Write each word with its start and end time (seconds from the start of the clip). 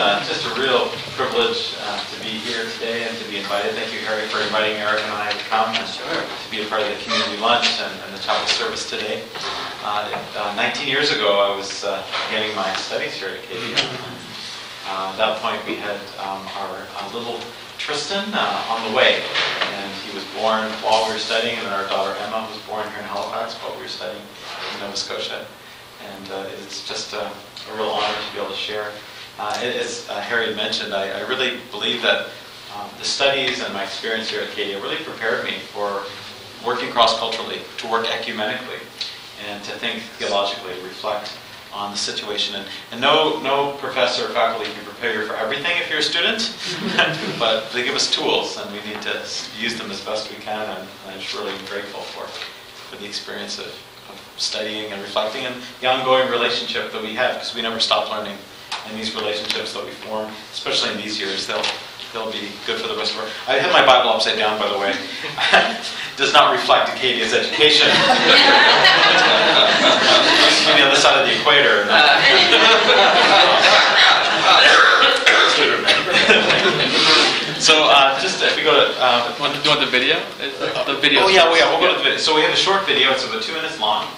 uh, 0.00 0.24
just 0.24 0.48
a 0.48 0.54
real 0.58 0.88
privilege 1.12 1.76
uh, 1.84 2.00
to 2.08 2.16
be 2.24 2.32
here 2.40 2.64
today 2.80 3.04
and 3.04 3.12
to 3.18 3.28
be 3.28 3.36
invited. 3.36 3.76
Thank 3.76 3.92
you, 3.92 4.00
Harry, 4.00 4.26
for 4.28 4.40
inviting 4.40 4.80
Erica 4.80 5.04
and 5.04 5.12
I 5.12 5.30
to 5.30 5.44
come 5.52 5.68
and 5.76 5.84
to 5.84 6.50
be 6.50 6.64
a 6.64 6.66
part 6.72 6.80
of 6.80 6.88
the 6.88 6.96
community 7.04 7.36
lunch 7.36 7.68
and, 7.84 7.92
and 8.08 8.14
the 8.16 8.18
chapel 8.18 8.48
service 8.48 8.88
today. 8.88 9.22
Uh, 9.84 10.08
uh, 10.36 10.54
19 10.56 10.88
years 10.88 11.12
ago, 11.12 11.44
I 11.44 11.54
was 11.54 11.84
uh, 11.84 12.00
beginning 12.28 12.56
my 12.56 12.72
studies 12.76 13.12
here 13.12 13.28
at 13.28 13.44
Acadia. 13.44 13.76
Uh, 14.88 15.12
at 15.12 15.16
that 15.20 15.36
point, 15.44 15.60
we 15.68 15.76
had 15.76 16.00
um, 16.16 16.48
our 16.64 16.88
uh, 16.96 17.10
little 17.12 17.38
Tristan 17.76 18.24
uh, 18.32 18.72
on 18.72 18.90
the 18.90 18.96
way, 18.96 19.20
and 19.76 19.92
he 20.08 20.16
was 20.16 20.24
born 20.32 20.64
while 20.80 21.06
we 21.06 21.12
were 21.12 21.20
studying, 21.20 21.58
and 21.60 21.68
our 21.68 21.84
daughter 21.92 22.16
Emma 22.24 22.48
was 22.48 22.58
born 22.64 22.88
here 22.88 23.04
in 23.04 23.04
Halifax 23.04 23.52
while 23.60 23.76
we 23.76 23.82
were 23.82 23.92
studying 23.92 24.24
in 24.72 24.80
Nova 24.80 24.96
Scotia. 24.96 25.44
And 26.08 26.32
uh, 26.32 26.48
it's 26.64 26.88
just 26.88 27.12
a, 27.12 27.28
a 27.28 27.76
real 27.76 27.92
honor 27.92 28.16
to 28.16 28.32
be 28.32 28.40
able 28.40 28.48
to 28.48 28.56
share. 28.56 28.90
Uh, 29.40 29.58
as 29.62 30.06
uh, 30.10 30.20
Harry 30.20 30.54
mentioned, 30.54 30.92
I, 30.92 31.18
I 31.18 31.20
really 31.26 31.60
believe 31.70 32.02
that 32.02 32.26
um, 32.76 32.90
the 32.98 33.06
studies 33.06 33.64
and 33.64 33.72
my 33.72 33.82
experience 33.84 34.28
here 34.28 34.42
at 34.42 34.50
Acadia 34.50 34.78
really 34.82 34.98
prepared 34.98 35.46
me 35.46 35.60
for 35.72 36.02
working 36.62 36.90
cross-culturally, 36.90 37.62
to 37.78 37.88
work 37.88 38.04
ecumenically, 38.04 38.80
and 39.48 39.64
to 39.64 39.70
think 39.78 40.02
theologically, 40.18 40.74
reflect 40.82 41.32
on 41.72 41.90
the 41.90 41.96
situation. 41.96 42.54
And, 42.54 42.66
and 42.92 43.00
no, 43.00 43.40
no 43.40 43.78
professor 43.78 44.26
or 44.26 44.28
faculty 44.28 44.70
can 44.70 44.84
prepare 44.84 45.18
you 45.18 45.26
for 45.26 45.36
everything 45.36 45.72
if 45.78 45.88
you're 45.88 46.00
a 46.00 46.02
student, 46.02 46.54
but 47.38 47.72
they 47.72 47.82
give 47.82 47.94
us 47.94 48.10
tools, 48.10 48.58
and 48.58 48.70
we 48.72 48.92
need 48.92 49.00
to 49.00 49.24
use 49.58 49.78
them 49.78 49.90
as 49.90 50.02
best 50.02 50.28
we 50.28 50.36
can. 50.36 50.68
And 50.68 50.86
I'm 51.08 51.18
just 51.18 51.32
really 51.32 51.56
grateful 51.64 52.02
for, 52.02 52.26
for 52.26 53.00
the 53.00 53.06
experience 53.06 53.58
of, 53.58 53.68
of 54.10 54.34
studying 54.36 54.92
and 54.92 55.00
reflecting 55.00 55.46
and 55.46 55.54
the 55.80 55.86
ongoing 55.86 56.30
relationship 56.30 56.92
that 56.92 57.00
we 57.00 57.14
have, 57.14 57.36
because 57.36 57.54
we 57.54 57.62
never 57.62 57.80
stop 57.80 58.10
learning. 58.10 58.36
And 58.86 58.96
these 58.98 59.14
relationships 59.14 59.74
that 59.74 59.84
we 59.84 59.90
form, 59.90 60.32
especially 60.52 60.92
in 60.92 60.98
these 60.98 61.20
years, 61.20 61.46
they'll 61.46 61.62
they'll 62.12 62.32
be 62.32 62.48
good 62.66 62.80
for 62.80 62.88
the 62.88 62.96
rest 62.96 63.14
of 63.14 63.20
our. 63.20 63.28
I 63.46 63.58
have 63.58 63.72
my 63.72 63.86
Bible 63.86 64.10
upside 64.10 64.36
down, 64.38 64.58
by 64.58 64.68
the 64.68 64.78
way. 64.78 64.94
Does 66.16 66.32
not 66.32 66.50
reflect 66.52 66.88
Acadia's 66.90 67.32
education. 67.32 67.86
Used 67.86 67.96
to 70.66 70.74
be 70.74 70.80
the 70.82 70.86
other 70.86 70.96
side 70.98 71.20
of 71.22 71.26
the 71.26 71.32
equator. 71.38 71.86
so 77.60 77.86
uh, 77.88 78.18
just 78.20 78.42
if 78.42 78.56
we 78.56 78.62
go 78.62 78.72
to. 78.72 78.94
Uh, 78.98 79.28
do 79.36 79.42
you 79.62 79.70
want 79.70 79.80
the 79.80 79.86
video? 79.86 80.16
The, 80.38 80.94
the 80.94 81.00
video. 81.00 81.22
Oh 81.22 81.28
yeah, 81.28 81.44
well, 81.44 81.56
yeah, 81.56 81.70
we'll 81.70 81.80
go 81.80 81.92
to 81.92 81.98
the 81.98 82.04
video. 82.04 82.18
So 82.18 82.34
we 82.34 82.42
have 82.42 82.52
a 82.52 82.56
short 82.56 82.86
video. 82.86 83.12
It's 83.12 83.24
about 83.24 83.42
two 83.42 83.54
minutes 83.54 83.78
long. 83.78 84.08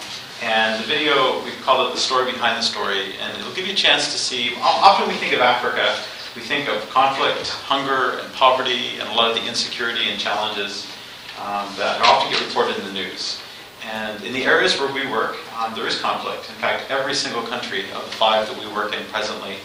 And 0.43 0.83
the 0.83 0.87
video, 0.87 1.41
we've 1.45 1.59
called 1.61 1.87
it 1.87 1.93
The 1.93 1.99
Story 1.99 2.29
Behind 2.29 2.57
the 2.57 2.61
Story. 2.61 3.15
And 3.21 3.37
it'll 3.39 3.53
give 3.53 3.65
you 3.65 3.71
a 3.71 3.75
chance 3.75 4.11
to 4.11 4.17
see, 4.17 4.53
often 4.59 5.07
we 5.07 5.15
think 5.15 5.31
of 5.31 5.39
Africa, 5.39 5.97
we 6.35 6.41
think 6.41 6.67
of 6.67 6.81
conflict, 6.89 7.47
hunger, 7.47 8.19
and 8.19 8.33
poverty, 8.33 8.99
and 8.99 9.07
a 9.07 9.13
lot 9.13 9.31
of 9.31 9.41
the 9.41 9.47
insecurity 9.47 10.09
and 10.09 10.19
challenges 10.19 10.85
um, 11.39 11.71
that 11.77 12.01
often 12.03 12.29
get 12.29 12.45
reported 12.45 12.77
in 12.77 12.83
the 12.83 12.91
news. 12.91 13.39
And 13.89 14.21
in 14.25 14.33
the 14.33 14.43
areas 14.43 14.77
where 14.77 14.91
we 14.93 15.09
work, 15.09 15.37
um, 15.57 15.73
there 15.75 15.87
is 15.87 16.01
conflict. 16.01 16.49
In 16.49 16.55
fact, 16.55 16.91
every 16.91 17.13
single 17.13 17.43
country 17.43 17.89
of 17.91 18.03
the 18.03 18.11
five 18.11 18.45
that 18.49 18.59
we 18.59 18.67
work 18.73 18.93
in 18.93 19.05
presently 19.05 19.55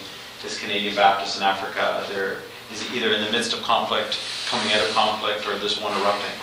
is 0.45 0.59
Canadian 0.61 0.95
Baptist 0.95 1.37
in 1.37 1.43
Africa. 1.43 2.07
There 2.09 2.39
is 2.71 2.89
either 2.95 3.13
in 3.13 3.25
the 3.25 3.33
midst 3.33 3.53
of 3.53 3.63
conflict, 3.63 4.17
coming 4.47 4.73
out 4.73 4.87
of 4.87 4.95
conflict, 4.95 5.45
or 5.49 5.59
there's 5.59 5.81
one 5.81 5.93
erupting. 6.01 6.39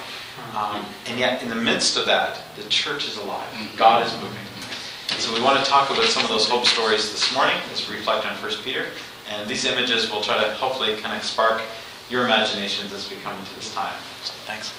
Um, 0.55 0.85
and 1.07 1.19
yet, 1.19 1.43
in 1.43 1.49
the 1.49 1.55
midst 1.55 1.97
of 1.97 2.05
that, 2.05 2.39
the 2.55 2.63
church 2.69 3.07
is 3.07 3.17
alive. 3.17 3.47
God 3.75 4.07
is 4.07 4.13
moving. 4.13 4.37
And 5.11 5.19
so 5.19 5.33
we 5.33 5.41
want 5.41 5.63
to 5.63 5.69
talk 5.69 5.89
about 5.89 6.05
some 6.05 6.23
of 6.23 6.29
those 6.29 6.47
hope 6.47 6.65
stories 6.65 7.11
this 7.11 7.33
morning 7.33 7.57
as 7.73 7.87
we 7.89 7.95
reflect 7.97 8.25
on 8.25 8.33
1 8.35 8.51
Peter. 8.63 8.87
And 9.29 9.49
these 9.49 9.65
images 9.65 10.09
will 10.09 10.21
try 10.21 10.41
to 10.41 10.53
hopefully 10.53 10.95
kind 10.97 11.15
of 11.15 11.23
spark 11.23 11.61
your 12.09 12.25
imaginations 12.25 12.93
as 12.93 13.09
we 13.09 13.17
come 13.17 13.37
into 13.37 13.53
this 13.55 13.73
time. 13.73 13.95
So 14.23 14.33
thanks. 14.45 14.71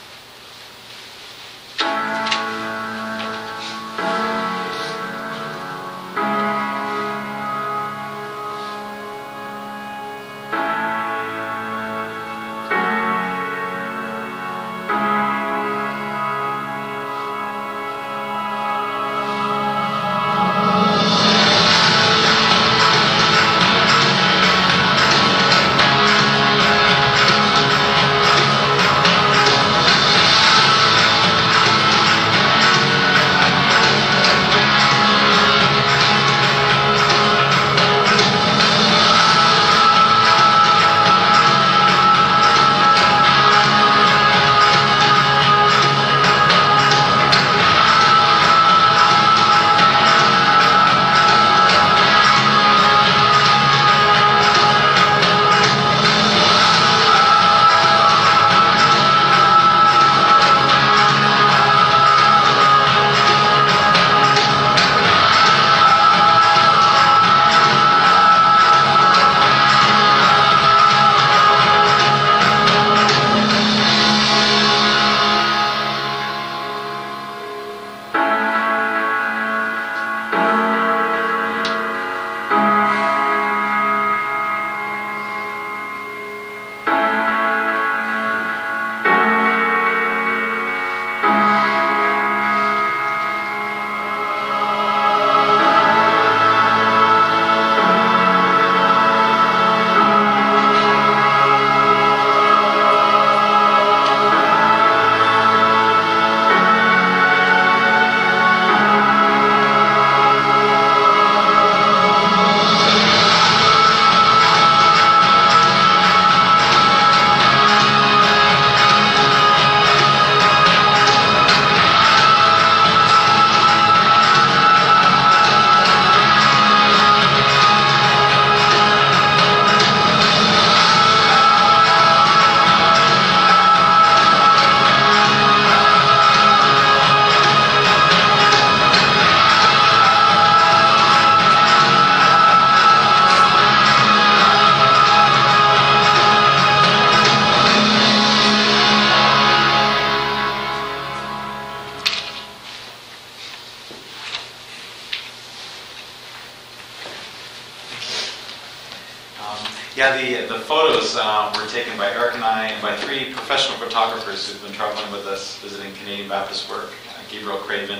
Uh, 167.56 167.62
Craven, 167.64 167.98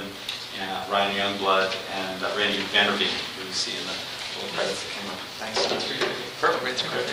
uh, 0.60 0.86
Ryan 0.90 1.16
Youngblood, 1.16 1.74
and 1.94 2.22
uh, 2.22 2.32
Randy 2.36 2.58
Vanderbeek, 2.72 3.12
who 3.36 3.46
you 3.46 3.52
see 3.52 3.72
in 3.72 3.84
the 3.86 3.96
little 4.36 4.56
credits 4.56 4.84
that 4.84 4.92
came 4.92 5.10
up. 5.10 5.18
Thanks 5.40 5.60
so 5.60 5.74
much 5.74 5.84
for 5.84 5.94
your. 5.96 6.12
Perfect. 6.40 6.84
Great. 6.90 7.08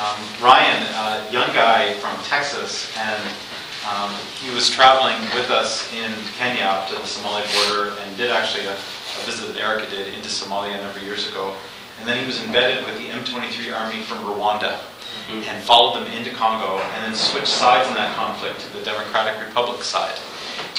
Um, 0.00 0.18
Ryan, 0.42 0.82
a 0.82 1.30
young 1.30 1.52
guy 1.54 1.94
from 1.94 2.16
Texas, 2.24 2.90
and 2.96 3.22
um, 3.86 4.10
he 4.40 4.52
was 4.54 4.70
traveling 4.70 5.20
with 5.34 5.50
us 5.50 5.92
in 5.92 6.10
Kenya 6.38 6.64
up 6.64 6.88
to 6.88 6.94
the 6.94 7.06
Somali 7.06 7.42
border 7.54 7.94
and 8.00 8.16
did 8.16 8.30
actually 8.30 8.66
a, 8.66 8.72
a 8.72 9.22
visit 9.26 9.52
that 9.52 9.60
Erica 9.60 9.90
did 9.90 10.14
into 10.14 10.28
Somalia 10.28 10.78
a 10.78 10.82
number 10.82 10.98
of 10.98 11.04
years 11.04 11.28
ago. 11.28 11.54
And 12.00 12.08
then 12.08 12.18
he 12.18 12.26
was 12.26 12.42
embedded 12.42 12.84
with 12.86 12.98
the 12.98 13.06
M23 13.06 13.78
army 13.78 14.02
from 14.02 14.18
Rwanda 14.18 14.80
and 15.28 15.62
followed 15.62 16.00
them 16.00 16.12
into 16.12 16.30
Congo 16.30 16.78
and 16.78 17.04
then 17.04 17.14
switched 17.14 17.48
sides 17.48 17.88
in 17.88 17.94
that 17.94 18.16
conflict 18.16 18.60
to 18.60 18.72
the 18.72 18.82
Democratic 18.82 19.38
Republic 19.46 19.82
side. 19.82 20.18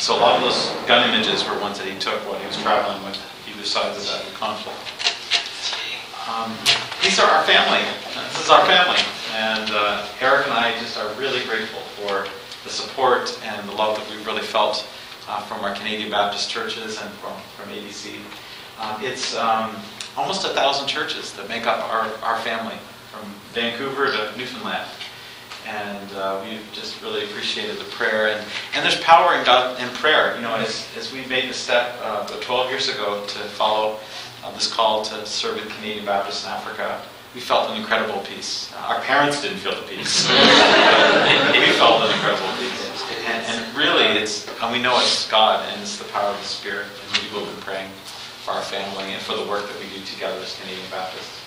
So 0.04 0.18
a 0.18 0.20
lot 0.20 0.36
of 0.36 0.42
those 0.42 0.68
gun 0.86 1.08
images 1.08 1.48
were 1.48 1.58
ones 1.62 1.80
that 1.80 1.88
he 1.88 1.98
took 1.98 2.20
while 2.28 2.38
he 2.38 2.46
was 2.46 2.62
traveling 2.62 3.02
with 3.06 3.16
either 3.48 3.64
sides 3.64 4.00
of 4.00 4.04
that 4.12 4.34
conflict. 4.34 4.76
Um, 6.28 6.52
these 7.02 7.20
are 7.20 7.32
our 7.32 7.42
family. 7.46 7.80
This 8.12 8.44
is 8.44 8.50
our 8.50 8.66
family. 8.66 9.00
And 9.32 9.72
uh, 9.72 10.06
Erica 10.20 10.50
and 10.50 10.60
I 10.60 10.78
just 10.82 10.98
are 10.98 11.08
really 11.14 11.40
grateful 11.46 11.80
for 11.96 12.28
the 12.66 12.70
support 12.70 13.40
and 13.46 13.66
the 13.66 13.72
love 13.72 13.96
that 13.96 14.06
we've 14.10 14.28
really 14.28 14.42
felt 14.42 14.86
uh, 15.30 15.40
from 15.44 15.64
our 15.64 15.74
Canadian 15.74 16.12
Baptist 16.12 16.50
churches 16.50 17.02
and 17.02 17.10
from, 17.24 17.40
from 17.56 17.72
ABC. 17.72 18.20
Um, 18.82 19.02
it's 19.02 19.38
um, 19.38 19.74
almost 20.18 20.44
a 20.44 20.50
thousand 20.50 20.90
churches 20.90 21.32
that 21.32 21.48
make 21.48 21.66
up 21.66 21.80
our, 21.90 22.12
our 22.28 22.40
family, 22.42 22.76
from 23.10 23.24
Vancouver 23.54 24.08
to 24.08 24.38
Newfoundland. 24.38 24.86
And 25.68 26.12
uh, 26.14 26.44
we've 26.44 26.66
just 26.74 27.02
really 27.02 27.24
appreciated 27.24 27.78
the 27.78 27.86
prayer. 27.86 28.30
And, 28.30 28.46
and 28.76 28.84
there's 28.84 29.00
power 29.02 29.36
in 29.36 29.46
God 29.46 29.80
in 29.82 29.90
prayer. 29.96 30.36
You 30.36 30.42
know, 30.42 30.56
as, 30.56 30.88
as 30.98 31.14
we 31.14 31.26
made 31.26 31.50
the 31.50 31.54
step 31.54 31.98
uh, 32.02 32.28
12 32.42 32.70
years 32.70 32.90
ago 32.90 33.24
to 33.26 33.40
follow 33.40 34.00
uh, 34.44 34.52
this 34.52 34.72
call 34.72 35.04
to 35.06 35.26
serve 35.26 35.58
in 35.58 35.68
Canadian 35.70 36.06
Baptist 36.06 36.46
in 36.46 36.52
Africa, 36.52 37.02
we 37.34 37.42
felt 37.42 37.72
an 37.72 37.78
incredible 37.78 38.20
peace. 38.22 38.72
Our 38.78 39.02
parents 39.02 39.42
didn't 39.42 39.58
feel 39.58 39.74
the 39.74 39.88
peace. 39.88 40.28
we 40.30 41.72
felt 41.80 42.04
an 42.04 42.14
incredible 42.14 42.52
peace. 42.60 43.04
And, 43.26 43.44
and 43.48 43.76
really, 43.76 44.06
it's, 44.22 44.48
and 44.62 44.72
we 44.72 44.82
know 44.82 45.00
it's 45.00 45.30
God 45.30 45.68
and 45.70 45.82
it's 45.82 45.98
the 45.98 46.06
power 46.06 46.30
of 46.30 46.38
the 46.38 46.46
Spirit. 46.46 46.86
And 46.86 47.22
people 47.22 47.40
have 47.40 47.56
been 47.56 47.64
praying 47.64 47.90
for 48.44 48.52
our 48.52 48.62
family 48.62 49.14
and 49.14 49.22
for 49.22 49.36
the 49.36 49.46
work 49.50 49.66
that 49.68 49.80
we 49.80 49.88
do 49.98 50.04
together 50.06 50.40
as 50.42 50.60
Canadian 50.60 50.86
Baptists. 50.92 51.40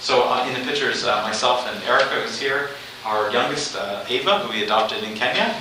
So 0.00 0.24
uh, 0.24 0.44
in 0.48 0.54
the 0.60 0.66
pictures, 0.66 1.04
uh, 1.04 1.22
myself 1.22 1.66
and 1.68 1.82
Erica 1.84 2.24
is 2.24 2.40
here. 2.40 2.70
Our 3.04 3.32
youngest, 3.32 3.74
uh, 3.74 4.04
Ava, 4.08 4.38
who 4.40 4.50
we 4.52 4.62
adopted 4.62 5.02
in 5.02 5.14
Kenya. 5.14 5.54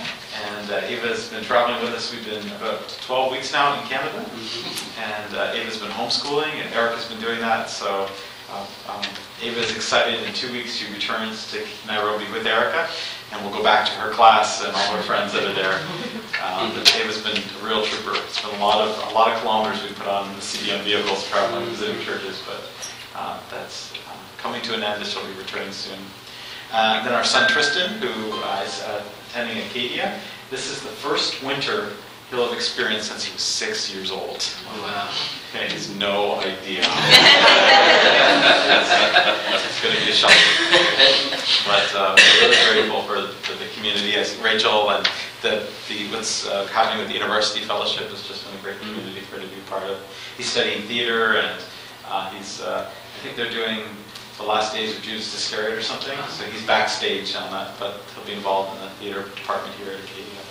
And 0.46 0.72
uh, 0.72 0.76
Ava's 0.86 1.30
been 1.30 1.44
traveling 1.44 1.82
with 1.82 1.94
us. 1.94 2.14
We've 2.14 2.24
been 2.24 2.46
about 2.54 2.88
12 3.02 3.32
weeks 3.32 3.52
now 3.52 3.80
in 3.82 3.88
Canada. 3.88 4.26
And 5.00 5.36
uh, 5.36 5.52
Ava's 5.56 5.80
been 5.80 5.90
homeschooling, 5.90 6.54
and 6.54 6.74
Erica 6.74 6.98
has 6.98 7.06
been 7.10 7.20
doing 7.20 7.40
that. 7.40 7.70
So 7.70 8.08
um, 8.88 9.02
Ava 9.42 9.60
is 9.60 9.76
excited. 9.76 10.22
In 10.24 10.34
two 10.34 10.52
weeks, 10.52 10.76
she 10.76 10.92
returns 10.94 11.50
to 11.52 11.66
Nairobi 11.88 12.26
with 12.32 12.46
Erica, 12.46 12.88
and 13.32 13.42
we'll 13.44 13.56
go 13.56 13.64
back 13.64 13.88
to 13.88 13.92
her 13.94 14.12
class 14.12 14.64
and 14.64 14.74
all 14.76 14.96
her 14.96 15.02
friends 15.02 15.34
that 15.34 15.44
are 15.44 15.54
there. 15.54 15.82
Um, 16.46 16.72
but 16.76 16.96
Ava's 16.96 17.22
been 17.24 17.38
a 17.38 17.66
real 17.66 17.84
trooper. 17.84 18.18
It's 18.26 18.40
been 18.42 18.54
a 18.56 18.64
lot 18.64 18.88
of 18.88 19.12
a 19.12 19.14
lot 19.16 19.32
of 19.34 19.42
kilometers 19.42 19.82
we 19.84 19.90
put 19.96 20.08
on 20.08 20.32
the 20.36 20.42
CBM 20.42 20.84
vehicles 20.84 21.28
traveling, 21.28 21.66
visiting 21.70 22.00
churches, 22.06 22.42
but 22.46 22.70
uh, 23.16 23.40
that's 23.50 23.94
uh, 24.08 24.14
coming 24.38 24.62
to 24.62 24.76
an 24.76 24.84
end. 24.84 25.06
She'll 25.06 25.26
be 25.26 25.34
returning 25.34 25.72
soon. 25.72 26.00
Uh, 26.72 27.04
then 27.04 27.14
our 27.14 27.24
son 27.24 27.50
Tristan, 27.50 27.98
who 28.00 28.32
uh, 28.44 28.64
is 28.66 28.82
uh, 28.84 29.04
attending 29.30 29.58
Acadia. 29.58 30.20
This 30.50 30.70
is 30.70 30.82
the 30.82 30.90
first 30.90 31.44
winter 31.44 31.90
he'll 32.30 32.46
have 32.46 32.54
experienced 32.54 33.10
since 33.10 33.26
he 33.26 33.34
was 33.34 33.42
six 33.42 33.94
years 33.94 34.10
old. 34.10 34.50
Wow. 34.80 35.10
And 35.54 35.64
he 35.72 35.78
has 35.78 35.94
no 35.96 36.36
idea. 36.40 36.80
it's 39.52 39.82
going 39.84 39.96
to 39.96 40.06
be 40.06 40.12
a 40.12 40.16
shock. 40.16 40.32
But 41.68 41.92
uh, 41.94 42.16
we're 42.42 42.50
really 42.50 42.88
grateful 42.88 43.02
for, 43.04 43.28
for 43.44 43.54
the 43.62 43.70
community. 43.76 44.16
As 44.16 44.38
Rachel 44.38 44.92
and 44.92 45.06
the, 45.42 45.68
the 45.90 46.08
what's 46.12 46.48
uh, 46.48 46.68
happening 46.68 47.00
with 47.00 47.10
the 47.10 47.16
University 47.16 47.66
Fellowship 47.66 48.08
has 48.10 48.26
just 48.26 48.46
been 48.46 48.58
a 48.58 48.62
great 48.62 48.80
community 48.80 49.20
for 49.22 49.36
her 49.36 49.42
to 49.42 49.48
be 49.48 49.60
part 49.68 49.84
of. 49.84 49.98
He's 50.38 50.50
studying 50.50 50.84
theater 50.84 51.36
and 51.36 51.62
uh, 52.08 52.30
he's, 52.30 52.62
uh, 52.62 52.90
I 52.90 53.24
think 53.24 53.36
they're 53.36 53.52
doing 53.52 53.82
the 54.42 54.48
last 54.48 54.74
days 54.74 54.96
of 54.96 55.02
Judas 55.04 55.34
Iscariot 55.34 55.78
or 55.78 55.82
something. 55.82 56.18
So 56.30 56.44
he's 56.46 56.66
backstage 56.66 57.36
on 57.36 57.52
that, 57.52 57.78
but 57.80 58.02
he'll 58.16 58.26
be 58.26 58.34
involved 58.34 58.76
in 58.76 58.82
the 58.84 58.90
theater 58.96 59.24
department 59.36 59.76
here 59.76 59.94
at 59.94 60.00
Acadia. 60.00 60.42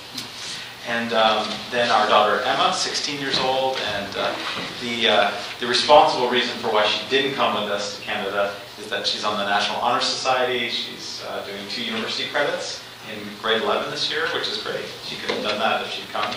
And 0.89 1.13
um, 1.13 1.47
then 1.71 1.91
our 1.91 2.09
daughter 2.09 2.43
Emma, 2.43 2.73
16 2.73 3.21
years 3.21 3.39
old, 3.39 3.77
and 3.95 4.17
uh, 4.17 4.35
the, 4.81 5.09
uh, 5.09 5.31
the 5.61 5.67
responsible 5.67 6.31
reason 6.31 6.57
for 6.59 6.69
why 6.69 6.87
she 6.87 7.07
didn't 7.11 7.35
come 7.35 7.61
with 7.61 7.71
us 7.71 7.99
to 7.99 8.03
Canada 8.03 8.55
is 8.79 8.89
that 8.89 9.07
she's 9.07 9.25
on 9.25 9.37
the 9.37 9.45
National 9.45 9.79
Honor 9.79 10.01
Society. 10.01 10.69
She's 10.71 11.23
uh, 11.29 11.45
doing 11.45 11.61
two 11.69 11.85
university 11.85 12.29
credits 12.31 12.83
in 13.13 13.19
grade 13.43 13.63
11 13.63 13.91
this 13.91 14.11
year, 14.11 14.27
which 14.29 14.49
is 14.49 14.63
great. 14.63 14.85
She 15.05 15.17
could 15.17 15.31
have 15.33 15.43
done 15.43 15.59
that 15.59 15.83
if 15.83 15.93
she'd 15.93 16.09
come. 16.09 16.33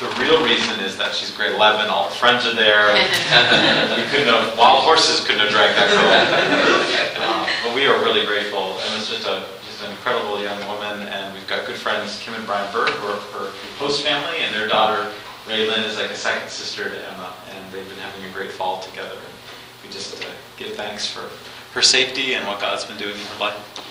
The 0.00 0.08
real 0.16 0.42
reason 0.42 0.80
is 0.80 0.96
that 0.96 1.14
she's 1.14 1.30
grade 1.30 1.52
11, 1.52 1.90
all 1.90 2.08
the 2.08 2.14
friends 2.16 2.46
are 2.46 2.54
there. 2.56 2.88
we 2.96 4.02
couldn't 4.08 4.32
have, 4.32 4.56
wild 4.56 4.82
horses 4.82 5.20
couldn't 5.20 5.44
have 5.44 5.52
dragged 5.52 5.76
that 5.76 5.92
girl. 5.92 7.20
Uh, 7.20 7.44
but 7.62 7.74
we 7.76 7.84
are 7.84 8.00
really 8.00 8.24
grateful. 8.24 8.80
Emma's 8.80 9.10
just 9.10 9.28
a 9.28 9.44
just 9.68 9.84
an 9.84 9.90
incredible 9.90 10.40
young 10.40 10.56
woman, 10.66 11.06
and 11.08 11.34
we've 11.34 11.46
got 11.46 11.66
good 11.66 11.76
friends, 11.76 12.18
Kim 12.24 12.32
and 12.32 12.46
Brian 12.46 12.64
Bird, 12.72 12.88
who 12.88 13.08
are 13.12 13.20
her 13.36 13.52
host 13.76 14.02
family, 14.02 14.38
and 14.40 14.54
their 14.54 14.66
daughter, 14.66 15.12
Raylyn, 15.44 15.84
is 15.84 15.98
like 15.98 16.08
a 16.08 16.16
second 16.16 16.48
sister 16.48 16.88
to 16.88 16.96
Emma, 17.12 17.34
and 17.52 17.60
they've 17.70 17.86
been 17.86 17.98
having 17.98 18.24
a 18.24 18.32
great 18.32 18.52
fall 18.52 18.80
together. 18.80 19.20
And 19.20 19.36
we 19.84 19.92
just 19.92 20.16
uh, 20.24 20.26
give 20.56 20.76
thanks 20.76 21.06
for 21.06 21.28
her 21.74 21.82
safety 21.82 22.32
and 22.36 22.46
what 22.48 22.58
God's 22.58 22.86
been 22.86 22.96
doing 22.96 23.20
in 23.20 23.26
her 23.36 23.38
life. 23.38 23.89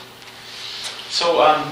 So 1.09 1.41
um, 1.41 1.71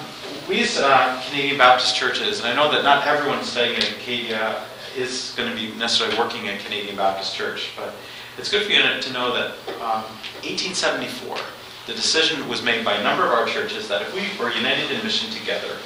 we 0.50 0.64
as 0.64 0.80
uh, 0.80 1.22
Canadian 1.28 1.60
Baptist 1.60 1.96
churches, 1.96 2.40
and 2.40 2.48
I 2.48 2.56
know 2.56 2.72
that 2.72 2.84
not 2.84 3.06
everyone 3.06 3.44
studying 3.44 3.78
at 3.78 3.88
Acadia 3.92 4.64
is 4.98 5.32
going 5.38 5.48
to 5.48 5.56
be 5.56 5.72
necessarily 5.78 6.18
working 6.18 6.48
at 6.48 6.60
Canadian 6.62 6.96
Baptist 6.96 7.36
Church, 7.36 7.70
but 7.78 7.94
it's 8.40 8.50
good 8.50 8.66
for 8.66 8.72
you 8.72 8.82
to 8.82 9.14
know 9.14 9.32
that 9.36 9.52
um, 9.80 10.02
1874, 10.42 11.38
the 11.86 11.94
decision 11.94 12.50
was 12.50 12.64
made 12.64 12.84
by 12.84 12.96
a 12.96 13.04
number 13.04 13.26
of 13.26 13.32
our 13.32 13.46
churches 13.46 13.88
that 13.88 14.02
if 14.02 14.12
we 14.16 14.26
were 14.44 14.52
united 14.52 14.90
in 14.90 15.04
mission 15.04 15.30
together, 15.30 15.78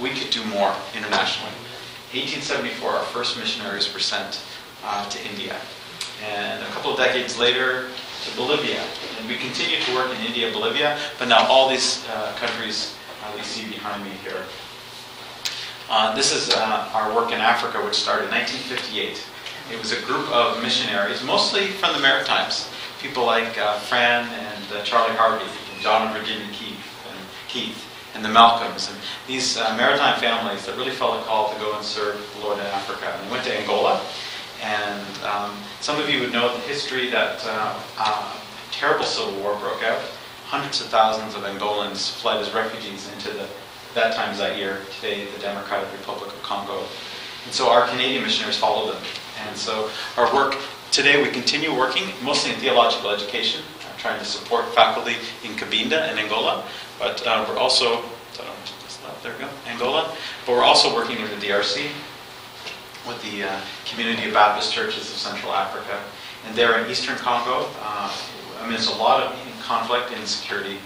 we 0.00 0.10
could 0.10 0.30
do 0.30 0.44
more 0.44 0.72
internationally. 0.94 1.50
1874, 2.14 2.90
our 2.90 3.04
first 3.06 3.36
missionaries 3.38 3.92
were 3.92 3.98
sent 3.98 4.40
uh, 4.84 5.08
to 5.08 5.18
India. 5.30 5.56
And 6.30 6.62
a 6.62 6.66
couple 6.66 6.92
of 6.92 6.96
decades 6.96 7.36
later, 7.36 7.88
to 8.24 8.36
Bolivia. 8.36 8.82
And 9.18 9.28
we 9.28 9.36
continue 9.36 9.80
to 9.80 9.94
work 9.94 10.10
in 10.14 10.24
India, 10.26 10.52
Bolivia, 10.52 10.98
but 11.18 11.28
now 11.28 11.46
all 11.48 11.68
these 11.68 12.06
uh, 12.08 12.34
countries 12.36 12.94
you 13.36 13.42
see 13.42 13.68
behind 13.68 14.04
me 14.04 14.10
here. 14.22 14.44
Uh, 15.88 16.14
this 16.14 16.32
is 16.32 16.50
uh, 16.50 16.88
our 16.94 17.14
work 17.14 17.32
in 17.32 17.40
Africa, 17.40 17.84
which 17.84 17.94
started 17.94 18.26
in 18.26 18.30
1958. 18.30 19.26
It 19.72 19.78
was 19.78 19.92
a 19.92 20.00
group 20.02 20.30
of 20.30 20.62
missionaries, 20.62 21.22
mostly 21.24 21.68
from 21.68 21.94
the 21.94 22.00
Maritimes. 22.00 22.70
People 23.00 23.26
like 23.26 23.58
uh, 23.58 23.78
Fran 23.80 24.28
and 24.28 24.64
uh, 24.72 24.82
Charlie 24.82 25.14
Harvey, 25.16 25.44
and 25.44 25.82
John 25.82 26.06
and 26.06 26.16
Virginia 26.16 26.46
Keith, 26.52 26.78
and 27.08 27.18
Keith, 27.48 27.86
and 28.14 28.24
the 28.24 28.28
Malcolms, 28.28 28.88
and 28.88 28.98
these 29.26 29.56
uh, 29.56 29.74
maritime 29.76 30.18
families 30.20 30.66
that 30.66 30.76
really 30.76 30.90
felt 30.90 31.20
a 31.20 31.24
call 31.24 31.52
to 31.52 31.58
go 31.58 31.74
and 31.76 31.84
serve 31.84 32.18
the 32.36 32.44
Lord 32.44 32.58
in 32.58 32.66
Africa. 32.66 33.12
And 33.12 33.26
they 33.26 33.32
went 33.32 33.44
to 33.44 33.58
Angola, 33.58 34.00
and 34.62 35.06
um, 35.24 35.56
some 35.80 36.00
of 36.00 36.08
you 36.08 36.20
would 36.20 36.32
know 36.32 36.54
the 36.54 36.60
history 36.62 37.10
that 37.10 37.40
uh, 37.46 37.80
uh, 37.98 38.36
terrible 38.70 39.04
civil 39.04 39.34
war 39.40 39.56
broke 39.56 39.82
out. 39.82 40.02
Hundreds 40.50 40.80
of 40.80 40.88
thousands 40.88 41.36
of 41.36 41.42
Angolans 41.42 42.10
fled 42.10 42.38
as 42.38 42.52
refugees 42.52 43.08
into 43.12 43.30
the 43.30 43.46
that 43.94 44.16
time 44.16 44.34
Zaire, 44.34 44.80
today 44.96 45.26
the 45.26 45.38
Democratic 45.38 45.88
Republic 45.92 46.26
of 46.26 46.42
Congo. 46.42 46.82
And 47.44 47.54
so 47.54 47.70
our 47.70 47.86
Canadian 47.86 48.24
missionaries 48.24 48.56
followed 48.56 48.92
them. 48.92 49.02
And 49.46 49.56
so 49.56 49.88
our 50.16 50.32
work 50.34 50.56
today, 50.90 51.22
we 51.22 51.30
continue 51.30 51.72
working 51.72 52.10
mostly 52.22 52.52
in 52.52 52.58
theological 52.58 53.10
education, 53.10 53.62
uh, 53.80 53.96
trying 53.96 54.18
to 54.18 54.24
support 54.24 54.66
faculty 54.74 55.14
in 55.44 55.52
Cabinda 55.52 56.08
and 56.08 56.18
Angola, 56.18 56.66
but 56.98 57.24
uh, 57.24 57.44
we're 57.48 57.56
also, 57.56 58.02
there 59.22 59.32
we 59.32 59.38
go, 59.38 59.48
Angola, 59.68 60.16
but 60.46 60.52
we're 60.52 60.64
also 60.64 60.92
working 60.92 61.18
in 61.18 61.30
the 61.30 61.46
DRC 61.46 61.90
with 63.06 63.22
the 63.22 63.44
uh, 63.44 63.60
Community 63.86 64.26
of 64.26 64.34
Baptist 64.34 64.72
Churches 64.72 65.10
of 65.10 65.16
Central 65.16 65.52
Africa. 65.52 66.00
And 66.46 66.56
there 66.56 66.76
in 66.82 66.90
Eastern 66.90 67.16
Congo, 67.16 67.68
uh, 67.82 68.12
I 68.58 68.62
mean, 68.64 68.72
there's 68.72 68.88
a 68.88 68.96
lot 68.96 69.22
of 69.22 69.39
conflict 69.60 70.10
and 70.10 70.20
insecurity. 70.20 70.78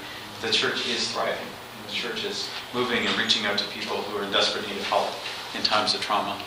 The 0.42 0.50
church 0.50 0.86
is 0.88 1.10
thriving. 1.12 1.46
The 1.86 1.92
church 1.92 2.24
is 2.24 2.48
moving 2.72 3.06
and 3.06 3.16
reaching 3.18 3.46
out 3.46 3.58
to 3.58 3.64
people 3.68 3.96
who 3.96 4.18
are 4.18 4.24
in 4.24 4.32
desperate 4.32 4.66
need 4.68 4.76
of 4.76 4.86
help 4.86 5.10
in 5.54 5.62
times 5.62 5.94
of 5.94 6.00
trauma. 6.00 6.38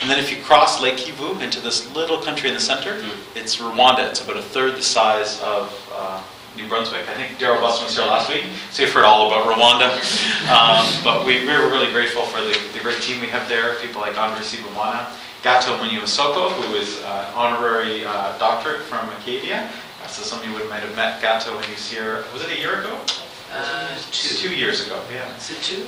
And 0.00 0.10
then 0.10 0.18
if 0.18 0.30
you 0.30 0.42
cross 0.42 0.80
Lake 0.80 0.96
Kivu 0.96 1.40
into 1.40 1.60
this 1.60 1.92
little 1.94 2.18
country 2.18 2.48
in 2.48 2.54
the 2.54 2.60
center, 2.60 3.00
it's 3.34 3.56
Rwanda. 3.56 4.08
It's 4.08 4.22
about 4.22 4.36
a 4.36 4.42
third 4.42 4.76
the 4.76 4.82
size 4.82 5.40
of 5.42 5.92
uh, 5.94 6.22
New 6.56 6.68
Brunswick. 6.68 7.08
I 7.08 7.14
think 7.14 7.38
Daryl 7.38 7.60
Busman 7.60 7.84
was 7.84 7.96
here 7.96 8.06
last 8.06 8.28
week, 8.28 8.44
so 8.70 8.82
you've 8.82 8.92
heard 8.92 9.04
all 9.04 9.26
about 9.26 9.46
Rwanda. 9.46 9.90
Um, 10.44 10.86
but 11.02 11.24
we, 11.24 11.46
we're 11.46 11.70
really 11.70 11.90
grateful 11.90 12.22
for 12.26 12.38
the, 12.42 12.52
the 12.74 12.80
great 12.80 13.00
team 13.00 13.18
we 13.18 13.28
have 13.28 13.48
there, 13.48 13.76
people 13.76 14.02
like 14.02 14.18
Andre 14.18 14.44
Sibomana, 14.44 15.10
Gato 15.42 15.78
Munyamasoko, 15.78 16.52
who 16.52 16.74
is 16.74 17.00
uh, 17.02 17.32
honorary 17.34 18.04
uh, 18.04 18.36
doctorate 18.36 18.82
from 18.82 19.08
Acadia. 19.08 19.70
So 20.08 20.22
some 20.22 20.40
of 20.40 20.46
you 20.46 20.52
would 20.54 20.68
might 20.68 20.82
have 20.82 20.94
met 20.96 21.20
Gato 21.20 21.54
when 21.54 21.64
he 21.64 21.72
was 21.72 21.90
here, 21.90 22.24
was 22.32 22.42
it 22.42 22.50
a 22.50 22.58
year 22.58 22.80
ago? 22.80 22.98
Uh, 23.52 23.94
Two 24.10 24.34
two. 24.34 24.54
years 24.54 24.86
ago, 24.86 25.00
yeah. 25.12 25.36
Is 25.36 25.50
it 25.50 25.62
two? 25.62 25.86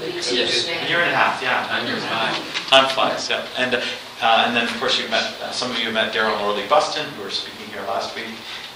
Yes. 0.00 0.68
A 0.68 0.88
year 0.88 1.00
and 1.00 1.10
a 1.10 1.14
half, 1.14 1.42
yeah. 1.42 1.66
Time 1.66 1.86
goes 1.86 2.02
by. 2.04 2.30
Time 2.70 2.88
flies, 2.94 3.28
yeah. 3.28 3.44
And, 3.56 3.74
uh, 3.74 4.44
and 4.46 4.54
then, 4.54 4.64
of 4.68 4.78
course, 4.78 4.98
you've 4.98 5.10
met, 5.10 5.24
uh, 5.42 5.50
some 5.50 5.70
of 5.70 5.78
you 5.78 5.90
met 5.90 6.12
Daryl 6.12 6.34
and 6.34 6.42
Orly 6.46 6.66
Buston, 6.68 7.04
who 7.14 7.22
were 7.24 7.30
speaking 7.30 7.66
here 7.72 7.82
last 7.82 8.14
week, 8.14 8.26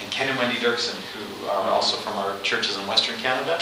and 0.02 0.10
Ken 0.10 0.28
and 0.28 0.38
Wendy 0.38 0.58
Dirksen, 0.58 0.96
who 1.14 1.46
are 1.46 1.70
also 1.70 1.96
from 1.98 2.14
our 2.18 2.38
churches 2.40 2.76
in 2.76 2.86
Western 2.88 3.16
Canada. 3.18 3.60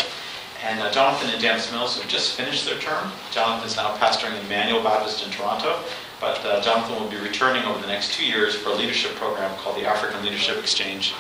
And 0.64 0.80
uh, 0.80 0.90
Jonathan 0.90 1.30
and 1.30 1.40
Janice 1.40 1.70
Mills, 1.72 1.96
who 1.96 2.02
have 2.02 2.10
just 2.10 2.34
finished 2.36 2.64
their 2.64 2.78
term. 2.78 3.10
Jonathan 3.30 3.66
is 3.66 3.76
now 3.76 3.94
pastoring 3.96 4.38
Emmanuel 4.44 4.82
Baptist 4.82 5.24
in 5.24 5.30
Toronto, 5.32 5.80
but 6.20 6.44
uh, 6.44 6.60
Jonathan 6.60 7.02
will 7.02 7.10
be 7.10 7.16
returning 7.16 7.64
over 7.64 7.80
the 7.80 7.86
next 7.86 8.12
two 8.12 8.26
years 8.26 8.54
for 8.54 8.70
a 8.70 8.74
leadership 8.74 9.14
program 9.16 9.56
called 9.56 9.76
the 9.76 9.86
African 9.86 10.22
Leadership 10.22 10.58
Exchange, 10.58 11.12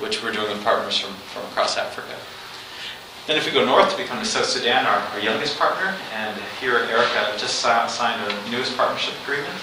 which 0.00 0.22
we're 0.22 0.32
doing 0.32 0.50
with 0.50 0.64
partners 0.64 0.98
from, 0.98 1.12
from 1.12 1.44
across 1.44 1.76
Africa. 1.76 2.16
Then 3.26 3.36
if 3.36 3.44
we 3.44 3.52
go 3.52 3.64
north, 3.64 3.96
we 3.98 4.04
come 4.04 4.18
to 4.18 4.24
South 4.24 4.46
Sudan, 4.46 4.86
our, 4.86 4.98
our 4.98 5.20
youngest 5.20 5.58
partner, 5.58 5.94
and 6.14 6.40
here 6.60 6.78
Erica 6.78 7.36
just 7.36 7.56
si- 7.56 7.88
signed 7.88 8.20
our 8.22 8.50
newest 8.50 8.76
partnership 8.76 9.14
agreement 9.24 9.54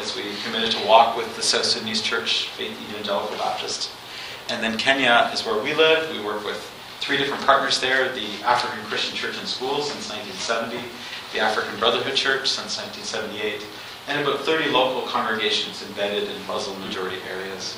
as 0.00 0.14
we 0.14 0.22
committed 0.44 0.70
to 0.72 0.86
walk 0.86 1.16
with 1.16 1.34
the 1.34 1.42
South 1.42 1.64
Sudanese 1.64 2.02
Church, 2.02 2.48
Faith 2.50 2.78
Evangelical 2.90 3.36
Baptist. 3.38 3.90
And 4.50 4.62
then 4.62 4.78
Kenya 4.78 5.30
is 5.32 5.44
where 5.44 5.60
we 5.60 5.74
live. 5.74 6.12
We 6.12 6.24
work 6.24 6.44
with 6.44 6.60
three 7.00 7.16
different 7.16 7.44
partners 7.44 7.80
there, 7.80 8.12
the 8.12 8.28
African 8.44 8.84
Christian 8.84 9.16
Church 9.16 9.38
and 9.38 9.48
Schools 9.48 9.90
since 9.90 10.10
1970, 10.10 10.86
the 11.32 11.40
African 11.40 11.78
Brotherhood 11.78 12.14
Church 12.14 12.50
since 12.50 12.76
1978, 12.78 13.64
and 14.08 14.26
about 14.26 14.40
30 14.40 14.70
local 14.70 15.02
congregations 15.08 15.82
embedded 15.88 16.28
in 16.28 16.46
Muslim 16.46 16.80
majority 16.80 17.18
areas. 17.28 17.76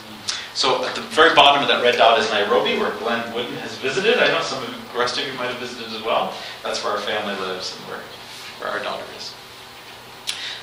So 0.54 0.85
at 0.85 0.94
the 0.94 1.02
very 1.02 1.35
bottom 1.35 1.62
of 1.62 1.68
that 1.68 1.82
red 1.82 1.97
dot 1.97 2.18
is 2.18 2.30
Nairobi, 2.30 2.78
where 2.78 2.90
Glenn 2.99 3.32
Wooden 3.32 3.54
has 3.58 3.78
visited. 3.78 4.18
I 4.18 4.28
know 4.28 4.42
some 4.42 4.62
of 4.62 4.70
the 4.70 4.99
rest 4.99 5.16
of 5.16 5.26
you 5.26 5.32
might 5.35 5.50
have 5.50 5.58
visited 5.58 5.94
as 5.94 6.02
well. 6.02 6.35
That's 6.62 6.82
where 6.82 6.92
our 6.92 7.00
family 7.00 7.35
lives 7.47 7.76
and 7.76 7.88
where, 7.88 8.00
where 8.58 8.70
our 8.70 8.82
daughter 8.82 9.04
is. 9.16 9.32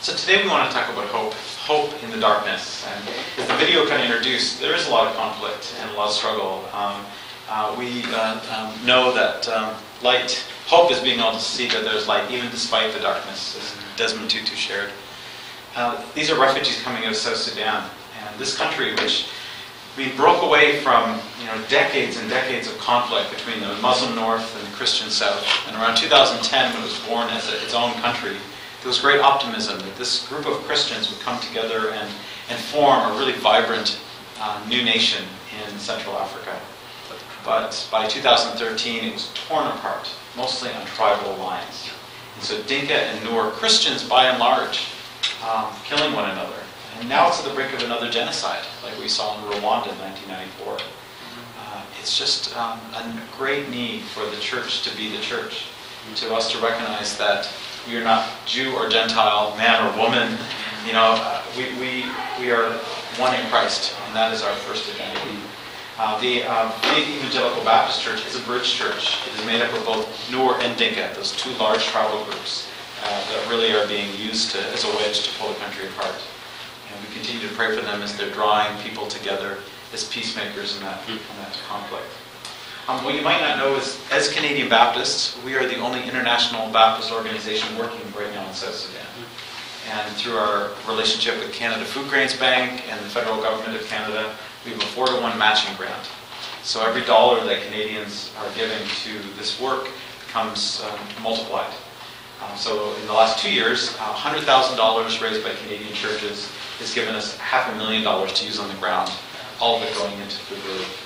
So 0.01 0.13
today 0.13 0.43
we 0.43 0.49
want 0.49 0.69
to 0.69 0.75
talk 0.75 0.91
about 0.91 1.07
hope, 1.07 1.33
hope 1.63 2.03
in 2.03 2.11
the 2.11 2.19
darkness. 2.19 2.85
And 2.85 3.09
as 3.39 3.47
the 3.47 3.55
video 3.55 3.87
kind 3.87 4.03
of 4.03 4.09
introduced, 4.11 4.59
there 4.59 4.75
is 4.75 4.87
a 4.87 4.91
lot 4.91 5.07
of 5.07 5.15
conflict 5.15 5.73
and 5.79 5.89
a 5.89 5.93
lot 5.93 6.09
of 6.09 6.13
struggle. 6.13 6.65
Um, 6.73 7.05
uh, 7.49 7.75
we 7.77 8.03
uh, 8.13 8.39
um, 8.53 8.85
know 8.85 9.13
that 9.13 9.47
um, 9.47 9.73
light, 10.03 10.45
hope 10.67 10.91
is 10.91 10.99
being 10.99 11.19
able 11.19 11.31
to 11.31 11.39
see 11.39 11.67
that 11.69 11.83
there's 11.83 12.07
light 12.07 12.29
even 12.29 12.49
despite 12.51 12.93
the 12.93 12.99
darkness, 12.99 13.55
as 13.57 13.97
Desmond 13.97 14.29
Tutu 14.29 14.55
shared. 14.55 14.91
Uh, 15.75 16.01
these 16.13 16.31
are 16.31 16.39
refugees 16.39 16.81
coming 16.83 17.03
out 17.03 17.11
of 17.11 17.17
South 17.17 17.35
Sudan. 17.35 17.89
And 18.19 18.39
this 18.39 18.57
country, 18.57 18.95
which 18.95 19.27
we 19.97 20.09
broke 20.13 20.41
away 20.41 20.79
from 20.79 21.19
you 21.39 21.45
know 21.45 21.61
decades 21.67 22.17
and 22.17 22.29
decades 22.29 22.67
of 22.67 22.77
conflict 22.77 23.29
between 23.29 23.59
the 23.59 23.75
Muslim 23.81 24.15
North 24.15 24.55
and 24.57 24.65
the 24.65 24.75
Christian 24.75 25.09
South. 25.09 25.45
And 25.67 25.75
around 25.75 25.97
2010, 25.97 26.73
when 26.73 26.81
it 26.81 26.85
was 26.85 26.99
born 27.07 27.27
as 27.29 27.51
a, 27.51 27.61
its 27.61 27.73
own 27.73 27.91
country, 27.95 28.37
there 28.79 28.87
was 28.87 28.99
great 28.99 29.19
optimism 29.19 29.77
that 29.79 29.95
this 29.97 30.27
group 30.29 30.45
of 30.45 30.63
Christians 30.63 31.09
would 31.09 31.19
come 31.19 31.39
together 31.41 31.89
and, 31.89 32.09
and 32.49 32.57
form 32.57 33.11
a 33.11 33.17
really 33.17 33.33
vibrant 33.33 33.99
uh, 34.39 34.63
new 34.69 34.81
nation 34.81 35.25
in 35.67 35.77
Central 35.77 36.15
Africa. 36.15 36.57
But 37.43 37.87
by 37.91 38.07
2013, 38.07 39.03
it 39.03 39.13
was 39.13 39.29
torn 39.33 39.67
apart, 39.67 40.09
mostly 40.37 40.71
on 40.71 40.85
tribal 40.87 41.35
lines. 41.35 41.89
And 42.35 42.43
so 42.43 42.61
Dinka 42.63 42.95
and 42.95 43.25
Nuer 43.25 43.51
Christians, 43.51 44.03
by 44.07 44.25
and 44.25 44.39
large, 44.39 44.87
um, 45.43 45.71
killing 45.83 46.13
one 46.13 46.29
another. 46.29 46.55
And 46.99 47.09
now 47.09 47.27
it's 47.27 47.39
at 47.39 47.47
the 47.47 47.53
brink 47.53 47.73
of 47.73 47.83
another 47.83 48.09
genocide, 48.09 48.63
like 48.83 48.97
we 48.99 49.07
saw 49.07 49.37
in 49.37 49.43
Rwanda 49.51 49.91
in 49.91 49.99
1994. 49.99 50.77
Uh, 51.59 51.81
it's 51.99 52.17
just 52.17 52.55
um, 52.55 52.79
a 52.93 53.21
great 53.37 53.69
need 53.69 54.01
for 54.03 54.25
the 54.25 54.39
church 54.39 54.83
to 54.83 54.95
be 54.95 55.09
the 55.09 55.21
church, 55.21 55.65
to 56.15 56.33
us 56.33 56.51
to 56.51 56.57
recognize 56.59 57.17
that 57.17 57.49
we 57.87 57.97
are 57.97 58.03
not 58.03 58.29
Jew 58.45 58.73
or 58.75 58.87
Gentile, 58.87 59.55
man 59.57 59.85
or 59.85 59.97
woman. 60.01 60.37
You 60.87 60.93
know, 60.93 61.15
uh, 61.19 61.43
we, 61.57 61.65
we, 61.79 62.05
we 62.39 62.51
are 62.51 62.71
one 63.17 63.35
in 63.35 63.45
Christ, 63.47 63.93
and 64.07 64.15
that 64.15 64.33
is 64.33 64.41
our 64.41 64.55
first 64.55 64.89
identity. 64.95 65.37
Uh, 65.97 66.19
the 66.21 66.43
uh, 66.43 66.71
Evangelical 66.97 67.63
Baptist 67.63 68.01
Church 68.01 68.25
is 68.25 68.35
a 68.35 68.43
bridge 68.43 68.73
church. 68.73 69.17
It 69.27 69.39
is 69.39 69.45
made 69.45 69.61
up 69.61 69.73
of 69.73 69.85
both 69.85 70.29
Nuer 70.29 70.59
and 70.61 70.77
Dinka, 70.77 71.11
those 71.15 71.31
two 71.33 71.51
large 71.51 71.83
tribal 71.85 72.23
groups 72.25 72.69
that 73.05 73.47
really 73.49 73.71
are 73.73 73.87
being 73.87 74.13
used 74.17 74.51
to, 74.51 74.59
as 74.73 74.83
a 74.83 74.87
wedge 74.97 75.27
to 75.27 75.39
pull 75.39 75.49
the 75.49 75.59
country 75.59 75.87
apart. 75.87 76.15
And 76.91 77.07
we 77.07 77.13
continue 77.13 77.47
to 77.47 77.53
pray 77.55 77.75
for 77.75 77.81
them 77.81 78.01
as 78.01 78.17
they're 78.17 78.31
drawing 78.31 78.75
people 78.79 79.07
together 79.07 79.59
as 79.93 80.03
peacemakers 80.09 80.75
in 80.77 80.83
that, 80.83 81.07
in 81.07 81.17
that 81.39 81.57
conflict. 81.67 82.05
Um, 82.87 83.03
what 83.03 83.15
you 83.15 83.21
might 83.21 83.41
not 83.41 83.57
know 83.57 83.75
is, 83.75 83.99
as 84.11 84.31
Canadian 84.31 84.69
Baptists, 84.69 85.41
we 85.43 85.55
are 85.55 85.67
the 85.67 85.79
only 85.79 86.03
international 86.03 86.71
Baptist 86.71 87.11
organization 87.11 87.75
working 87.77 88.01
right 88.15 88.31
now 88.33 88.47
in 88.47 88.53
South 88.53 88.75
Sudan. 88.75 89.07
And 89.91 90.15
through 90.15 90.37
our 90.37 90.71
relationship 90.87 91.37
with 91.39 91.51
Canada 91.53 91.85
Food 91.85 92.09
Grains 92.09 92.35
Bank 92.35 92.83
and 92.89 92.99
the 93.03 93.09
federal 93.09 93.41
government 93.41 93.79
of 93.79 93.87
Canada, 93.87 94.35
we 94.65 94.71
have 94.71 94.81
a 94.81 94.85
four 94.85 95.07
to 95.07 95.15
one 95.15 95.37
matching 95.37 95.75
grant. 95.75 96.09
So 96.63 96.85
every 96.85 97.03
dollar 97.03 97.43
that 97.45 97.61
Canadians 97.63 98.31
are 98.39 98.51
giving 98.55 98.87
to 98.87 99.37
this 99.37 99.59
work 99.59 99.87
becomes 100.25 100.83
um, 100.83 101.23
multiplied. 101.23 101.71
Um, 102.45 102.57
so 102.57 102.95
in 102.95 103.07
the 103.07 103.13
last 103.13 103.39
two 103.39 103.51
years, 103.51 103.95
uh, 103.99 104.13
$100,000 104.13 105.21
raised 105.21 105.43
by 105.43 105.53
Canadian 105.63 105.93
churches 105.93 106.51
has 106.79 106.93
given 106.93 107.15
us 107.15 107.37
half 107.37 107.71
a 107.73 107.77
million 107.77 108.03
dollars 108.03 108.33
to 108.33 108.45
use 108.45 108.59
on 108.59 108.67
the 108.67 108.75
ground, 108.75 109.11
all 109.59 109.77
of 109.77 109.83
it 109.83 109.93
going 109.95 110.13
into 110.19 110.37
food 110.37 110.63
relief. 110.65 111.01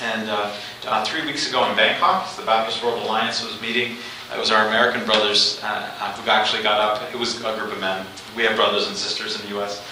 And 0.00 0.30
uh, 0.30 0.54
uh, 0.86 1.04
three 1.04 1.24
weeks 1.24 1.48
ago 1.48 1.68
in 1.68 1.76
Bangkok, 1.76 2.34
the 2.36 2.44
Baptist 2.44 2.84
World 2.84 3.02
Alliance 3.04 3.42
was 3.42 3.60
meeting. 3.60 3.96
It 4.32 4.38
was 4.38 4.50
our 4.50 4.68
American 4.68 5.04
brothers 5.04 5.60
uh, 5.64 5.90
uh, 5.98 6.12
who 6.14 6.30
actually 6.30 6.62
got 6.62 6.80
up. 6.80 7.12
It 7.12 7.18
was 7.18 7.40
a 7.42 7.56
group 7.56 7.72
of 7.72 7.80
men. 7.80 8.06
We 8.36 8.44
have 8.44 8.54
brothers 8.54 8.86
and 8.86 8.96
sisters 8.96 9.40
in 9.40 9.42
the 9.42 9.56
U.S. 9.56 9.82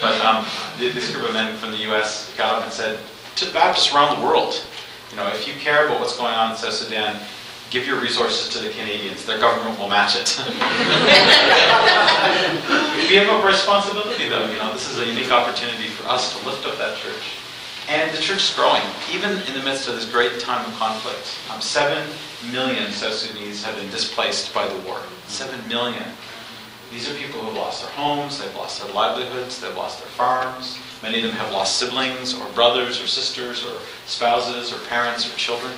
But 0.00 0.20
um, 0.24 0.46
this 0.78 1.10
group 1.12 1.26
of 1.26 1.32
men 1.32 1.56
from 1.56 1.72
the 1.72 1.78
U.S. 1.78 2.32
got 2.36 2.54
up 2.54 2.64
and 2.64 2.72
said 2.72 3.00
to 3.36 3.52
Baptists 3.52 3.92
around 3.92 4.20
the 4.20 4.24
world, 4.24 4.64
you 5.10 5.16
know, 5.16 5.26
if 5.28 5.48
you 5.48 5.54
care 5.54 5.86
about 5.86 6.00
what's 6.00 6.16
going 6.16 6.34
on 6.34 6.52
in 6.52 6.56
South 6.56 6.74
Sudan, 6.74 7.18
give 7.76 7.86
your 7.86 8.00
resources 8.00 8.48
to 8.48 8.58
the 8.58 8.70
Canadians. 8.70 9.26
Their 9.26 9.38
government 9.38 9.78
will 9.78 9.88
match 9.88 10.16
it. 10.16 10.32
we 13.10 13.16
have 13.16 13.28
a 13.28 13.46
responsibility, 13.46 14.30
though. 14.30 14.50
You 14.50 14.56
know, 14.56 14.72
this 14.72 14.88
is 14.88 14.98
a 14.98 15.04
unique 15.04 15.30
opportunity 15.30 15.88
for 15.88 16.08
us 16.08 16.32
to 16.32 16.46
lift 16.46 16.66
up 16.66 16.78
that 16.78 16.96
church. 16.96 17.36
And 17.90 18.10
the 18.16 18.18
church 18.18 18.48
is 18.48 18.54
growing, 18.56 18.80
even 19.12 19.32
in 19.46 19.52
the 19.52 19.62
midst 19.62 19.88
of 19.88 19.94
this 19.94 20.10
great 20.10 20.40
time 20.40 20.64
of 20.66 20.72
conflict. 20.78 21.36
Um, 21.52 21.60
seven 21.60 22.08
million 22.50 22.90
South 22.92 23.12
Sudanese 23.12 23.62
have 23.62 23.76
been 23.76 23.90
displaced 23.90 24.54
by 24.54 24.66
the 24.66 24.78
war. 24.88 25.02
Seven 25.26 25.60
million. 25.68 26.02
These 26.90 27.10
are 27.10 27.14
people 27.14 27.40
who 27.40 27.46
have 27.48 27.56
lost 27.56 27.82
their 27.82 27.92
homes, 27.92 28.38
they've 28.38 28.54
lost 28.54 28.82
their 28.82 28.90
livelihoods, 28.94 29.60
they've 29.60 29.76
lost 29.76 29.98
their 29.98 30.08
farms. 30.08 30.78
Many 31.02 31.18
of 31.18 31.24
them 31.24 31.36
have 31.36 31.52
lost 31.52 31.76
siblings, 31.76 32.32
or 32.32 32.48
brothers, 32.54 33.02
or 33.02 33.06
sisters, 33.06 33.66
or 33.66 33.76
spouses, 34.06 34.72
or 34.72 34.78
parents, 34.86 35.30
or 35.30 35.36
children. 35.36 35.72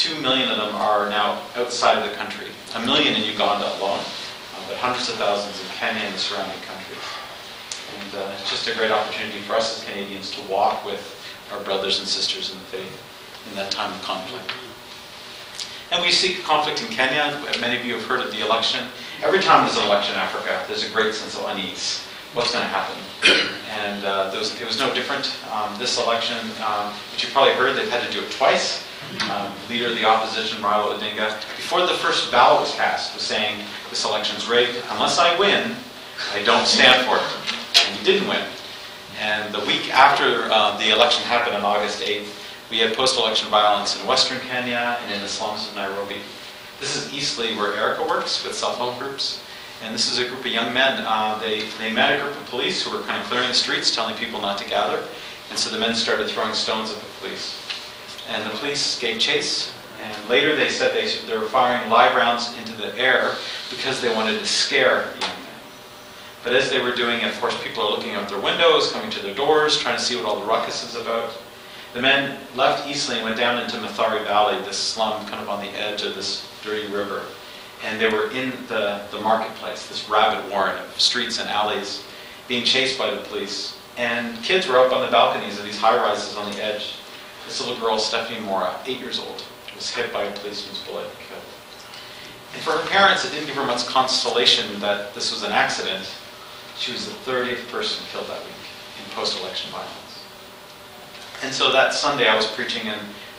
Two 0.00 0.18
million 0.22 0.48
of 0.48 0.56
them 0.56 0.74
are 0.76 1.10
now 1.10 1.42
outside 1.56 1.98
of 1.98 2.08
the 2.08 2.16
country. 2.16 2.46
A 2.74 2.80
million 2.86 3.14
in 3.14 3.22
Uganda 3.22 3.68
alone, 3.76 4.00
uh, 4.00 4.64
but 4.66 4.78
hundreds 4.78 5.10
of 5.10 5.16
thousands 5.16 5.60
in 5.60 5.68
Kenya 5.76 6.00
and 6.00 6.14
the 6.14 6.18
surrounding 6.18 6.56
countries. 6.62 7.04
And 8.00 8.14
uh, 8.16 8.32
it's 8.32 8.48
just 8.48 8.66
a 8.66 8.74
great 8.74 8.90
opportunity 8.90 9.40
for 9.40 9.56
us 9.56 9.76
as 9.76 9.84
Canadians 9.84 10.30
to 10.30 10.40
walk 10.48 10.86
with 10.86 11.04
our 11.52 11.60
brothers 11.64 11.98
and 11.98 12.08
sisters 12.08 12.50
in 12.50 12.58
the 12.60 12.64
faith 12.64 12.96
in 13.50 13.56
that 13.56 13.70
time 13.70 13.92
of 13.92 14.00
conflict. 14.00 14.50
And 15.92 16.02
we 16.02 16.12
see 16.12 16.40
conflict 16.44 16.80
in 16.80 16.88
Kenya. 16.88 17.36
Many 17.60 17.78
of 17.78 17.84
you 17.84 17.92
have 17.92 18.04
heard 18.06 18.24
of 18.24 18.32
the 18.32 18.40
election. 18.40 18.86
Every 19.22 19.40
time 19.40 19.66
there's 19.66 19.76
an 19.76 19.84
election 19.84 20.14
in 20.14 20.20
Africa, 20.22 20.64
there's 20.66 20.88
a 20.88 20.90
great 20.94 21.12
sense 21.12 21.36
of 21.36 21.44
unease. 21.44 22.06
What's 22.32 22.52
going 22.52 22.64
to 22.64 22.72
happen? 22.72 22.96
And 23.70 24.04
uh, 24.04 24.32
was, 24.34 24.60
it 24.60 24.66
was 24.66 24.78
no 24.78 24.92
different. 24.92 25.32
Um, 25.52 25.78
this 25.78 25.96
election, 26.02 26.36
um, 26.66 26.92
which 27.12 27.22
you 27.22 27.30
probably 27.30 27.54
heard, 27.54 27.76
they've 27.76 27.88
had 27.88 28.02
to 28.04 28.12
do 28.12 28.20
it 28.20 28.30
twice. 28.32 28.84
Um, 29.30 29.52
leader 29.68 29.88
of 29.88 29.96
the 29.96 30.04
opposition, 30.04 30.62
Raila 30.62 30.98
Odinga, 30.98 31.40
before 31.56 31.80
the 31.82 31.94
first 31.94 32.30
ballot 32.30 32.60
was 32.60 32.74
cast, 32.74 33.14
was 33.14 33.22
saying 33.22 33.64
this 33.88 34.04
election's 34.04 34.48
rigged. 34.48 34.82
Unless 34.90 35.18
I 35.18 35.38
win, 35.38 35.74
I 36.32 36.42
don't 36.42 36.66
stand 36.66 37.06
for 37.06 37.16
it. 37.16 37.86
And 37.86 37.96
he 37.96 38.04
didn't 38.04 38.28
win. 38.28 38.44
And 39.20 39.52
the 39.52 39.60
week 39.60 39.92
after 39.92 40.48
uh, 40.50 40.78
the 40.78 40.90
election 40.90 41.24
happened 41.24 41.56
on 41.56 41.62
August 41.62 42.02
8th, 42.02 42.40
we 42.70 42.78
had 42.78 42.94
post-election 42.94 43.50
violence 43.50 44.00
in 44.00 44.06
western 44.06 44.38
Kenya 44.40 44.98
and 45.02 45.12
in 45.12 45.20
the 45.20 45.28
slums 45.28 45.68
of 45.68 45.74
Nairobi. 45.74 46.16
This 46.78 46.96
is 46.96 47.12
Eastleigh, 47.12 47.56
where 47.56 47.74
Erica 47.74 48.06
works 48.08 48.44
with 48.44 48.54
self-help 48.54 48.98
groups. 48.98 49.42
And 49.82 49.94
this 49.94 50.10
is 50.10 50.18
a 50.18 50.28
group 50.28 50.40
of 50.40 50.46
young 50.46 50.72
men. 50.72 51.02
Uh, 51.06 51.38
they, 51.38 51.62
they 51.78 51.92
met 51.92 52.18
a 52.18 52.22
group 52.22 52.36
of 52.36 52.46
police 52.46 52.82
who 52.82 52.96
were 52.96 53.02
kind 53.02 53.20
of 53.20 53.28
clearing 53.28 53.48
the 53.48 53.54
streets, 53.54 53.94
telling 53.94 54.14
people 54.16 54.40
not 54.40 54.56
to 54.58 54.68
gather. 54.68 55.02
And 55.50 55.58
so 55.58 55.70
the 55.70 55.78
men 55.78 55.94
started 55.94 56.28
throwing 56.28 56.54
stones 56.54 56.90
at 56.92 56.98
the 56.98 57.06
police. 57.20 57.69
And 58.30 58.44
the 58.44 58.56
police 58.56 58.98
gave 58.98 59.20
chase. 59.20 59.74
And 60.02 60.28
later 60.28 60.56
they 60.56 60.70
said 60.70 60.94
they, 60.94 61.10
they 61.26 61.36
were 61.36 61.46
firing 61.48 61.90
live 61.90 62.16
rounds 62.16 62.56
into 62.56 62.72
the 62.72 62.96
air 62.96 63.34
because 63.68 64.00
they 64.00 64.14
wanted 64.14 64.38
to 64.38 64.46
scare 64.46 65.12
the 65.14 65.20
young 65.20 65.36
men. 65.42 65.60
But 66.42 66.54
as 66.54 66.70
they 66.70 66.80
were 66.80 66.94
doing 66.94 67.20
it, 67.20 67.26
of 67.26 67.38
course, 67.38 67.60
people 67.62 67.82
are 67.82 67.90
looking 67.90 68.14
out 68.14 68.28
their 68.28 68.40
windows, 68.40 68.92
coming 68.92 69.10
to 69.10 69.20
their 69.20 69.34
doors, 69.34 69.78
trying 69.78 69.98
to 69.98 70.02
see 70.02 70.16
what 70.16 70.24
all 70.24 70.40
the 70.40 70.46
ruckus 70.46 70.88
is 70.88 70.98
about. 70.98 71.36
The 71.92 72.00
men 72.00 72.38
left 72.54 72.88
Eastleigh 72.88 73.16
and 73.16 73.24
went 73.24 73.36
down 73.36 73.62
into 73.62 73.76
Mathare 73.76 74.22
Valley, 74.24 74.58
this 74.64 74.78
slum 74.78 75.26
kind 75.26 75.42
of 75.42 75.48
on 75.48 75.60
the 75.60 75.70
edge 75.70 76.02
of 76.02 76.14
this 76.14 76.48
dirty 76.62 76.86
river. 76.86 77.24
And 77.84 78.00
they 78.00 78.08
were 78.08 78.30
in 78.30 78.50
the, 78.68 79.02
the 79.10 79.20
marketplace, 79.20 79.88
this 79.88 80.08
rabbit 80.08 80.48
warren 80.50 80.76
of 80.78 81.00
streets 81.00 81.40
and 81.40 81.48
alleys, 81.48 82.04
being 82.46 82.64
chased 82.64 82.98
by 82.98 83.10
the 83.10 83.20
police. 83.22 83.76
And 83.96 84.40
kids 84.42 84.68
were 84.68 84.78
up 84.78 84.92
on 84.92 85.04
the 85.04 85.10
balconies 85.10 85.58
of 85.58 85.64
these 85.64 85.78
high 85.78 85.96
rises 85.96 86.36
on 86.36 86.50
the 86.52 86.62
edge. 86.62 86.94
This 87.50 87.66
little 87.66 87.80
girl, 87.80 87.98
Stephanie 87.98 88.38
Moraa, 88.46 88.78
eight 88.86 89.00
years 89.00 89.18
old, 89.18 89.42
was 89.74 89.90
hit 89.90 90.12
by 90.12 90.22
a 90.22 90.30
policeman's 90.38 90.86
bullet 90.86 91.06
and 91.06 91.18
killed. 91.26 91.42
And 92.54 92.62
for 92.62 92.70
her 92.70 92.88
parents, 92.88 93.24
it 93.24 93.32
didn't 93.32 93.48
give 93.48 93.56
her 93.56 93.66
much 93.66 93.86
consolation 93.86 94.78
that 94.78 95.12
this 95.14 95.32
was 95.32 95.42
an 95.42 95.50
accident. 95.50 96.08
She 96.78 96.92
was 96.92 97.06
the 97.06 97.14
30th 97.28 97.66
person 97.66 98.06
killed 98.12 98.28
that 98.28 98.38
week 98.44 98.62
in 99.02 99.10
post-election 99.16 99.72
violence. 99.72 100.22
And 101.42 101.52
so 101.52 101.72
that 101.72 101.92
Sunday, 101.92 102.28
I 102.28 102.36
was 102.36 102.46
preaching 102.46 102.86
in 102.86 102.98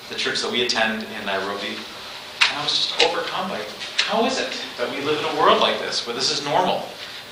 the 0.10 0.16
church 0.16 0.42
that 0.42 0.52
we 0.52 0.66
attend 0.66 1.04
in 1.04 1.26
Nairobi, 1.26 1.70
and 1.70 2.58
I 2.58 2.64
was 2.66 2.76
just 2.76 3.02
overcome 3.06 3.48
by 3.48 3.62
how 4.00 4.26
is 4.26 4.42
it 4.42 4.52
that 4.78 4.92
we 4.92 5.00
live 5.06 5.20
in 5.20 5.38
a 5.38 5.40
world 5.40 5.62
like 5.62 5.80
this, 5.80 6.06
where 6.06 6.14
this 6.14 6.38
is 6.38 6.44
normal, 6.44 6.84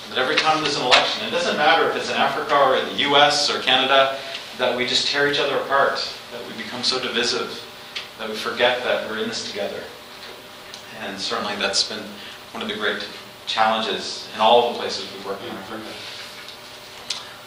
that 0.08 0.18
every 0.18 0.38
time 0.38 0.64
there's 0.64 0.78
an 0.78 0.86
election, 0.86 1.28
it 1.28 1.32
doesn't 1.32 1.58
matter 1.58 1.90
if 1.90 1.98
it's 1.98 2.10
in 2.10 2.16
Africa 2.16 2.56
or 2.56 2.78
in 2.78 2.86
the 2.86 3.00
U.S. 3.12 3.50
or 3.54 3.60
Canada, 3.60 4.18
that 4.58 4.78
we 4.78 4.86
just 4.86 5.08
tear 5.10 5.30
each 5.30 5.40
other 5.40 5.58
apart, 5.58 6.00
that 6.32 6.46
we 6.48 6.62
become 6.62 6.84
so 6.84 7.00
divisive, 7.00 7.64
that 8.20 8.30
we 8.30 8.36
forget 8.36 8.84
that 8.84 9.10
we're 9.10 9.20
in 9.20 9.30
this 9.30 9.50
together. 9.50 9.82
And 11.02 11.20
certainly 11.20 11.56
that's 11.56 11.88
been 11.88 12.04
one 12.52 12.62
of 12.62 12.70
the 12.70 12.76
great 12.76 13.08
challenges 13.48 14.28
in 14.36 14.42
all 14.42 14.68
of 14.68 14.74
the 14.74 14.80
places 14.80 15.08
we 15.18 15.26
work 15.26 15.40
in. 15.44 15.82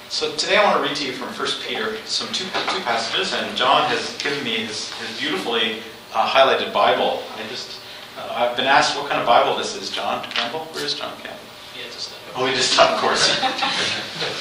So 0.08 0.34
today 0.36 0.56
I 0.56 0.64
want 0.64 0.76
to 0.76 0.82
read 0.82 0.96
to 0.96 1.06
you 1.06 1.12
from 1.12 1.28
1 1.28 1.48
Peter, 1.66 1.96
some 2.04 2.28
two, 2.32 2.44
two 2.44 2.80
passages, 2.82 3.32
and 3.32 3.56
John 3.56 3.88
has 3.88 4.16
given 4.18 4.42
me 4.44 4.56
his, 4.66 4.92
his 4.94 5.18
beautifully 5.18 5.78
uh, 6.12 6.28
highlighted 6.28 6.72
Bible. 6.72 7.22
I 7.36 7.48
just, 7.48 7.80
uh, 8.18 8.28
I've 8.34 8.56
been 8.56 8.66
asked 8.66 8.96
what 8.96 9.08
kind 9.08 9.20
of 9.20 9.26
Bible 9.26 9.56
this 9.56 9.74
is, 9.74 9.90
John 9.90 10.22
Campbell. 10.24 10.66
Where 10.72 10.84
is 10.84 10.94
John 10.94 11.14
Campbell? 11.16 11.38
Yeah, 11.76 11.84
just 11.84 12.12
Oh, 12.34 12.46
he 12.46 12.54
just 12.54 12.78
of 12.80 12.98
course. 12.98 13.38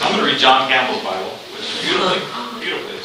I'm 0.02 0.16
going 0.16 0.24
to 0.24 0.32
read 0.32 0.40
John 0.40 0.70
Campbell's 0.70 1.04
Bible, 1.04 1.32
which 1.52 1.68
is 1.68 1.82
beautifully, 1.84 2.20
beautifully. 2.64 3.01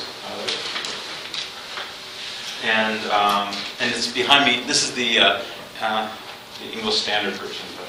And 2.65 3.01
um, 3.11 3.55
and 3.81 3.95
it's 3.95 4.13
behind 4.13 4.45
me. 4.45 4.67
This 4.67 4.83
is 4.83 4.95
the 4.95 5.19
uh, 5.19 5.43
uh, 5.81 6.11
the 6.59 6.73
English 6.73 6.97
Standard 6.97 7.35
Version. 7.35 7.67
But 7.77 7.87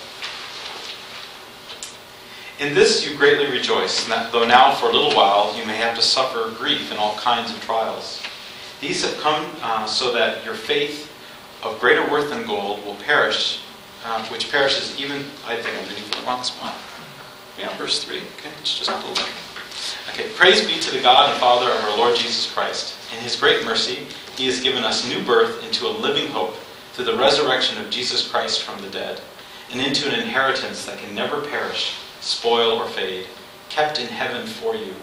in 2.65 2.73
this 2.73 3.07
you 3.07 3.15
greatly 3.15 3.49
rejoice, 3.51 4.05
though 4.31 4.45
now 4.45 4.73
for 4.73 4.89
a 4.89 4.93
little 4.93 5.15
while 5.15 5.55
you 5.57 5.65
may 5.65 5.77
have 5.77 5.95
to 5.95 6.01
suffer 6.01 6.51
grief 6.57 6.91
in 6.91 6.97
all 6.97 7.15
kinds 7.15 7.51
of 7.51 7.61
trials. 7.61 8.21
These 8.81 9.03
have 9.03 9.19
come 9.21 9.45
uh, 9.61 9.85
so 9.85 10.11
that 10.13 10.45
your 10.45 10.53
faith, 10.53 11.11
of 11.63 11.79
greater 11.79 12.07
worth 12.11 12.29
than 12.29 12.45
gold, 12.45 12.85
will 12.85 12.95
perish, 12.95 13.61
uh, 14.05 14.23
which 14.27 14.51
perishes 14.51 14.99
even. 14.99 15.25
I 15.47 15.55
think 15.55 15.75
I'm 15.77 15.87
reading 15.89 16.03
from 16.03 16.21
the 16.21 16.27
wrong 16.27 16.43
spot. 16.43 16.75
Yeah, 17.57 17.75
verse 17.77 18.03
3. 18.03 18.17
Okay, 18.17 18.49
it's 18.59 18.77
just 18.77 18.91
a 18.91 18.95
little 18.95 19.15
bit. 19.15 19.29
Okay, 20.09 20.29
praise 20.35 20.65
be 20.67 20.79
to 20.79 20.91
the 20.91 21.01
God 21.01 21.31
and 21.31 21.39
Father 21.39 21.71
of 21.71 21.83
our 21.85 21.97
Lord 21.97 22.15
Jesus 22.15 22.51
Christ. 22.51 22.95
In 23.15 23.19
his 23.23 23.35
great 23.35 23.65
mercy, 23.65 24.05
he 24.37 24.45
has 24.45 24.61
given 24.61 24.83
us 24.83 25.07
new 25.09 25.23
birth 25.23 25.63
into 25.63 25.87
a 25.87 25.89
living 25.89 26.27
hope 26.27 26.55
through 26.93 27.05
the 27.05 27.17
resurrection 27.17 27.83
of 27.83 27.89
Jesus 27.89 28.29
Christ 28.29 28.61
from 28.61 28.79
the 28.81 28.89
dead, 28.89 29.19
and 29.71 29.81
into 29.81 30.07
an 30.07 30.19
inheritance 30.19 30.85
that 30.85 30.99
can 30.99 31.13
never 31.15 31.41
perish, 31.41 31.95
spoil, 32.21 32.77
or 32.77 32.87
fade, 32.87 33.25
kept 33.69 33.99
in 33.99 34.07
heaven 34.07 34.45
for 34.45 34.75
you, 34.75 34.93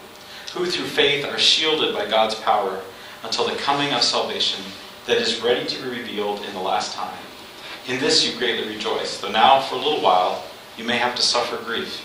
who 0.54 0.66
through 0.66 0.86
faith 0.86 1.24
are 1.24 1.38
shielded 1.38 1.94
by 1.94 2.08
God's 2.08 2.36
power 2.36 2.80
until 3.24 3.46
the 3.46 3.56
coming 3.56 3.92
of 3.92 4.02
salvation 4.02 4.64
that 5.06 5.18
is 5.18 5.42
ready 5.42 5.66
to 5.66 5.82
be 5.82 5.88
revealed 5.88 6.42
in 6.44 6.54
the 6.54 6.60
last 6.60 6.94
time. 6.94 7.18
In 7.88 8.00
this 8.00 8.24
you 8.26 8.38
greatly 8.38 8.68
rejoice, 8.72 9.20
though 9.20 9.30
now 9.30 9.60
for 9.60 9.74
a 9.74 9.78
little 9.78 10.00
while 10.00 10.44
you 10.78 10.84
may 10.84 10.96
have 10.96 11.14
to 11.16 11.22
suffer 11.22 11.62
grief 11.64 12.02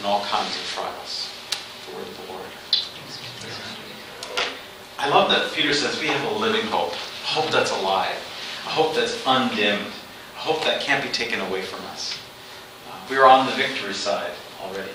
in 0.00 0.06
all 0.06 0.24
kinds 0.24 0.54
of 0.56 0.62
trials. 0.74 1.30
The 1.88 1.96
word 1.96 2.08
of 2.08 2.26
the 2.26 2.32
Lord. 2.32 2.42
I 5.02 5.08
love 5.08 5.28
that 5.30 5.52
Peter 5.52 5.74
says 5.74 5.98
we 6.00 6.06
have 6.06 6.30
a 6.30 6.38
living 6.38 6.64
hope, 6.66 6.92
a 6.92 7.26
hope 7.26 7.50
that's 7.50 7.72
alive, 7.72 8.14
a 8.66 8.68
hope 8.68 8.94
that's 8.94 9.20
undimmed, 9.26 9.90
a 10.36 10.38
hope 10.38 10.62
that 10.62 10.80
can't 10.80 11.02
be 11.02 11.10
taken 11.10 11.40
away 11.40 11.62
from 11.62 11.84
us. 11.86 12.20
Uh, 12.88 12.94
we 13.10 13.16
are 13.16 13.26
on 13.26 13.46
the 13.46 13.52
victory 13.56 13.94
side 13.94 14.30
already. 14.62 14.92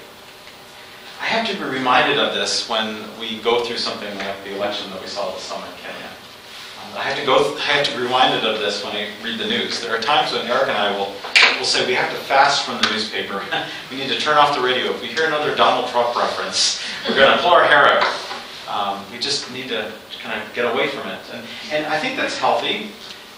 I 1.20 1.26
have 1.26 1.46
to 1.50 1.58
be 1.58 1.64
reminded 1.70 2.20
of 2.20 2.34
this 2.34 2.70
when 2.70 3.04
we 3.20 3.42
go 3.42 3.66
through 3.66 3.80
something 3.80 4.08
like 4.18 4.42
the 4.46 4.56
election 4.56 4.90
that 4.92 5.02
we 5.02 5.08
saw 5.08 5.30
this 5.34 5.42
summer 5.42 5.66
in 5.66 5.74
Kenya. 5.84 6.08
Um, 6.08 6.96
I 6.96 7.04
have 7.04 7.20
to 7.20 7.26
go. 7.26 7.58
I 7.58 7.76
have 7.76 7.86
to 7.88 7.98
be 7.98 8.04
reminded 8.04 8.46
of 8.46 8.60
this 8.60 8.86
when 8.86 8.96
I 8.96 9.10
read 9.22 9.38
the 9.38 9.48
news. 9.48 9.82
There 9.82 9.94
are 9.94 10.00
times 10.00 10.32
when 10.32 10.48
Erica 10.48 10.72
and 10.72 10.78
I 10.78 10.98
will 10.98 11.12
will 11.60 11.66
say 11.66 11.86
we 11.86 11.96
have 11.96 12.10
to 12.12 12.18
fast 12.32 12.66
from 12.66 12.80
the 12.82 12.90
newspaper. 12.92 13.44
we 13.92 13.98
need 13.98 14.08
to 14.08 14.20
turn 14.20 14.38
off 14.38 14.56
the 14.56 14.62
radio. 14.62 14.94
If 14.94 15.02
we 15.02 15.08
hear 15.10 15.26
another 15.26 15.54
Donald 15.54 15.92
Trump 15.92 16.16
reference, 16.16 16.82
we're 17.10 17.16
going 17.16 17.36
to 17.36 17.44
pull 17.44 17.52
our 17.52 17.66
hair 17.66 17.92
out. 17.92 18.27
Um, 18.68 19.04
we 19.12 19.18
just 19.18 19.52
need 19.52 19.70
to 19.70 19.92
kind 20.22 20.42
of 20.42 20.54
get 20.54 20.66
away 20.66 20.88
from 20.90 21.08
it. 21.10 21.20
And, 21.34 21.46
and 21.72 21.86
I 21.86 22.00
think 22.00 22.18
that's 22.18 22.38
healthy, 22.38 22.92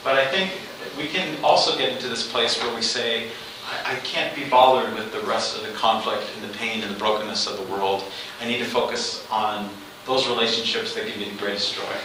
but 0.03 0.15
I 0.15 0.25
think 0.25 0.51
we 0.97 1.07
can 1.07 1.37
also 1.43 1.77
get 1.77 1.91
into 1.91 2.07
this 2.07 2.29
place 2.31 2.61
where 2.61 2.73
we 2.75 2.81
say, 2.81 3.29
I, 3.69 3.93
I 3.93 3.95
can't 3.97 4.35
be 4.35 4.45
bothered 4.45 4.93
with 4.95 5.11
the 5.11 5.21
rest 5.21 5.55
of 5.55 5.65
the 5.65 5.73
conflict 5.73 6.23
and 6.35 6.49
the 6.49 6.57
pain 6.57 6.81
and 6.81 6.93
the 6.93 6.97
brokenness 6.97 7.47
of 7.47 7.57
the 7.57 7.71
world. 7.71 8.03
I 8.41 8.47
need 8.47 8.57
to 8.59 8.65
focus 8.65 9.27
on 9.29 9.69
those 10.05 10.27
relationships 10.27 10.95
that 10.95 11.05
give 11.05 11.17
me 11.17 11.29
the 11.29 11.37
greatest 11.37 11.75
joy. 11.75 11.95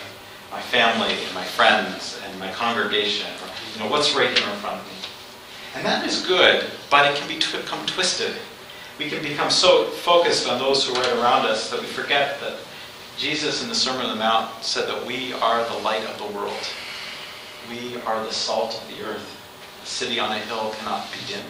My 0.50 0.60
family 0.60 1.14
and 1.24 1.34
my 1.34 1.44
friends 1.44 2.20
and 2.24 2.38
my 2.38 2.50
congregation. 2.52 3.26
Or, 3.42 3.48
you 3.74 3.84
know, 3.84 3.90
what's 3.90 4.14
right 4.14 4.36
here 4.36 4.48
in 4.48 4.56
front 4.56 4.80
of 4.80 4.86
me. 4.86 4.92
And 5.74 5.84
that 5.84 6.06
is 6.06 6.24
good, 6.24 6.70
but 6.90 7.10
it 7.10 7.16
can 7.16 7.26
become 7.26 7.84
twisted. 7.86 8.36
We 8.98 9.08
can 9.08 9.22
become 9.22 9.50
so 9.50 9.86
focused 9.86 10.48
on 10.48 10.58
those 10.60 10.86
who 10.86 10.94
are 10.94 11.00
right 11.00 11.12
around 11.14 11.46
us 11.46 11.70
that 11.70 11.80
we 11.80 11.86
forget 11.86 12.38
that 12.40 12.58
Jesus 13.16 13.62
in 13.62 13.68
the 13.68 13.74
Sermon 13.74 14.06
on 14.06 14.10
the 14.10 14.22
Mount 14.22 14.62
said 14.62 14.88
that 14.88 15.06
we 15.06 15.32
are 15.34 15.64
the 15.68 15.78
light 15.78 16.04
of 16.04 16.18
the 16.18 16.36
world. 16.36 16.66
We 17.70 17.96
are 18.02 18.22
the 18.24 18.32
salt 18.32 18.74
of 18.74 18.88
the 18.88 19.04
earth. 19.04 19.40
A 19.82 19.86
city 19.86 20.18
on 20.18 20.32
a 20.32 20.38
hill 20.38 20.74
cannot 20.78 21.06
be 21.12 21.32
dimmed. 21.32 21.44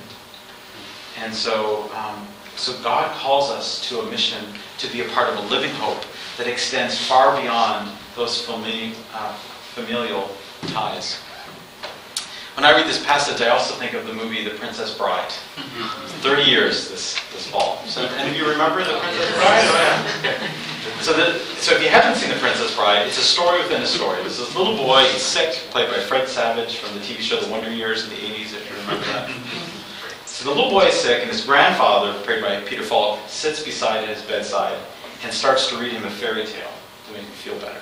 And 1.23 1.33
so, 1.33 1.91
um, 1.95 2.27
so 2.57 2.79
God 2.83 3.11
calls 3.17 3.51
us 3.51 3.89
to 3.89 4.01
a 4.01 4.11
mission 4.11 4.45
to 4.79 4.93
be 4.93 5.01
a 5.01 5.09
part 5.09 5.31
of 5.31 5.39
a 5.39 5.49
living 5.49 5.71
hope 5.77 6.05
that 6.37 6.47
extends 6.47 6.99
far 7.07 7.41
beyond 7.41 7.91
those 8.15 8.45
famili- 8.47 8.95
uh, 9.15 9.33
familial 9.75 10.29
ties. 10.69 11.19
When 12.57 12.65
I 12.65 12.73
read 12.73 12.87
this 12.87 13.05
passage, 13.05 13.41
I 13.41 13.49
also 13.49 13.75
think 13.75 13.95
of 13.95 14.07
the 14.07 14.13
movie 14.13 14.45
The 14.45 14.51
Princess 14.51 14.97
Bride. 14.97 15.31
30 16.21 16.43
years 16.43 16.89
this, 16.91 17.15
this 17.33 17.47
fall. 17.49 17.83
So, 17.87 18.03
and 18.07 18.33
do 18.33 18.39
you 18.39 18.49
remember 18.49 18.85
The 18.85 18.99
Princess 18.99 19.35
Bride? 19.35 20.51
So, 21.01 21.13
the, 21.13 21.39
so 21.61 21.75
if 21.75 21.83
you 21.83 21.89
haven't 21.89 22.17
seen 22.17 22.31
The 22.31 22.41
Princess 22.41 22.75
Bride, 22.75 23.07
it's 23.07 23.19
a 23.19 23.23
story 23.23 23.63
within 23.63 23.83
a 23.83 23.87
story. 23.87 24.21
There's 24.21 24.39
this 24.39 24.55
little 24.57 24.77
boy, 24.77 25.03
he's 25.05 25.23
sick, 25.23 25.53
played 25.71 25.91
by 25.91 26.01
Fred 26.01 26.29
Savage 26.29 26.77
from 26.77 26.95
the 26.95 27.01
TV 27.01 27.21
show 27.21 27.41
The 27.41 27.51
Wonder 27.51 27.73
Years 27.73 28.05
in 28.05 28.11
the 28.11 28.17
80s, 28.17 28.55
if 28.55 28.71
you 28.71 28.77
remember 28.83 29.05
that. 29.07 29.31
So 30.27 30.45
the 30.45 30.51
little 30.51 30.71
boy 30.71 30.87
is 30.87 30.95
sick, 30.95 31.23
and 31.23 31.31
his 31.31 31.45
grandfather, 31.45 32.13
played 32.25 32.43
by 32.43 32.61
Peter 32.63 32.83
Falk, 32.83 33.21
sits 33.29 33.63
beside 33.63 34.09
his 34.09 34.21
bedside 34.23 34.79
and 35.23 35.33
starts 35.33 35.69
to 35.71 35.79
read 35.79 35.93
him 35.93 36.05
a 36.05 36.11
fairy 36.11 36.45
tale 36.45 36.73
to 37.07 37.13
make 37.13 37.23
him 37.23 37.31
feel 37.31 37.59
better. 37.61 37.81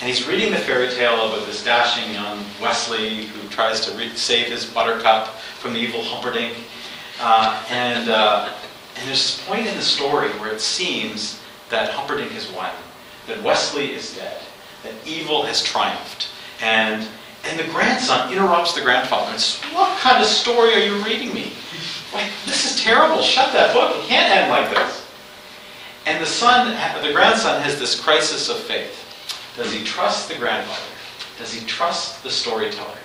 And 0.00 0.08
he's 0.08 0.26
reading 0.26 0.50
the 0.50 0.58
fairy 0.58 0.88
tale 0.88 1.14
about 1.28 1.46
this 1.46 1.62
dashing 1.62 2.12
young 2.12 2.44
Westley 2.60 3.26
who 3.26 3.48
tries 3.50 3.80
to 3.86 3.96
re- 3.96 4.14
save 4.14 4.48
his 4.48 4.64
buttercup 4.64 5.28
from 5.58 5.74
the 5.74 5.78
evil 5.78 6.02
Humperdinck. 6.02 6.56
Uh, 7.20 7.62
and, 7.70 8.08
uh, 8.08 8.52
and 8.96 9.08
there's 9.08 9.36
this 9.36 9.46
point 9.46 9.66
in 9.66 9.76
the 9.76 9.82
story 9.82 10.30
where 10.38 10.52
it 10.52 10.60
seems 10.60 11.39
that 11.70 11.90
Humperdinck 11.90 12.32
has 12.32 12.50
won, 12.52 12.70
that 13.26 13.42
Westley 13.42 13.92
is 13.92 14.16
dead, 14.16 14.40
that 14.82 14.92
evil 15.06 15.42
has 15.44 15.62
triumphed. 15.62 16.28
And, 16.60 17.06
and 17.44 17.58
the 17.58 17.64
grandson 17.64 18.32
interrupts 18.32 18.74
the 18.74 18.82
grandfather 18.82 19.30
and 19.30 19.40
says, 19.40 19.62
What 19.72 19.98
kind 19.98 20.20
of 20.20 20.28
story 20.28 20.74
are 20.74 20.78
you 20.78 21.02
reading 21.04 21.32
me? 21.32 21.52
Like, 22.12 22.30
this 22.44 22.70
is 22.70 22.82
terrible. 22.82 23.22
Shut 23.22 23.52
that 23.52 23.72
book. 23.72 23.96
It 23.96 24.08
can't 24.08 24.34
end 24.34 24.50
like 24.50 24.74
this. 24.74 25.06
And 26.06 26.20
the 26.20 26.26
son, 26.26 26.68
the 27.02 27.12
grandson 27.12 27.62
has 27.62 27.78
this 27.78 27.98
crisis 27.98 28.48
of 28.48 28.58
faith. 28.58 29.06
Does 29.56 29.72
he 29.72 29.84
trust 29.84 30.28
the 30.28 30.36
grandfather? 30.36 30.82
Does 31.38 31.52
he 31.52 31.64
trust 31.66 32.22
the 32.22 32.30
storyteller? 32.30 32.98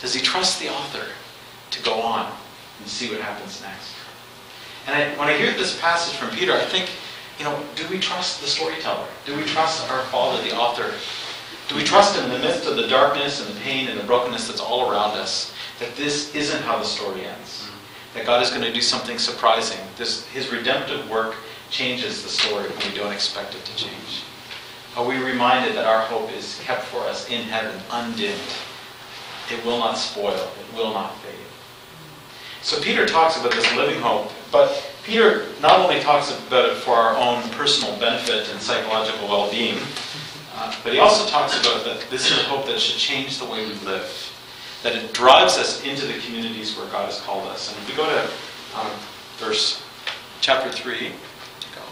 Does 0.00 0.14
he 0.14 0.20
trust 0.20 0.60
the 0.60 0.68
author 0.68 1.06
to 1.70 1.82
go 1.82 1.94
on 1.94 2.32
and 2.78 2.88
see 2.88 3.10
what 3.10 3.20
happens 3.20 3.62
next? 3.62 3.94
And 4.86 4.96
I, 4.96 5.18
when 5.18 5.28
I 5.28 5.36
hear 5.36 5.52
this 5.52 5.78
passage 5.80 6.16
from 6.16 6.30
Peter, 6.30 6.52
I 6.52 6.64
think, 6.64 6.90
you 7.40 7.46
know, 7.46 7.58
do 7.74 7.88
we 7.88 7.98
trust 7.98 8.42
the 8.42 8.46
storyteller? 8.46 9.06
Do 9.24 9.34
we 9.34 9.44
trust 9.44 9.90
our 9.90 10.02
Father, 10.04 10.42
the 10.42 10.54
author? 10.54 10.92
Do 11.68 11.74
we 11.74 11.82
trust 11.82 12.14
him 12.14 12.26
in 12.26 12.30
the 12.32 12.38
midst 12.38 12.66
of 12.66 12.76
the 12.76 12.86
darkness 12.86 13.40
and 13.40 13.56
the 13.56 13.58
pain 13.60 13.88
and 13.88 13.98
the 13.98 14.04
brokenness 14.04 14.46
that's 14.46 14.60
all 14.60 14.90
around 14.90 15.16
us? 15.16 15.54
That 15.78 15.96
this 15.96 16.34
isn't 16.34 16.62
how 16.64 16.76
the 16.76 16.84
story 16.84 17.24
ends. 17.24 17.62
Mm-hmm. 17.62 18.18
That 18.18 18.26
God 18.26 18.42
is 18.42 18.50
going 18.50 18.60
to 18.60 18.72
do 18.72 18.82
something 18.82 19.18
surprising. 19.18 19.78
This, 19.96 20.26
his 20.26 20.52
redemptive 20.52 21.08
work 21.08 21.34
changes 21.70 22.22
the 22.22 22.28
story 22.28 22.68
when 22.68 22.92
we 22.92 22.94
don't 22.94 23.12
expect 23.12 23.54
it 23.54 23.64
to 23.64 23.74
change. 23.74 24.22
are 24.94 25.06
we 25.06 25.16
reminded 25.16 25.74
that 25.76 25.86
our 25.86 26.00
hope 26.00 26.30
is 26.32 26.60
kept 26.62 26.82
for 26.82 26.98
us 27.04 27.30
in 27.30 27.44
heaven, 27.44 27.80
undimmed. 27.90 28.38
It 29.50 29.64
will 29.64 29.78
not 29.78 29.94
spoil, 29.94 30.34
it 30.34 30.76
will 30.76 30.92
not 30.92 31.16
fade. 31.20 31.34
So 32.60 32.82
Peter 32.82 33.06
talks 33.06 33.40
about 33.40 33.52
this 33.52 33.74
living 33.74 33.98
hope, 34.00 34.30
but 34.52 34.89
Peter 35.10 35.46
not 35.60 35.80
only 35.80 35.98
talks 35.98 36.30
about 36.46 36.68
it 36.68 36.76
for 36.76 36.94
our 36.94 37.16
own 37.16 37.42
personal 37.50 37.98
benefit 37.98 38.48
and 38.52 38.60
psychological 38.62 39.26
well-being, 39.26 39.76
uh, 40.54 40.72
but 40.84 40.92
he 40.92 41.00
also 41.00 41.28
talks 41.28 41.58
about 41.58 41.84
that 41.84 42.06
this 42.10 42.30
is 42.30 42.38
a 42.38 42.42
hope 42.44 42.64
that 42.66 42.78
should 42.78 42.96
change 42.96 43.40
the 43.40 43.44
way 43.44 43.66
we 43.66 43.74
live, 43.84 44.08
that 44.84 44.94
it 44.94 45.12
drives 45.12 45.58
us 45.58 45.82
into 45.82 46.06
the 46.06 46.16
communities 46.20 46.76
where 46.76 46.86
God 46.90 47.06
has 47.06 47.20
called 47.22 47.48
us. 47.48 47.72
And 47.72 47.82
if 47.82 47.90
we 47.90 47.96
go 47.96 48.06
to 48.06 48.22
um, 48.78 48.92
verse 49.38 49.82
chapter 50.40 50.70
3, 50.70 51.08
go. 51.08 51.82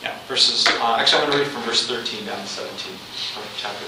Yeah, 0.00 0.16
verses, 0.28 0.68
uh, 0.68 0.96
actually 0.96 1.22
I'm 1.22 1.30
going 1.30 1.38
to 1.38 1.44
read 1.44 1.52
from 1.52 1.62
verse 1.62 1.88
13 1.88 2.26
down 2.26 2.40
to 2.40 2.46
17 2.46 2.94
of 2.94 3.54
chapter 3.58 3.84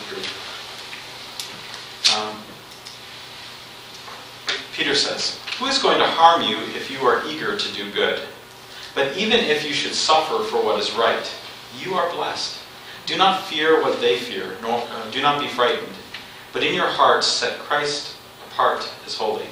3. 2.10 2.18
Um, 2.18 2.34
Peter 4.76 4.94
says, 4.94 5.40
Who 5.58 5.66
is 5.66 5.78
going 5.78 5.98
to 5.98 6.06
harm 6.06 6.42
you 6.42 6.58
if 6.76 6.90
you 6.90 6.98
are 6.98 7.26
eager 7.26 7.56
to 7.56 7.72
do 7.72 7.90
good? 7.92 8.20
But 8.94 9.16
even 9.16 9.40
if 9.40 9.64
you 9.64 9.72
should 9.72 9.94
suffer 9.94 10.44
for 10.44 10.62
what 10.62 10.78
is 10.78 10.92
right, 10.92 11.32
you 11.82 11.94
are 11.94 12.12
blessed. 12.12 12.60
Do 13.06 13.16
not 13.16 13.44
fear 13.44 13.80
what 13.80 14.00
they 14.00 14.18
fear, 14.18 14.54
nor 14.60 14.82
uh, 14.90 15.10
do 15.10 15.22
not 15.22 15.40
be 15.40 15.48
frightened. 15.48 15.94
But 16.52 16.62
in 16.62 16.74
your 16.74 16.88
hearts 16.88 17.26
set 17.26 17.58
Christ 17.58 18.16
apart 18.50 18.86
as 19.06 19.16
holy. 19.16 19.46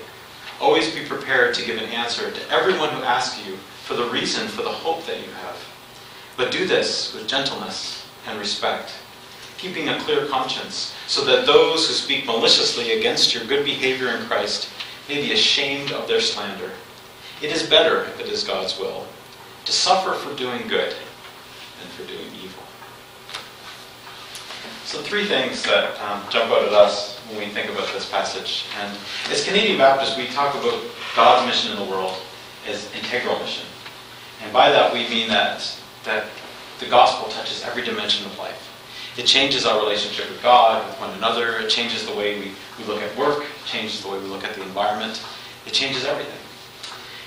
Always 0.60 0.94
be 0.94 1.06
prepared 1.06 1.54
to 1.54 1.64
give 1.64 1.78
an 1.78 1.88
answer 1.88 2.30
to 2.30 2.50
everyone 2.50 2.90
who 2.90 3.02
asks 3.02 3.46
you 3.46 3.56
for 3.84 3.94
the 3.94 4.08
reason 4.10 4.46
for 4.48 4.62
the 4.62 4.68
hope 4.68 5.06
that 5.06 5.20
you 5.20 5.32
have. 5.42 5.56
But 6.36 6.52
do 6.52 6.66
this 6.66 7.14
with 7.14 7.28
gentleness 7.28 8.06
and 8.26 8.38
respect, 8.38 8.92
keeping 9.56 9.88
a 9.88 9.98
clear 10.00 10.26
conscience, 10.26 10.94
so 11.06 11.24
that 11.24 11.46
those 11.46 11.88
who 11.88 11.94
speak 11.94 12.26
maliciously 12.26 12.98
against 12.98 13.34
your 13.34 13.44
good 13.44 13.64
behavior 13.64 14.08
in 14.08 14.26
Christ 14.26 14.68
may 15.08 15.20
be 15.20 15.32
ashamed 15.32 15.92
of 15.92 16.08
their 16.08 16.20
slander. 16.20 16.70
It 17.42 17.50
is 17.50 17.68
better, 17.68 18.04
if 18.04 18.20
it 18.20 18.28
is 18.28 18.44
God's 18.44 18.78
will, 18.78 19.06
to 19.64 19.72
suffer 19.72 20.12
for 20.12 20.34
doing 20.36 20.66
good 20.68 20.92
than 20.92 21.88
for 21.96 22.04
doing 22.06 22.28
evil. 22.42 22.62
So, 24.84 25.02
three 25.02 25.24
things 25.24 25.62
that 25.64 25.98
um, 26.00 26.22
jump 26.30 26.50
out 26.50 26.62
at 26.62 26.72
us 26.72 27.18
when 27.28 27.38
we 27.38 27.46
think 27.46 27.70
about 27.70 27.92
this 27.92 28.08
passage. 28.10 28.66
And 28.80 28.96
as 29.30 29.44
Canadian 29.44 29.78
Baptists, 29.78 30.16
we 30.16 30.26
talk 30.28 30.54
about 30.54 30.80
God's 31.16 31.46
mission 31.46 31.72
in 31.72 31.84
the 31.84 31.90
world 31.90 32.14
as 32.66 32.92
integral 32.94 33.38
mission. 33.40 33.66
And 34.42 34.52
by 34.52 34.70
that, 34.70 34.92
we 34.92 35.08
mean 35.08 35.28
that, 35.28 35.78
that 36.04 36.26
the 36.80 36.86
gospel 36.86 37.28
touches 37.30 37.62
every 37.64 37.82
dimension 37.82 38.26
of 38.26 38.38
life. 38.38 38.73
It 39.16 39.26
changes 39.26 39.64
our 39.64 39.78
relationship 39.78 40.28
with 40.28 40.42
God, 40.42 40.84
with 40.88 40.98
one 40.98 41.10
another. 41.10 41.58
It 41.58 41.70
changes 41.70 42.04
the 42.04 42.14
way 42.14 42.40
we, 42.40 42.52
we 42.78 42.84
look 42.84 43.00
at 43.00 43.16
work. 43.16 43.44
It 43.44 43.66
changes 43.66 44.02
the 44.02 44.08
way 44.08 44.18
we 44.18 44.26
look 44.26 44.42
at 44.42 44.54
the 44.54 44.62
environment. 44.62 45.22
It 45.66 45.72
changes 45.72 46.04
everything. 46.04 46.34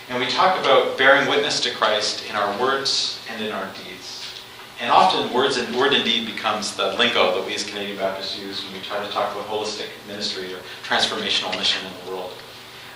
And 0.09 0.19
we 0.19 0.29
talk 0.29 0.59
about 0.59 0.97
bearing 0.97 1.29
witness 1.29 1.61
to 1.61 1.73
Christ 1.73 2.29
in 2.29 2.35
our 2.35 2.59
words 2.59 3.21
and 3.29 3.41
in 3.43 3.53
our 3.53 3.67
deeds. 3.67 4.25
And 4.81 4.91
often 4.91 5.33
words 5.33 5.57
and 5.57 5.75
word 5.75 5.93
and 5.93 6.03
deed 6.03 6.27
becomes 6.27 6.75
the 6.75 6.93
lingo 6.93 7.33
that 7.35 7.45
we 7.45 7.55
as 7.55 7.63
Canadian 7.63 7.97
Baptists 7.97 8.37
use 8.37 8.63
when 8.63 8.73
we 8.73 8.79
try 8.81 9.03
to 9.03 9.11
talk 9.11 9.33
about 9.33 9.47
holistic 9.47 9.87
ministry 10.07 10.53
or 10.53 10.59
transformational 10.83 11.55
mission 11.57 11.85
in 11.87 11.93
the 12.05 12.11
world. 12.11 12.31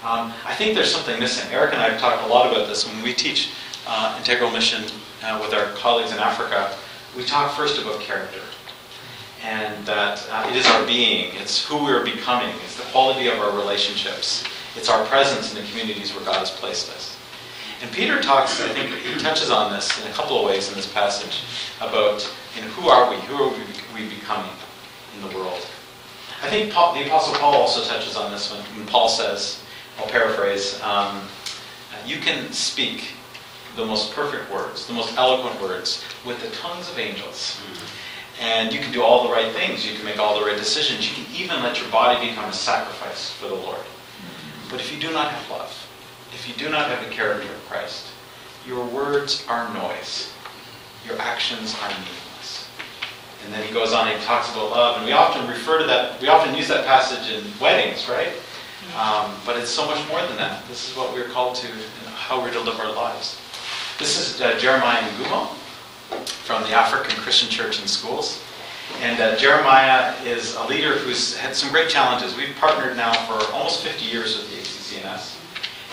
Um, 0.03 0.33
I 0.45 0.53
think 0.53 0.75
there's 0.75 0.93
something 0.93 1.17
missing. 1.19 1.49
Erica 1.51 1.73
and 1.73 1.81
I 1.81 1.89
have 1.89 1.99
talked 1.99 2.23
a 2.23 2.27
lot 2.27 2.51
about 2.51 2.67
this 2.67 2.87
when 2.87 3.01
we 3.01 3.13
teach 3.13 3.51
uh, 3.87 4.15
integral 4.17 4.51
mission 4.51 4.83
uh, 5.23 5.39
with 5.41 5.53
our 5.53 5.71
colleagues 5.75 6.11
in 6.11 6.19
Africa. 6.19 6.75
We 7.15 7.23
talk 7.23 7.55
first 7.55 7.81
about 7.81 7.99
character 7.99 8.41
and 9.43 9.85
that 9.85 10.27
uh, 10.29 10.47
it 10.49 10.55
is 10.55 10.65
our 10.67 10.85
being, 10.85 11.33
it's 11.35 11.65
who 11.65 11.83
we're 11.83 12.03
becoming, 12.03 12.53
it's 12.63 12.77
the 12.77 12.83
quality 12.91 13.27
of 13.27 13.39
our 13.39 13.55
relationships, 13.57 14.43
it's 14.75 14.89
our 14.89 15.03
presence 15.05 15.53
in 15.53 15.61
the 15.61 15.69
communities 15.69 16.13
where 16.13 16.23
God 16.23 16.37
has 16.37 16.51
placed 16.51 16.89
us. 16.91 17.17
And 17.81 17.91
Peter 17.91 18.21
talks, 18.21 18.61
I 18.61 18.69
think 18.69 18.93
he 18.93 19.19
touches 19.19 19.49
on 19.49 19.71
this 19.71 19.99
in 20.03 20.09
a 20.09 20.13
couple 20.13 20.37
of 20.37 20.45
ways 20.45 20.69
in 20.69 20.75
this 20.75 20.91
passage 20.91 21.41
about 21.79 22.31
you 22.55 22.61
know, 22.61 22.67
who 22.69 22.89
are 22.89 23.09
we, 23.09 23.15
who 23.21 23.35
are 23.35 23.49
we, 23.49 24.03
we 24.03 24.09
becoming 24.09 24.51
in 25.15 25.27
the 25.27 25.35
world. 25.35 25.65
I 26.43 26.49
think 26.49 26.71
Paul, 26.71 26.93
the 26.93 27.05
Apostle 27.05 27.33
Paul 27.35 27.55
also 27.55 27.83
touches 27.83 28.15
on 28.15 28.31
this 28.31 28.51
when, 28.51 28.61
when 28.77 28.85
Paul 28.85 29.09
says, 29.09 29.63
I'll 29.97 30.07
paraphrase, 30.07 30.79
um, 30.81 31.21
you 32.05 32.17
can 32.17 32.51
speak 32.51 33.13
the 33.75 33.85
most 33.85 34.13
perfect 34.13 34.51
words, 34.51 34.85
the 34.87 34.93
most 34.93 35.15
eloquent 35.17 35.59
words, 35.61 36.03
with 36.25 36.41
the 36.41 36.49
tongues 36.55 36.89
of 36.89 36.99
angels. 36.99 37.59
And 38.41 38.73
you 38.73 38.79
can 38.79 38.91
do 38.91 39.03
all 39.03 39.27
the 39.27 39.31
right 39.31 39.53
things. 39.53 39.87
You 39.87 39.95
can 39.95 40.03
make 40.03 40.17
all 40.17 40.37
the 40.37 40.43
right 40.43 40.57
decisions. 40.57 41.07
You 41.07 41.23
can 41.23 41.33
even 41.33 41.61
let 41.61 41.79
your 41.79 41.89
body 41.91 42.27
become 42.27 42.49
a 42.49 42.53
sacrifice 42.53 43.29
for 43.29 43.47
the 43.47 43.53
Lord. 43.55 43.85
But 44.69 44.79
if 44.79 44.91
you 44.91 44.99
do 44.99 45.13
not 45.13 45.31
have 45.31 45.49
love, 45.51 45.87
if 46.33 46.47
you 46.47 46.55
do 46.55 46.67
not 46.67 46.89
have 46.89 47.07
the 47.07 47.11
character 47.13 47.47
of 47.47 47.65
Christ, 47.69 48.07
your 48.67 48.83
words 48.85 49.45
are 49.47 49.71
noise. 49.75 50.33
Your 51.05 51.19
actions 51.21 51.75
are 51.83 51.89
meaningless. 51.89 52.67
And 53.45 53.53
then 53.53 53.63
he 53.65 53.71
goes 53.71 53.93
on 53.93 54.07
he 54.07 54.23
talks 54.25 54.51
about 54.51 54.71
love. 54.71 54.97
And 54.97 55.05
we 55.05 55.11
often 55.11 55.47
refer 55.47 55.77
to 55.77 55.85
that, 55.85 56.19
we 56.19 56.27
often 56.27 56.55
use 56.55 56.67
that 56.67 56.85
passage 56.87 57.31
in 57.31 57.43
weddings, 57.59 58.09
right? 58.09 58.33
Um, 58.97 59.35
but 59.45 59.55
it's 59.55 59.69
so 59.69 59.85
much 59.85 60.05
more 60.09 60.19
than 60.25 60.37
that. 60.37 60.67
This 60.67 60.89
is 60.89 60.97
what 60.97 61.13
we're 61.13 61.29
called 61.29 61.55
to 61.57 61.67
and 61.67 62.07
how 62.15 62.41
we're 62.41 62.51
to 62.53 62.59
live 62.59 62.79
our 62.79 62.91
lives. 62.91 63.39
This 63.99 64.17
is 64.17 64.41
uh, 64.41 64.57
Jeremiah 64.57 65.03
Ngumo 65.11 65.60
from 66.25 66.63
the 66.63 66.71
African 66.71 67.15
Christian 67.21 67.49
Church 67.49 67.79
and 67.79 67.89
Schools. 67.89 68.41
And 68.99 69.19
uh, 69.21 69.35
Jeremiah 69.37 70.13
is 70.23 70.55
a 70.55 70.65
leader 70.67 70.95
who's 70.97 71.35
had 71.37 71.55
some 71.55 71.71
great 71.71 71.89
challenges. 71.89 72.35
We've 72.35 72.55
partnered 72.57 72.97
now 72.97 73.13
for 73.25 73.53
almost 73.53 73.83
50 73.83 74.05
years 74.05 74.37
with 74.37 74.49
the 74.51 74.59
ACC&S. 74.59 75.39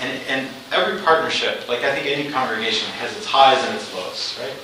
And, 0.00 0.20
and 0.28 0.48
every 0.72 1.00
partnership, 1.02 1.68
like 1.68 1.82
I 1.84 1.94
think 1.94 2.06
any 2.06 2.30
congregation, 2.30 2.88
has 2.92 3.16
its 3.16 3.26
highs 3.26 3.64
and 3.64 3.74
its 3.76 3.92
lows, 3.94 4.38
right? 4.40 4.54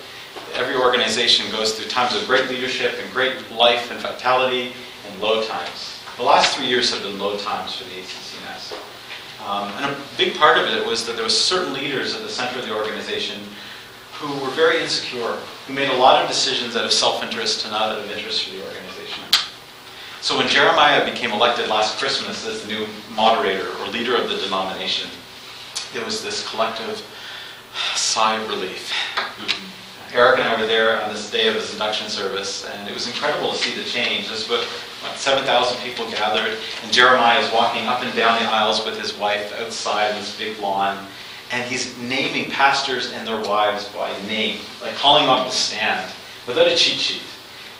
Every 0.53 0.75
organization 0.75 1.49
goes 1.51 1.77
through 1.77 1.89
times 1.89 2.15
of 2.15 2.25
great 2.27 2.49
leadership 2.49 2.95
and 3.01 3.11
great 3.11 3.51
life 3.51 3.91
and 3.91 3.99
vitality 3.99 4.73
and 5.07 5.21
low 5.21 5.43
times. 5.45 5.99
The 6.17 6.23
last 6.23 6.55
three 6.55 6.67
years 6.67 6.93
have 6.93 7.03
been 7.03 7.19
low 7.19 7.37
times 7.37 7.75
for 7.75 7.83
the 7.85 7.99
ACC&S. 7.99 8.73
Um, 9.45 9.69
and 9.77 9.85
a 9.85 9.97
big 10.17 10.35
part 10.35 10.57
of 10.57 10.65
it 10.65 10.85
was 10.85 11.05
that 11.05 11.13
there 11.13 11.23
were 11.23 11.29
certain 11.29 11.73
leaders 11.73 12.15
at 12.15 12.21
the 12.21 12.29
center 12.29 12.59
of 12.59 12.65
the 12.65 12.75
organization 12.75 13.41
who 14.19 14.43
were 14.43 14.51
very 14.51 14.81
insecure, 14.81 15.37
who 15.67 15.73
made 15.73 15.89
a 15.89 15.95
lot 15.95 16.21
of 16.21 16.27
decisions 16.27 16.75
out 16.75 16.85
of 16.85 16.91
self-interest 16.91 17.65
and 17.65 17.73
not 17.73 17.89
out 17.89 17.99
of 17.99 18.09
interest 18.11 18.45
for 18.45 18.55
the 18.55 18.63
organization. 18.63 19.23
So 20.21 20.37
when 20.37 20.47
Jeremiah 20.47 21.05
became 21.05 21.31
elected 21.31 21.67
last 21.67 21.99
Christmas 21.99 22.47
as 22.47 22.63
the 22.63 22.67
new 22.67 22.87
moderator 23.13 23.69
or 23.79 23.87
leader 23.87 24.15
of 24.15 24.29
the 24.29 24.37
denomination, 24.37 25.09
it 25.93 26.03
was 26.03 26.23
this 26.23 26.47
collective 26.49 27.05
sigh 27.95 28.41
of 28.41 28.49
relief. 28.49 28.91
Erica 30.13 30.41
and 30.41 30.49
I 30.49 30.61
were 30.61 30.65
there 30.65 31.01
on 31.01 31.13
this 31.13 31.29
day 31.29 31.47
of 31.49 31.55
his 31.55 31.73
induction 31.73 32.07
service, 32.07 32.65
and 32.65 32.87
it 32.87 32.93
was 32.93 33.07
incredible 33.07 33.51
to 33.51 33.57
see 33.57 33.75
the 33.75 33.83
change. 33.83 34.29
There's 34.29 34.47
about, 34.47 34.65
about 35.01 35.17
7,000 35.17 35.77
people 35.83 36.09
gathered, 36.09 36.57
and 36.83 36.91
Jeremiah 36.91 37.39
is 37.39 37.51
walking 37.51 37.85
up 37.85 38.01
and 38.01 38.15
down 38.15 38.41
the 38.41 38.49
aisles 38.49 38.85
with 38.85 38.97
his 38.97 39.13
wife 39.17 39.53
outside 39.59 40.11
on 40.11 40.19
this 40.19 40.37
big 40.37 40.57
lawn, 40.59 41.05
and 41.51 41.63
he's 41.69 41.97
naming 41.99 42.49
pastors 42.49 43.11
and 43.13 43.27
their 43.27 43.41
wives 43.41 43.87
by 43.89 44.11
name, 44.23 44.59
like 44.81 44.95
calling 44.95 45.25
them 45.25 45.31
up 45.31 45.47
to 45.47 45.53
stand 45.53 46.11
without 46.47 46.67
a 46.67 46.75
cheat 46.75 46.99
sheet. 46.99 47.21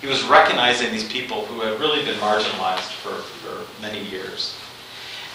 He 0.01 0.07
was 0.07 0.23
recognizing 0.23 0.91
these 0.91 1.07
people 1.07 1.45
who 1.45 1.61
had 1.61 1.79
really 1.79 2.03
been 2.03 2.19
marginalized 2.19 2.91
for, 3.01 3.15
for 3.15 3.81
many 3.81 4.03
years. 4.05 4.55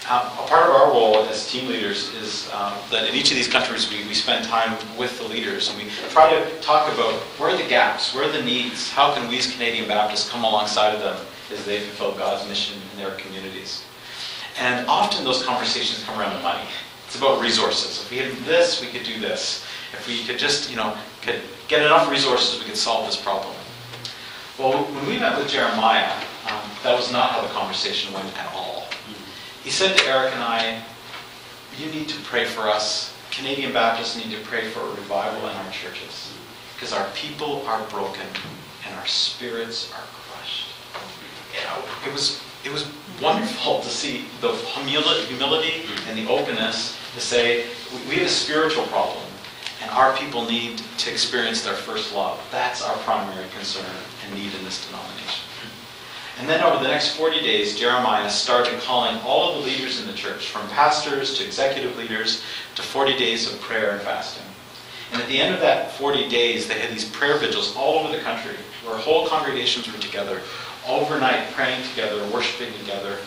Um, 0.09 0.25
a 0.25 0.47
part 0.47 0.67
of 0.67 0.75
our 0.75 0.87
role 0.87 1.17
as 1.25 1.49
team 1.51 1.67
leaders 1.67 2.13
is 2.15 2.51
um, 2.53 2.73
that 2.89 3.07
in 3.07 3.13
each 3.13 3.29
of 3.29 3.37
these 3.37 3.47
countries 3.47 3.89
we, 3.89 3.97
we 4.07 4.15
spend 4.15 4.45
time 4.45 4.75
with 4.97 5.15
the 5.19 5.25
leaders 5.25 5.69
and 5.69 5.77
we 5.77 5.89
try 6.09 6.29
to 6.33 6.59
talk 6.59 6.91
about 6.91 7.13
where 7.37 7.53
are 7.53 7.57
the 7.57 7.67
gaps, 7.69 8.15
where 8.15 8.27
are 8.27 8.31
the 8.31 8.41
needs, 8.41 8.89
how 8.89 9.13
can 9.13 9.27
we 9.29 9.37
as 9.37 9.51
Canadian 9.51 9.87
Baptists 9.87 10.29
come 10.29 10.43
alongside 10.43 10.95
of 10.95 11.01
them 11.01 11.17
as 11.51 11.65
they 11.65 11.81
fulfill 11.81 12.17
God's 12.17 12.47
mission 12.49 12.81
in 12.91 13.03
their 13.03 13.11
communities. 13.15 13.83
And 14.59 14.87
often 14.87 15.23
those 15.23 15.43
conversations 15.43 16.03
come 16.03 16.19
around 16.19 16.35
the 16.35 16.43
money. 16.43 16.67
It's 17.11 17.19
about 17.19 17.41
resources. 17.41 17.99
If 18.03 18.09
we 18.09 18.19
had 18.19 18.31
this, 18.45 18.79
we 18.79 18.87
could 18.87 19.03
do 19.03 19.19
this. 19.19 19.65
If 19.91 20.07
we 20.07 20.23
could 20.23 20.39
just, 20.39 20.69
you 20.69 20.77
know, 20.77 20.95
could 21.21 21.41
get 21.67 21.81
enough 21.81 22.09
resources, 22.09 22.57
we 22.57 22.65
could 22.65 22.77
solve 22.77 23.05
this 23.05 23.17
problem. 23.17 23.53
Well, 24.57 24.85
when 24.85 25.05
we 25.05 25.19
met 25.19 25.37
with 25.37 25.49
Jeremiah, 25.49 26.15
um, 26.47 26.61
that 26.83 26.95
was 26.95 27.11
not 27.11 27.31
how 27.31 27.41
the 27.41 27.49
conversation 27.49 28.13
went 28.13 28.33
at 28.39 28.49
all. 28.55 28.85
He 29.61 29.69
said 29.69 29.97
to 29.97 30.05
Erica 30.05 30.35
and 30.35 30.41
I, 30.41 30.81
you 31.77 31.91
need 31.91 32.07
to 32.07 32.17
pray 32.21 32.45
for 32.45 32.61
us. 32.61 33.13
Canadian 33.29 33.73
Baptists 33.73 34.15
need 34.15 34.33
to 34.33 34.41
pray 34.45 34.69
for 34.69 34.79
a 34.79 34.89
revival 34.91 35.49
in 35.49 35.55
our 35.57 35.71
churches. 35.71 36.33
Because 36.75 36.93
our 36.93 37.09
people 37.09 37.61
are 37.67 37.85
broken 37.89 38.25
and 38.87 38.95
our 38.95 39.05
spirits 39.05 39.91
are 39.91 40.07
crushed. 40.13 40.67
You 41.59 41.61
know, 41.65 41.83
it 42.07 42.13
was, 42.13 42.41
it 42.63 42.71
was 42.71 42.89
wonderful 43.21 43.81
to 43.81 43.89
see 43.89 44.27
the 44.39 44.53
humility 44.53 45.83
and 46.07 46.17
the 46.17 46.31
openness 46.31 46.97
to 47.13 47.19
say, 47.19 47.65
we 48.07 48.15
have 48.15 48.27
a 48.27 48.29
spiritual 48.29 48.85
problem. 48.85 49.23
And 49.81 49.89
our 49.91 50.15
people 50.15 50.45
need 50.45 50.77
to 50.99 51.11
experience 51.11 51.63
their 51.63 51.73
first 51.73 52.13
love. 52.13 52.39
That's 52.51 52.83
our 52.83 52.95
primary 52.97 53.47
concern 53.57 53.85
and 54.23 54.35
need 54.35 54.53
in 54.53 54.63
this 54.63 54.85
denomination. 54.85 55.45
And 56.39 56.47
then 56.47 56.63
over 56.63 56.81
the 56.81 56.89
next 56.89 57.17
40 57.17 57.41
days, 57.41 57.77
Jeremiah 57.77 58.29
started 58.29 58.79
calling 58.81 59.19
all 59.21 59.49
of 59.49 59.55
the 59.57 59.69
leaders 59.69 59.99
in 59.99 60.07
the 60.07 60.13
church, 60.13 60.49
from 60.49 60.67
pastors 60.69 61.37
to 61.37 61.45
executive 61.45 61.97
leaders, 61.97 62.43
to 62.75 62.81
40 62.81 63.17
days 63.17 63.51
of 63.51 63.59
prayer 63.59 63.91
and 63.91 64.01
fasting. 64.01 64.45
And 65.11 65.21
at 65.21 65.27
the 65.27 65.41
end 65.41 65.53
of 65.53 65.61
that 65.61 65.91
40 65.93 66.29
days, 66.29 66.67
they 66.67 66.79
had 66.79 66.91
these 66.91 67.09
prayer 67.09 67.37
vigils 67.37 67.75
all 67.75 67.99
over 67.99 68.15
the 68.15 68.23
country, 68.23 68.55
where 68.85 68.95
whole 68.95 69.27
congregations 69.27 69.91
were 69.91 69.99
together, 69.99 70.41
overnight 70.87 71.51
praying 71.51 71.83
together, 71.89 72.25
worshiping 72.29 72.73
together, 72.79 73.17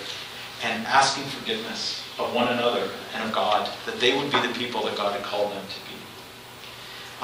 and 0.63 0.87
asking 0.87 1.25
forgiveness 1.25 2.04
of 2.19 2.35
one 2.35 2.49
another 2.49 2.89
and 3.15 3.25
of 3.25 3.33
God, 3.33 3.69
that 3.87 3.99
they 4.01 4.17
would 4.17 4.31
be 4.31 4.41
the 4.41 4.53
people 4.55 4.85
that 4.85 4.97
God 4.97 5.13
had 5.15 5.25
called 5.25 5.53
them 5.53 5.65
to 5.65 5.91
be. 5.91 5.95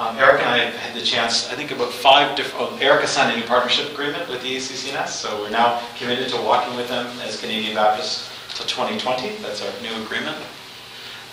Um, 0.00 0.16
Erica 0.16 0.42
and 0.42 0.48
I 0.48 0.58
have 0.58 0.74
had 0.74 0.94
the 0.96 1.04
chance, 1.04 1.50
I 1.50 1.56
think 1.56 1.72
about 1.72 1.92
five 1.92 2.36
different, 2.36 2.72
oh, 2.72 2.78
Erica 2.78 3.02
has 3.02 3.10
signed 3.10 3.36
a 3.36 3.40
new 3.40 3.46
partnership 3.46 3.92
agreement 3.92 4.28
with 4.28 4.42
the 4.42 4.56
ACC&S, 4.56 5.20
so 5.20 5.42
we're 5.42 5.50
now 5.50 5.82
committed 5.98 6.28
to 6.30 6.36
walking 6.40 6.76
with 6.76 6.88
them 6.88 7.06
as 7.20 7.40
Canadian 7.40 7.74
Baptists 7.74 8.30
till 8.54 8.66
2020. 8.66 9.36
That's 9.42 9.62
our 9.62 9.82
new 9.82 10.02
agreement. 10.02 10.36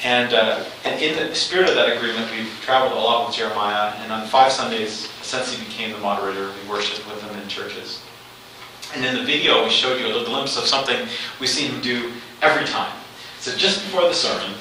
And, 0.03 0.33
uh, 0.33 0.63
and 0.83 1.01
in 1.01 1.15
the 1.15 1.33
spirit 1.33 1.69
of 1.69 1.75
that 1.75 1.95
agreement, 1.95 2.29
we've 2.31 2.51
traveled 2.61 2.91
a 2.91 2.95
lot 2.95 3.27
with 3.27 3.35
Jeremiah, 3.35 3.93
and 4.01 4.11
on 4.11 4.27
five 4.27 4.51
Sundays, 4.51 5.09
since 5.21 5.53
he 5.53 5.63
became 5.63 5.91
the 5.91 5.99
moderator, 5.99 6.51
we 6.51 6.69
worshiped 6.69 7.07
with 7.07 7.21
him 7.21 7.39
in 7.39 7.47
churches. 7.47 8.01
And 8.95 9.05
in 9.05 9.15
the 9.15 9.23
video, 9.23 9.63
we 9.63 9.69
showed 9.69 9.99
you 9.99 10.05
a 10.05 10.09
little 10.09 10.25
glimpse 10.25 10.57
of 10.57 10.65
something 10.65 11.07
we 11.39 11.47
see 11.47 11.67
him 11.67 11.81
do 11.81 12.13
every 12.41 12.65
time. 12.65 12.93
So 13.47 13.55
just 13.55 13.85
before 13.85 14.01
the 14.01 14.13
sermon, 14.13 14.51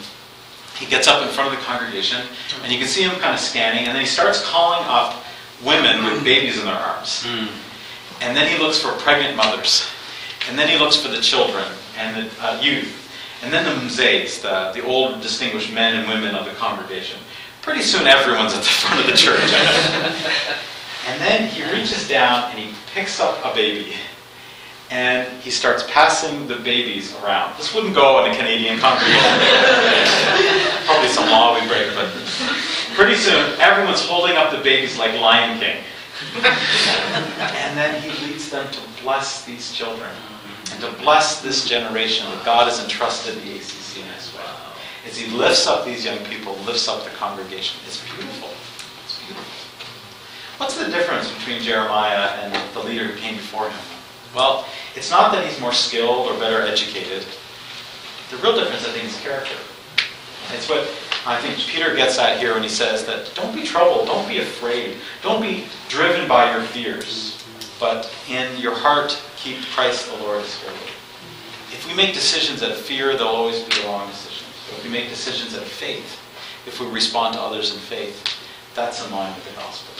he 0.78 0.86
gets 0.86 1.08
up 1.08 1.20
in 1.26 1.28
front 1.34 1.52
of 1.52 1.58
the 1.58 1.64
congregation, 1.64 2.22
and 2.62 2.70
you 2.70 2.78
can 2.78 2.86
see 2.86 3.02
him 3.02 3.10
kind 3.18 3.34
of 3.34 3.40
scanning, 3.40 3.86
and 3.86 3.88
then 3.88 4.00
he 4.00 4.06
starts 4.06 4.48
calling 4.48 4.86
up 4.86 5.24
women 5.64 6.04
with 6.04 6.22
babies 6.22 6.56
in 6.56 6.66
their 6.66 6.76
arms. 6.76 7.26
And 8.20 8.36
then 8.36 8.46
he 8.46 8.62
looks 8.62 8.78
for 8.78 8.92
pregnant 8.92 9.36
mothers. 9.36 9.88
And 10.48 10.56
then 10.56 10.68
he 10.68 10.78
looks 10.78 10.94
for 10.94 11.08
the 11.08 11.20
children 11.20 11.64
and 11.98 12.30
the 12.30 12.30
uh, 12.40 12.60
youth. 12.62 13.10
And 13.42 13.52
then 13.52 13.64
the 13.64 13.82
mosaics, 13.82 14.40
the, 14.40 14.70
the 14.72 14.84
old 14.84 15.20
distinguished 15.20 15.72
men 15.72 15.96
and 15.96 16.08
women 16.08 16.36
of 16.36 16.44
the 16.44 16.52
congregation. 16.52 17.18
Pretty 17.62 17.82
soon 17.82 18.06
everyone's 18.06 18.54
at 18.54 18.60
the 18.60 18.68
front 18.68 19.00
of 19.00 19.10
the 19.10 19.16
church. 19.16 19.52
and 21.08 21.20
then 21.20 21.50
he 21.50 21.64
reaches 21.72 22.08
down 22.08 22.52
and 22.52 22.60
he 22.60 22.72
picks 22.94 23.18
up 23.18 23.44
a 23.44 23.52
baby. 23.52 23.94
And 24.90 25.28
he 25.42 25.50
starts 25.50 25.84
passing 25.90 26.46
the 26.46 26.56
babies 26.56 27.14
around. 27.16 27.56
This 27.58 27.74
wouldn't 27.74 27.94
go 27.94 28.24
in 28.24 28.30
a 28.30 28.36
Canadian 28.36 28.78
congregation. 28.78 29.18
Probably 30.86 31.08
some 31.08 31.28
law 31.28 31.58
we 31.60 31.66
break, 31.66 31.92
but 31.94 32.08
pretty 32.94 33.16
soon 33.16 33.58
everyone's 33.60 34.06
holding 34.06 34.36
up 34.36 34.52
the 34.52 34.62
babies 34.62 34.96
like 34.96 35.12
Lion 35.20 35.58
King. 35.58 35.82
and 36.36 37.76
then 37.76 38.00
he 38.00 38.08
leads 38.26 38.48
them 38.48 38.70
to 38.70 38.80
bless 39.02 39.44
these 39.44 39.72
children 39.72 40.10
and 40.72 40.80
to 40.80 40.90
bless 41.02 41.42
this 41.42 41.68
generation 41.68 42.26
that 42.30 42.44
God 42.44 42.68
has 42.68 42.82
entrusted 42.82 43.34
the 43.42 43.56
ACC 43.56 44.02
in 44.02 44.08
as 44.16 44.32
well. 44.34 44.56
As 45.06 45.16
he 45.16 45.30
lifts 45.36 45.66
up 45.66 45.84
these 45.84 46.04
young 46.04 46.18
people, 46.26 46.54
lifts 46.66 46.88
up 46.88 47.04
the 47.04 47.10
congregation. 47.10 47.80
It's 47.86 48.02
beautiful. 48.04 48.50
It's 49.04 49.18
beautiful. 49.24 49.44
What's 50.58 50.78
the 50.78 50.90
difference 50.90 51.30
between 51.34 51.60
Jeremiah 51.62 52.30
and 52.40 52.74
the 52.74 52.80
leader 52.80 53.04
who 53.04 53.18
came 53.18 53.36
before 53.36 53.68
him? 53.68 53.78
Well, 54.36 54.68
it's 54.94 55.10
not 55.10 55.32
that 55.32 55.46
he's 55.46 55.58
more 55.62 55.72
skilled 55.72 56.26
or 56.26 56.38
better 56.38 56.60
educated. 56.60 57.24
The 58.30 58.36
real 58.36 58.54
difference, 58.54 58.86
I 58.86 58.92
think, 58.92 59.04
is 59.04 59.18
character. 59.20 59.56
It's 60.52 60.68
what 60.68 60.86
I 61.26 61.40
think 61.40 61.56
Peter 61.56 61.96
gets 61.96 62.18
at 62.18 62.38
here 62.38 62.52
when 62.52 62.62
he 62.62 62.68
says 62.68 63.06
that 63.06 63.34
don't 63.34 63.54
be 63.54 63.64
troubled, 63.64 64.08
don't 64.08 64.28
be 64.28 64.38
afraid, 64.38 64.98
don't 65.22 65.40
be 65.40 65.64
driven 65.88 66.28
by 66.28 66.52
your 66.52 66.62
fears, 66.62 67.42
but 67.80 68.14
in 68.28 68.58
your 68.58 68.74
heart 68.74 69.18
keep 69.38 69.64
Christ 69.72 70.10
the 70.10 70.22
Lord 70.22 70.42
as 70.42 70.54
holy. 70.60 70.76
If 71.72 71.88
we 71.88 71.94
make 71.94 72.12
decisions 72.12 72.62
out 72.62 72.72
of 72.72 72.76
fear, 72.76 73.16
they'll 73.16 73.26
always 73.28 73.62
be 73.62 73.80
the 73.80 73.88
wrong 73.88 74.06
decisions. 74.08 74.52
But 74.68 74.78
if 74.78 74.84
we 74.84 74.90
make 74.90 75.08
decisions 75.08 75.54
out 75.54 75.62
of 75.62 75.68
faith, 75.68 76.20
if 76.66 76.78
we 76.78 76.86
respond 76.88 77.34
to 77.34 77.40
others 77.40 77.72
in 77.72 77.80
faith, 77.80 78.22
that's 78.74 79.02
in 79.02 79.10
line 79.12 79.34
with 79.34 79.48
the 79.48 79.54
gospel. 79.58 79.95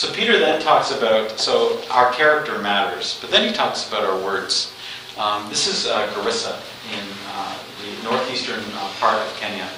So 0.00 0.10
Peter 0.14 0.38
then 0.38 0.62
talks 0.62 0.92
about, 0.92 1.38
so 1.38 1.78
our 1.90 2.10
character 2.14 2.58
matters, 2.58 3.18
but 3.20 3.30
then 3.30 3.46
he 3.46 3.52
talks 3.52 3.86
about 3.86 4.02
our 4.02 4.16
words. 4.24 4.72
Um, 5.18 5.46
this 5.50 5.66
is 5.66 5.86
uh, 5.86 6.06
Garissa 6.14 6.56
in 6.90 7.04
uh, 7.28 7.58
the 7.82 8.08
northeastern 8.08 8.64
uh, 8.76 8.90
part 8.98 9.20
of 9.20 9.36
Kenya. 9.36 9.68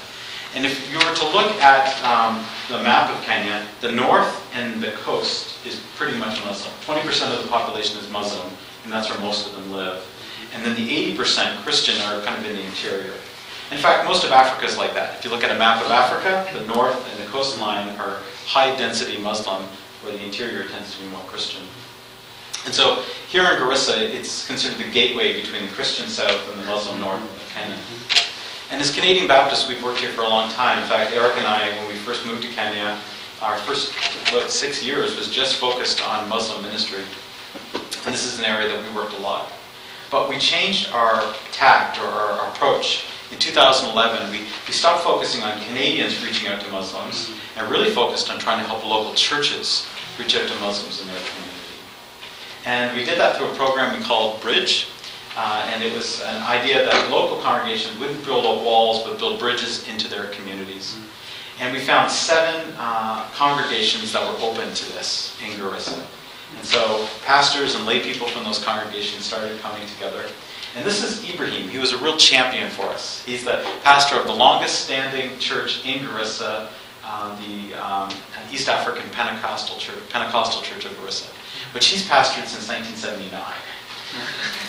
And 0.55 0.65
if 0.65 0.89
you 0.93 0.99
were 0.99 1.13
to 1.13 1.25
look 1.31 1.51
at 1.61 1.91
um, 2.05 2.39
the 2.69 2.81
map 2.85 3.11
of 3.11 3.21
Kenya, 3.25 3.67
the 3.81 3.91
north 3.91 4.49
and 4.55 4.81
the 4.81 4.93
coast 4.93 5.59
is 5.67 5.81
pretty 5.97 6.17
much 6.17 6.39
Muslim. 6.45 6.73
20% 6.87 7.37
of 7.37 7.43
the 7.43 7.49
population 7.49 7.99
is 7.99 8.09
Muslim, 8.09 8.49
and 8.85 8.93
that's 8.93 9.11
where 9.11 9.19
most 9.19 9.49
of 9.49 9.57
them 9.57 9.73
live. 9.73 10.07
And 10.55 10.65
then 10.65 10.77
the 10.77 11.17
80% 11.17 11.65
Christian 11.65 12.01
are 12.03 12.23
kind 12.23 12.39
of 12.39 12.49
in 12.49 12.55
the 12.55 12.63
interior. 12.63 13.15
In 13.73 13.79
fact, 13.79 14.07
most 14.07 14.23
of 14.23 14.31
Africa 14.31 14.67
is 14.67 14.77
like 14.77 14.95
that. 14.95 15.19
If 15.19 15.25
you 15.25 15.33
look 15.33 15.43
at 15.43 15.51
a 15.51 15.59
map 15.59 15.85
of 15.85 15.91
Africa, 15.91 16.47
the 16.57 16.65
north 16.73 17.11
and 17.11 17.21
the 17.21 17.29
coastline 17.33 17.89
are 17.99 18.21
high 18.47 18.77
density 18.77 19.19
Muslim, 19.19 19.67
where 20.03 20.13
the 20.13 20.23
interior 20.23 20.69
tends 20.69 20.95
to 20.95 21.03
be 21.03 21.09
more 21.09 21.23
Christian. 21.23 21.63
And 22.65 22.73
so 22.73 23.03
here 23.29 23.43
in 23.43 23.59
Garissa, 23.59 23.99
it's 23.99 24.47
considered 24.47 24.79
the 24.79 24.91
gateway 24.91 25.41
between 25.41 25.63
the 25.63 25.73
Christian 25.73 26.07
south 26.07 26.49
and 26.53 26.61
the 26.61 26.67
Muslim 26.67 27.01
north 27.01 27.23
of 27.23 27.53
Kenya. 27.53 27.77
And 28.71 28.81
as 28.81 28.95
Canadian 28.95 29.27
Baptists, 29.27 29.69
we've 29.69 29.83
worked 29.83 30.01
here 30.01 30.11
for 30.11 30.23
a 30.23 30.29
long 30.29 30.51
time. 30.53 30.79
In 30.79 30.89
fact, 30.89 31.13
Erica 31.13 31.39
and 31.39 31.47
I, 31.47 31.71
when 31.79 31.89
we 31.89 31.95
first 31.95 32.25
moved 32.25 32.43
to 32.43 32.49
Kenya, 32.51 32.99
our 33.43 33.59
first 33.59 33.93
about 34.29 34.51
six 34.51 34.83
years 34.83 35.17
was 35.17 35.29
just 35.29 35.57
focused 35.57 36.07
on 36.07 36.29
Muslim 36.29 36.63
ministry. 36.63 37.03
And 37.75 38.15
this 38.15 38.25
is 38.25 38.39
an 38.39 38.45
area 38.45 38.69
that 38.69 38.83
we 38.83 38.97
worked 38.97 39.15
a 39.15 39.19
lot. 39.19 39.53
But 40.11 40.29
we 40.29 40.39
changed 40.39 40.91
our 40.93 41.35
tact 41.51 41.99
or 41.99 42.07
our 42.07 42.49
approach. 42.49 43.07
In 43.33 43.39
2011, 43.39 44.31
we, 44.31 44.47
we 44.67 44.73
stopped 44.73 45.03
focusing 45.03 45.43
on 45.43 45.61
Canadians 45.63 46.25
reaching 46.25 46.49
out 46.49 46.61
to 46.61 46.71
Muslims 46.71 47.35
and 47.57 47.71
really 47.71 47.91
focused 47.91 48.31
on 48.31 48.39
trying 48.39 48.61
to 48.61 48.67
help 48.67 48.87
local 48.87 49.15
churches 49.15 49.87
reach 50.19 50.37
out 50.37 50.49
to 50.49 50.55
Muslims 50.61 51.01
in 51.01 51.09
their 51.09 51.17
community. 51.17 51.53
And 52.65 52.97
we 52.97 53.05
did 53.05 53.19
that 53.19 53.37
through 53.37 53.51
a 53.51 53.55
program 53.55 53.99
we 53.99 54.05
called 54.05 54.41
Bridge. 54.41 54.89
Uh, 55.37 55.67
and 55.73 55.83
it 55.83 55.93
was 55.95 56.21
an 56.23 56.43
idea 56.43 56.85
that 56.85 57.11
local 57.11 57.39
congregations 57.41 57.99
wouldn't 57.99 58.23
build 58.25 58.45
up 58.45 58.63
walls, 58.63 59.03
but 59.03 59.19
build 59.19 59.39
bridges 59.39 59.89
into 59.89 60.09
their 60.09 60.27
communities. 60.27 60.97
And 61.59 61.73
we 61.73 61.81
found 61.81 62.11
seven 62.11 62.75
uh, 62.79 63.27
congregations 63.35 64.13
that 64.13 64.21
were 64.21 64.45
open 64.45 64.73
to 64.75 64.93
this 64.93 65.39
in 65.43 65.53
Garissa. 65.59 66.05
And 66.57 66.67
so 66.67 67.09
pastors 67.25 67.75
and 67.75 67.87
lay 67.87 68.01
people 68.01 68.27
from 68.27 68.45
those 68.45 68.63
congregations 68.63 69.25
started 69.25 69.59
coming 69.61 69.87
together. 69.89 70.25
And 70.77 70.85
this 70.85 71.03
is 71.03 71.29
Ibrahim. 71.29 71.69
He 71.69 71.79
was 71.79 71.93
a 71.93 71.99
real 71.99 72.17
champion 72.17 72.71
for 72.71 72.85
us. 72.87 73.23
He's 73.25 73.45
the 73.45 73.67
pastor 73.83 74.17
of 74.17 74.27
the 74.27 74.35
longest 74.35 74.85
standing 74.85 75.39
church 75.39 75.85
in 75.85 76.01
Garissa, 76.01 76.69
uh, 77.05 77.35
the 77.41 77.75
um, 77.75 78.11
East 78.51 78.69
African 78.69 79.09
Pentecostal 79.11 79.77
Church, 79.79 79.99
Pentecostal 80.11 80.63
Church 80.63 80.85
of 80.85 80.93
Garissa, 80.93 81.31
which 81.75 81.87
he's 81.87 82.07
pastored 82.09 82.47
since 82.47 82.69
1979. 82.69 83.43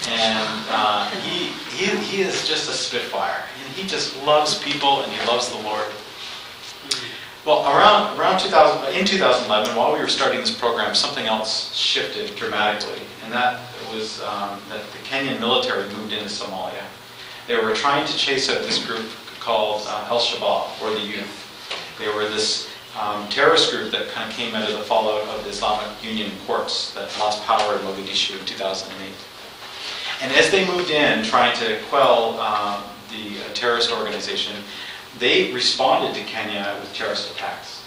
And 0.09 0.65
uh, 0.69 1.09
he, 1.21 1.47
he, 1.75 1.95
he 1.97 2.21
is 2.21 2.47
just 2.47 2.69
a 2.69 2.73
spitfire. 2.73 3.43
He 3.75 3.87
just 3.87 4.21
loves 4.23 4.61
people 4.63 5.03
and 5.03 5.11
he 5.11 5.27
loves 5.27 5.49
the 5.49 5.61
Lord. 5.61 5.85
Well, 7.45 7.63
around, 7.65 8.17
around 8.17 8.39
2000, 8.39 8.93
in 8.95 9.05
2011, 9.05 9.75
while 9.75 9.91
we 9.91 9.99
were 9.99 10.07
starting 10.07 10.39
this 10.39 10.57
program, 10.57 10.95
something 10.95 11.25
else 11.25 11.75
shifted 11.75 12.35
dramatically. 12.37 13.01
And 13.25 13.33
that 13.33 13.59
was 13.93 14.21
um, 14.21 14.61
that 14.69 14.81
the 14.91 14.97
Kenyan 14.99 15.39
military 15.39 15.83
moved 15.93 16.13
into 16.13 16.25
Somalia. 16.25 16.83
They 17.47 17.57
were 17.57 17.73
trying 17.73 18.07
to 18.07 18.17
chase 18.17 18.49
out 18.49 18.61
this 18.61 18.85
group 18.85 19.05
called 19.41 19.83
uh, 19.87 20.07
El 20.09 20.19
Shabaab, 20.19 20.81
or 20.81 20.91
the 20.91 21.05
youth. 21.05 21.42
They 21.99 22.07
were 22.07 22.27
this 22.29 22.69
um, 22.99 23.27
terrorist 23.29 23.71
group 23.71 23.91
that 23.91 24.09
kind 24.09 24.29
of 24.29 24.35
came 24.35 24.53
out 24.55 24.69
of 24.69 24.77
the 24.77 24.83
fallout 24.83 25.27
of 25.27 25.43
the 25.43 25.49
Islamic 25.49 25.87
Union 26.03 26.31
courts 26.45 26.93
that 26.93 27.15
lost 27.19 27.43
power 27.43 27.75
in 27.75 27.81
Mogadishu 27.81 28.39
in 28.39 28.45
2008. 28.45 29.11
And 30.21 30.31
as 30.33 30.51
they 30.51 30.65
moved 30.67 30.89
in, 30.89 31.23
trying 31.23 31.55
to 31.57 31.79
quell 31.89 32.39
um, 32.39 32.83
the 33.09 33.39
uh, 33.39 33.53
terrorist 33.53 33.91
organization, 33.91 34.55
they 35.19 35.51
responded 35.51 36.15
to 36.15 36.23
Kenya 36.23 36.77
with 36.79 36.93
terrorist 36.93 37.31
attacks. 37.31 37.83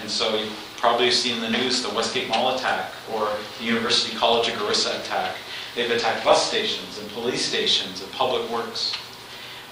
And 0.00 0.10
so 0.10 0.36
you've 0.36 0.74
probably 0.76 1.10
seen 1.10 1.36
in 1.36 1.52
the 1.52 1.58
news 1.58 1.82
the 1.82 1.94
Westgate 1.94 2.28
Mall 2.28 2.54
attack 2.54 2.92
or 3.12 3.28
the 3.58 3.64
University 3.64 4.16
College 4.16 4.48
of 4.48 4.54
Garissa 4.54 4.98
attack. 5.00 5.36
They've 5.74 5.90
attacked 5.90 6.24
bus 6.24 6.46
stations 6.46 6.98
and 6.98 7.08
police 7.10 7.44
stations 7.44 8.02
and 8.02 8.10
public 8.12 8.50
works. 8.50 8.94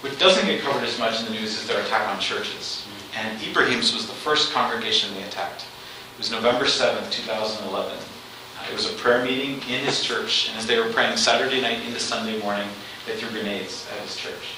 What 0.01 0.19
doesn't 0.19 0.47
get 0.47 0.61
covered 0.61 0.85
as 0.85 0.99
much 0.99 1.21
in 1.21 1.27
the 1.27 1.33
news 1.33 1.59
is 1.59 1.67
their 1.67 1.81
attack 1.83 2.09
on 2.09 2.21
churches. 2.21 2.87
And 3.17 3.41
Ibrahim's 3.43 3.95
was 3.95 4.07
the 4.07 4.13
first 4.13 4.53
congregation 4.53 5.15
they 5.15 5.23
attacked. 5.23 5.67
It 6.15 6.19
was 6.19 6.31
November 6.31 6.65
7th, 6.65 7.11
2011. 7.11 7.93
Uh, 7.93 8.71
it 8.71 8.75
was 8.75 8.91
a 8.91 8.95
prayer 8.95 9.25
meeting 9.25 9.55
in 9.69 9.85
his 9.85 10.03
church, 10.03 10.49
and 10.49 10.59
as 10.59 10.67
they 10.67 10.79
were 10.79 10.93
praying 10.93 11.17
Saturday 11.17 11.61
night 11.61 11.85
into 11.87 12.01
Sunday 12.01 12.41
morning, 12.41 12.69
they 13.07 13.17
threw 13.17 13.31
grenades 13.31 13.87
at 13.93 14.01
his 14.01 14.17
church. 14.17 14.57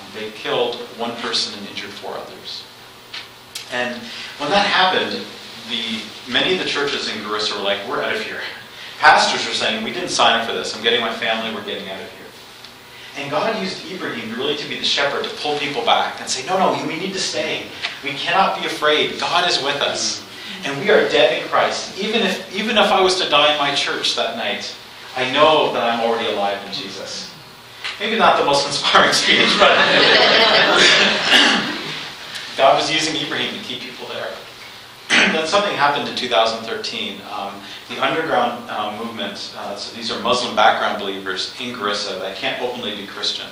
Um, 0.00 0.12
they 0.14 0.30
killed 0.30 0.76
one 0.98 1.14
person 1.16 1.58
and 1.58 1.68
injured 1.68 1.90
four 1.90 2.16
others. 2.16 2.64
And 3.72 3.96
when 4.38 4.50
that 4.50 4.66
happened, 4.66 5.24
the 5.68 6.02
many 6.30 6.52
of 6.52 6.58
the 6.58 6.68
churches 6.68 7.08
in 7.08 7.18
Garissa 7.22 7.56
were 7.56 7.64
like, 7.64 7.86
we're 7.88 8.02
out 8.02 8.14
of 8.14 8.22
here. 8.22 8.40
Pastors 8.98 9.46
were 9.46 9.54
saying, 9.54 9.82
we 9.82 9.92
didn't 9.92 10.10
sign 10.10 10.40
up 10.40 10.46
for 10.46 10.52
this. 10.52 10.76
I'm 10.76 10.82
getting 10.82 11.00
my 11.00 11.12
family, 11.12 11.54
we're 11.54 11.64
getting 11.64 11.88
out 11.88 12.00
of 12.00 12.10
here. 12.10 12.23
And 13.16 13.30
God 13.30 13.62
used 13.62 13.88
Ibrahim 13.90 14.34
really 14.36 14.56
to 14.56 14.68
be 14.68 14.78
the 14.78 14.84
shepherd 14.84 15.24
to 15.24 15.30
pull 15.36 15.56
people 15.58 15.84
back 15.84 16.20
and 16.20 16.28
say, 16.28 16.44
no, 16.46 16.58
no, 16.58 16.86
we 16.86 16.96
need 16.98 17.12
to 17.12 17.20
stay. 17.20 17.66
We 18.02 18.10
cannot 18.10 18.60
be 18.60 18.66
afraid. 18.66 19.20
God 19.20 19.48
is 19.48 19.62
with 19.62 19.80
us. 19.80 20.26
And 20.64 20.80
we 20.80 20.90
are 20.90 21.08
dead 21.08 21.40
in 21.40 21.48
Christ. 21.48 21.96
Even 21.98 22.22
if, 22.22 22.52
even 22.54 22.76
if 22.76 22.90
I 22.90 23.00
was 23.00 23.20
to 23.20 23.28
die 23.28 23.52
in 23.52 23.58
my 23.58 23.74
church 23.74 24.16
that 24.16 24.36
night, 24.36 24.74
I 25.16 25.30
know 25.30 25.72
that 25.72 25.82
I'm 25.82 26.00
already 26.00 26.28
alive 26.32 26.58
in 26.66 26.72
Jesus. 26.72 27.32
Maybe 28.00 28.18
not 28.18 28.38
the 28.38 28.44
most 28.44 28.66
inspiring 28.70 29.12
speech, 29.12 29.48
but 29.58 29.70
God 32.56 32.76
was 32.76 32.90
using 32.92 33.14
Ibrahim 33.22 33.54
to 33.54 33.60
keep 33.60 33.80
people 33.80 34.08
there. 34.08 34.30
Then 35.32 35.46
something 35.46 35.74
happened 35.76 36.08
in 36.08 36.16
2013. 36.16 37.20
Um, 37.32 37.54
the 37.88 38.02
underground 38.02 38.68
uh, 38.68 38.96
movement, 39.02 39.54
uh, 39.56 39.76
so 39.76 39.94
these 39.94 40.10
are 40.10 40.20
Muslim 40.22 40.56
background 40.56 40.98
believers 40.98 41.54
in 41.60 41.74
Garissa 41.74 42.18
that 42.20 42.36
can't 42.36 42.60
openly 42.60 42.96
be 42.96 43.06
Christian, 43.06 43.46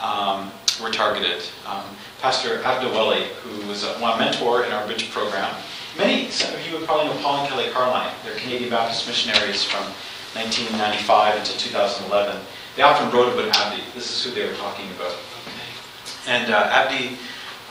um, 0.00 0.52
were 0.80 0.90
targeted. 0.90 1.42
Um, 1.66 1.84
Pastor 2.20 2.58
Abdawali, 2.62 3.24
who 3.42 3.66
was 3.66 3.84
a, 3.84 3.92
one 4.00 4.18
mentor 4.18 4.64
in 4.64 4.72
our 4.72 4.86
Bridge 4.86 5.10
program, 5.10 5.54
many, 5.98 6.26
of 6.26 6.66
you 6.66 6.78
would 6.78 6.86
probably 6.86 7.12
know 7.12 7.20
Paul 7.22 7.40
and 7.40 7.48
Kelly 7.48 7.70
Carline. 7.70 8.12
They're 8.24 8.36
Canadian 8.36 8.70
Baptist 8.70 9.06
missionaries 9.06 9.64
from 9.64 9.84
1995 10.34 11.38
until 11.38 11.56
2011. 11.56 12.40
They 12.76 12.82
often 12.82 13.10
wrote 13.10 13.32
about 13.32 13.56
Abdi. 13.56 13.82
This 13.94 14.10
is 14.10 14.24
who 14.24 14.30
they 14.34 14.46
were 14.46 14.56
talking 14.56 14.86
about. 14.96 15.14
And 16.26 16.52
uh, 16.52 16.68
Abdi 16.72 17.18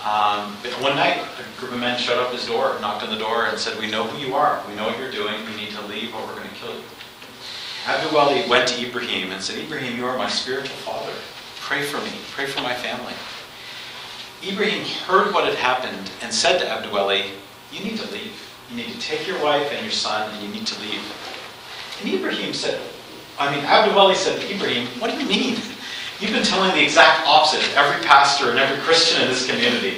um, 0.03 0.51
one 0.83 0.97
night, 0.97 1.23
a 1.39 1.59
group 1.59 1.71
of 1.71 1.79
men 1.79 1.97
shut 1.97 2.17
up 2.17 2.33
his 2.33 2.45
door, 2.45 2.77
knocked 2.81 3.03
on 3.03 3.09
the 3.09 3.17
door, 3.17 3.45
and 3.45 3.57
said, 3.57 3.79
We 3.79 3.89
know 3.89 4.03
who 4.03 4.19
you 4.19 4.35
are. 4.35 4.61
We 4.67 4.75
know 4.75 4.87
what 4.87 4.99
you're 4.99 5.11
doing. 5.11 5.35
You 5.49 5.55
need 5.55 5.71
to 5.71 5.81
leave, 5.83 6.13
or 6.13 6.21
we're 6.25 6.35
going 6.35 6.49
to 6.49 6.55
kill 6.55 6.73
you. 6.73 6.83
Abdul 7.87 8.13
Wali 8.13 8.47
went 8.49 8.67
to 8.69 8.85
Ibrahim 8.85 9.31
and 9.31 9.41
said, 9.41 9.59
Ibrahim, 9.59 9.97
you 9.97 10.05
are 10.05 10.17
my 10.17 10.29
spiritual 10.29 10.75
father. 10.77 11.13
Pray 11.59 11.83
for 11.83 11.99
me. 12.01 12.11
Pray 12.31 12.47
for 12.47 12.61
my 12.61 12.73
family. 12.73 13.13
Ibrahim 14.45 14.83
heard 15.07 15.33
what 15.33 15.45
had 15.45 15.55
happened 15.55 16.11
and 16.21 16.33
said 16.33 16.59
to 16.59 16.89
Wali, 16.91 17.31
You 17.71 17.83
need 17.83 17.97
to 17.97 18.11
leave. 18.11 18.39
You 18.69 18.75
need 18.75 18.91
to 18.93 18.99
take 18.99 19.25
your 19.25 19.41
wife 19.41 19.71
and 19.71 19.81
your 19.81 19.91
son, 19.91 20.29
and 20.33 20.43
you 20.43 20.49
need 20.49 20.67
to 20.67 20.79
leave. 20.81 21.01
And 22.01 22.13
Ibrahim 22.13 22.53
said, 22.53 22.81
I 23.39 23.55
mean, 23.55 23.63
Wali 23.95 24.15
said 24.15 24.41
to 24.41 24.53
Ibrahim, 24.53 24.87
What 24.99 25.11
do 25.11 25.17
you 25.17 25.27
mean? 25.27 25.57
You've 26.19 26.31
been 26.31 26.43
telling 26.43 26.71
the 26.71 26.83
exact 26.83 27.27
opposite 27.27 27.65
of 27.67 27.75
every 27.75 28.05
pastor 28.05 28.51
and 28.51 28.59
every 28.59 28.77
Christian 28.83 29.23
in 29.23 29.27
this 29.29 29.49
community. 29.49 29.97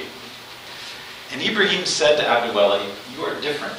And 1.32 1.42
Ibrahim 1.42 1.84
said 1.84 2.16
to 2.16 2.22
Abduweli, 2.22 2.88
You 3.14 3.24
are 3.24 3.38
different. 3.40 3.76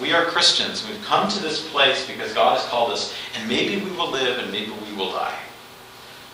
We 0.00 0.12
are 0.12 0.24
Christians. 0.24 0.86
We've 0.86 1.02
come 1.02 1.28
to 1.28 1.38
this 1.40 1.68
place 1.70 2.06
because 2.06 2.32
God 2.32 2.58
has 2.58 2.66
called 2.68 2.92
us, 2.92 3.14
and 3.34 3.48
maybe 3.48 3.82
we 3.84 3.90
will 3.92 4.10
live 4.10 4.38
and 4.38 4.50
maybe 4.50 4.72
we 4.72 4.96
will 4.96 5.12
die. 5.12 5.38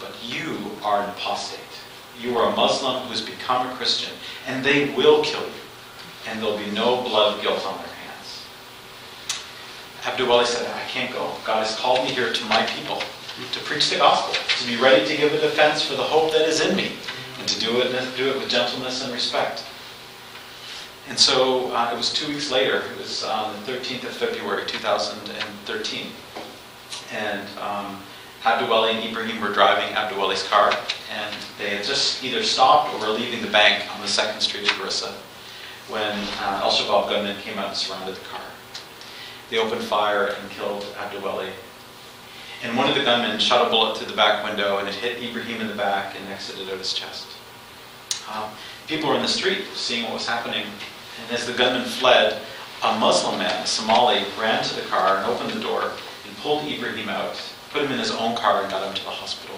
But 0.00 0.14
you 0.22 0.58
are 0.82 1.02
an 1.02 1.10
apostate. 1.10 1.60
You 2.20 2.38
are 2.38 2.52
a 2.52 2.56
Muslim 2.56 3.02
who 3.02 3.10
has 3.10 3.20
become 3.20 3.68
a 3.68 3.74
Christian, 3.74 4.12
and 4.46 4.64
they 4.64 4.94
will 4.94 5.24
kill 5.24 5.42
you, 5.42 5.62
and 6.28 6.40
there'll 6.40 6.58
be 6.58 6.70
no 6.70 7.02
blood 7.02 7.42
guilt 7.42 7.64
on 7.66 7.78
their 7.78 7.86
hands. 7.86 8.44
Abduweli 10.02 10.46
said, 10.46 10.70
I 10.74 10.82
can't 10.88 11.12
go. 11.12 11.32
God 11.44 11.66
has 11.66 11.76
called 11.76 12.04
me 12.04 12.12
here 12.12 12.32
to 12.32 12.44
my 12.46 12.64
people 12.66 13.02
to 13.52 13.60
preach 13.60 13.90
the 13.90 13.96
gospel, 13.96 14.34
to 14.58 14.66
be 14.66 14.80
ready 14.82 15.06
to 15.06 15.16
give 15.16 15.32
a 15.32 15.40
defense 15.40 15.82
for 15.82 15.94
the 15.94 16.02
hope 16.02 16.32
that 16.32 16.48
is 16.48 16.60
in 16.60 16.76
me, 16.76 16.92
and 17.38 17.48
to 17.48 17.58
do 17.58 17.80
it, 17.80 17.90
do 18.16 18.30
it 18.30 18.36
with 18.36 18.48
gentleness 18.48 19.02
and 19.02 19.12
respect. 19.12 19.64
And 21.08 21.18
so 21.18 21.72
uh, 21.72 21.90
it 21.92 21.96
was 21.96 22.12
two 22.12 22.28
weeks 22.28 22.50
later, 22.50 22.82
it 22.92 22.98
was 22.98 23.24
on 23.24 23.52
the 23.54 23.72
13th 23.72 24.04
of 24.04 24.10
February 24.10 24.64
2013. 24.66 26.06
And 27.12 27.40
um, 27.58 28.00
Abduwali 28.42 28.94
and 28.94 29.04
Ibrahim 29.04 29.40
were 29.40 29.52
driving 29.52 29.94
Abduwali's 29.94 30.46
car, 30.48 30.72
and 31.12 31.34
they 31.58 31.70
had 31.70 31.84
just 31.84 32.22
either 32.22 32.42
stopped 32.42 32.94
or 32.94 33.00
were 33.00 33.12
leaving 33.12 33.42
the 33.42 33.50
bank 33.50 33.84
on 33.94 34.00
the 34.00 34.08
second 34.08 34.40
street 34.40 34.70
of 34.70 34.76
Garissa 34.76 35.12
when 35.88 36.12
uh, 36.40 36.60
Al 36.62 36.70
Shabaab 36.70 37.08
gunmen 37.08 37.36
came 37.40 37.58
out 37.58 37.68
and 37.68 37.76
surrounded 37.76 38.16
the 38.16 38.20
car. 38.20 38.40
They 39.50 39.58
opened 39.58 39.82
fire 39.82 40.26
and 40.26 40.50
killed 40.50 40.82
Abduwali 40.96 41.50
and 42.62 42.76
one 42.76 42.88
of 42.88 42.94
the 42.94 43.02
gunmen 43.02 43.38
shot 43.40 43.66
a 43.66 43.70
bullet 43.70 43.96
through 43.96 44.06
the 44.06 44.16
back 44.16 44.44
window 44.44 44.78
and 44.78 44.88
it 44.88 44.94
hit 44.94 45.22
Ibrahim 45.22 45.60
in 45.60 45.66
the 45.66 45.74
back 45.74 46.14
and 46.16 46.28
exited 46.28 46.68
out 46.70 46.78
his 46.78 46.92
chest. 46.92 47.26
Um, 48.32 48.50
people 48.86 49.08
were 49.08 49.16
in 49.16 49.22
the 49.22 49.28
street 49.28 49.64
seeing 49.74 50.04
what 50.04 50.14
was 50.14 50.26
happening. 50.26 50.64
And 51.22 51.32
as 51.32 51.46
the 51.46 51.52
gunman 51.52 51.84
fled, 51.84 52.40
a 52.84 52.98
Muslim 52.98 53.38
man, 53.38 53.62
a 53.62 53.66
Somali, 53.66 54.24
ran 54.38 54.62
to 54.64 54.74
the 54.74 54.82
car 54.82 55.16
and 55.16 55.26
opened 55.26 55.50
the 55.50 55.60
door 55.60 55.82
and 56.26 56.36
pulled 56.38 56.64
Ibrahim 56.64 57.08
out, 57.08 57.40
put 57.70 57.82
him 57.82 57.92
in 57.92 57.98
his 57.98 58.10
own 58.10 58.36
car, 58.36 58.62
and 58.62 58.70
got 58.70 58.86
him 58.86 58.94
to 58.94 59.04
the 59.04 59.10
hospital. 59.10 59.56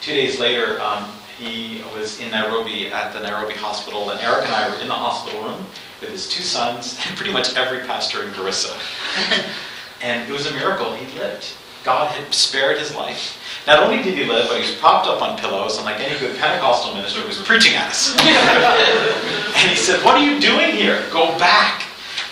Two 0.00 0.12
days 0.12 0.38
later, 0.38 0.80
um, 0.80 1.10
he 1.38 1.82
was 1.94 2.20
in 2.20 2.30
Nairobi 2.30 2.92
at 2.92 3.12
the 3.12 3.20
Nairobi 3.20 3.54
hospital, 3.54 4.10
and 4.10 4.20
Eric 4.20 4.46
and 4.46 4.54
I 4.54 4.68
were 4.68 4.80
in 4.80 4.88
the 4.88 4.94
hospital 4.94 5.42
room 5.42 5.66
with 6.00 6.10
his 6.10 6.28
two 6.28 6.42
sons 6.42 6.98
and 7.06 7.16
pretty 7.16 7.32
much 7.32 7.56
every 7.56 7.80
pastor 7.80 8.22
in 8.22 8.30
Garissa. 8.30 8.74
And 10.02 10.28
it 10.28 10.32
was 10.32 10.46
a 10.46 10.52
miracle. 10.52 10.94
He 10.94 11.18
lived. 11.18 11.46
God 11.84 12.10
had 12.10 12.34
spared 12.34 12.78
his 12.78 12.94
life. 12.94 13.38
Not 13.66 13.80
only 13.80 14.02
did 14.02 14.18
he 14.18 14.24
live, 14.24 14.48
but 14.48 14.60
he 14.60 14.68
was 14.68 14.74
propped 14.76 15.06
up 15.06 15.22
on 15.22 15.38
pillows, 15.38 15.76
and 15.76 15.86
like 15.86 16.00
any 16.00 16.18
good 16.18 16.36
Pentecostal 16.36 16.94
minister, 16.94 17.20
he 17.20 17.28
was 17.28 17.40
preaching 17.42 17.74
at 17.74 17.88
us. 17.88 18.10
and 18.20 19.70
he 19.70 19.76
said, 19.76 20.04
What 20.04 20.16
are 20.16 20.24
you 20.24 20.40
doing 20.40 20.72
here? 20.72 21.04
Go 21.12 21.38
back. 21.38 21.84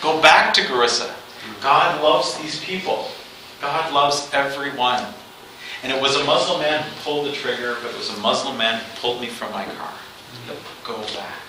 Go 0.03 0.21
back 0.21 0.53
to 0.55 0.61
Garissa. 0.63 1.15
God 1.61 2.03
loves 2.03 2.37
these 2.39 2.63
people. 2.65 3.09
God 3.61 3.93
loves 3.93 4.29
everyone. 4.33 5.03
And 5.83 5.93
it 5.93 6.01
was 6.01 6.17
a 6.17 6.25
Muslim 6.25 6.61
man 6.61 6.83
who 6.83 6.91
pulled 7.03 7.27
the 7.27 7.33
trigger, 7.33 7.77
but 7.81 7.91
it 7.91 7.97
was 7.97 8.11
a 8.11 8.21
Muslim 8.21 8.59
man 8.59 8.81
who 8.81 9.01
pulled 9.01 9.21
me 9.21 9.29
from 9.29 9.53
my 9.53 9.65
car. 9.65 9.93
Go 10.83 10.99
back. 11.15 11.41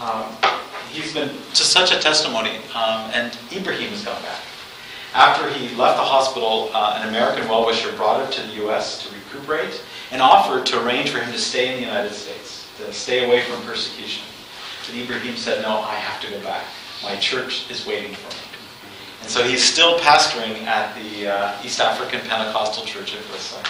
Um, 0.00 0.24
he's 0.90 1.14
been 1.14 1.28
just 1.52 1.70
such 1.70 1.92
a 1.92 2.00
testimony, 2.00 2.56
um, 2.74 3.10
and 3.12 3.36
Ibrahim 3.52 3.90
has 3.90 4.04
gone 4.04 4.20
back. 4.22 4.40
After 5.14 5.48
he 5.48 5.72
left 5.76 5.96
the 5.96 6.02
hospital, 6.02 6.70
uh, 6.74 6.98
an 7.00 7.08
American 7.08 7.48
well-wisher 7.48 7.92
brought 7.92 8.24
him 8.24 8.32
to 8.32 8.50
the 8.50 8.54
U.S. 8.64 9.00
to 9.06 9.14
recuperate 9.14 9.80
and 10.10 10.20
offered 10.20 10.66
to 10.66 10.84
arrange 10.84 11.10
for 11.10 11.20
him 11.20 11.32
to 11.32 11.38
stay 11.38 11.68
in 11.72 11.80
the 11.80 11.86
United 11.86 12.12
States, 12.12 12.68
to 12.78 12.92
stay 12.92 13.24
away 13.24 13.42
from 13.42 13.62
persecution. 13.62 14.24
But 14.84 14.96
Ibrahim 14.96 15.36
said, 15.36 15.62
no, 15.62 15.78
I 15.78 15.94
have 15.94 16.20
to 16.22 16.30
go 16.30 16.40
back. 16.42 16.64
My 17.04 17.14
church 17.16 17.70
is 17.70 17.86
waiting 17.86 18.12
for 18.12 18.28
me. 18.34 18.42
And 19.22 19.30
so 19.30 19.44
he's 19.44 19.62
still 19.62 20.00
pastoring 20.00 20.64
at 20.64 20.92
the 20.96 21.28
uh, 21.28 21.62
East 21.64 21.80
African 21.80 22.20
Pentecostal 22.28 22.84
Church 22.84 23.14
of 23.14 23.20
Garissa. 23.26 23.64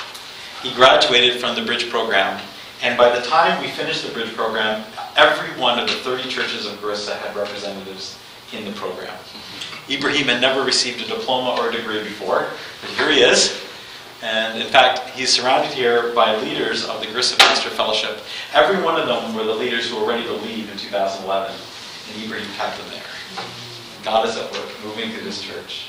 He 0.62 0.74
graduated 0.74 1.40
from 1.40 1.54
the 1.54 1.62
Bridge 1.62 1.90
program, 1.90 2.40
and 2.82 2.96
by 2.96 3.14
the 3.14 3.24
time 3.24 3.60
we 3.60 3.68
finished 3.68 4.04
the 4.04 4.12
Bridge 4.12 4.34
program, 4.34 4.82
every 5.16 5.50
one 5.60 5.78
of 5.78 5.88
the 5.88 5.94
30 5.96 6.26
churches 6.30 6.64
of 6.64 6.72
Garissa 6.80 7.16
had 7.18 7.36
representatives 7.36 8.18
in 8.52 8.64
the 8.64 8.72
program. 8.72 9.14
Ibrahim 9.90 10.28
had 10.28 10.40
never 10.40 10.62
received 10.62 11.02
a 11.02 11.06
diploma 11.06 11.60
or 11.60 11.68
a 11.68 11.72
degree 11.72 12.02
before, 12.02 12.48
but 12.80 12.90
here 12.90 13.10
he 13.10 13.20
is. 13.20 13.60
And 14.22 14.60
in 14.60 14.68
fact, 14.68 15.10
he's 15.10 15.28
surrounded 15.28 15.72
here 15.72 16.14
by 16.14 16.36
leaders 16.36 16.86
of 16.86 17.00
the 17.00 17.06
Garissa 17.06 17.38
Pastor 17.38 17.68
Fellowship. 17.68 18.20
Every 18.54 18.82
one 18.82 18.98
of 18.98 19.06
them 19.06 19.34
were 19.34 19.44
the 19.44 19.54
leaders 19.54 19.90
who 19.90 20.00
were 20.00 20.08
ready 20.08 20.24
to 20.24 20.32
leave 20.32 20.70
in 20.70 20.78
2011, 20.78 21.52
and 21.52 22.24
Ibrahim 22.24 22.48
kept 22.56 22.78
them 22.78 22.86
there. 22.90 23.44
God 24.02 24.26
is 24.26 24.36
at 24.36 24.50
work, 24.52 24.68
moving 24.82 25.10
through 25.10 25.24
this 25.24 25.42
church. 25.42 25.88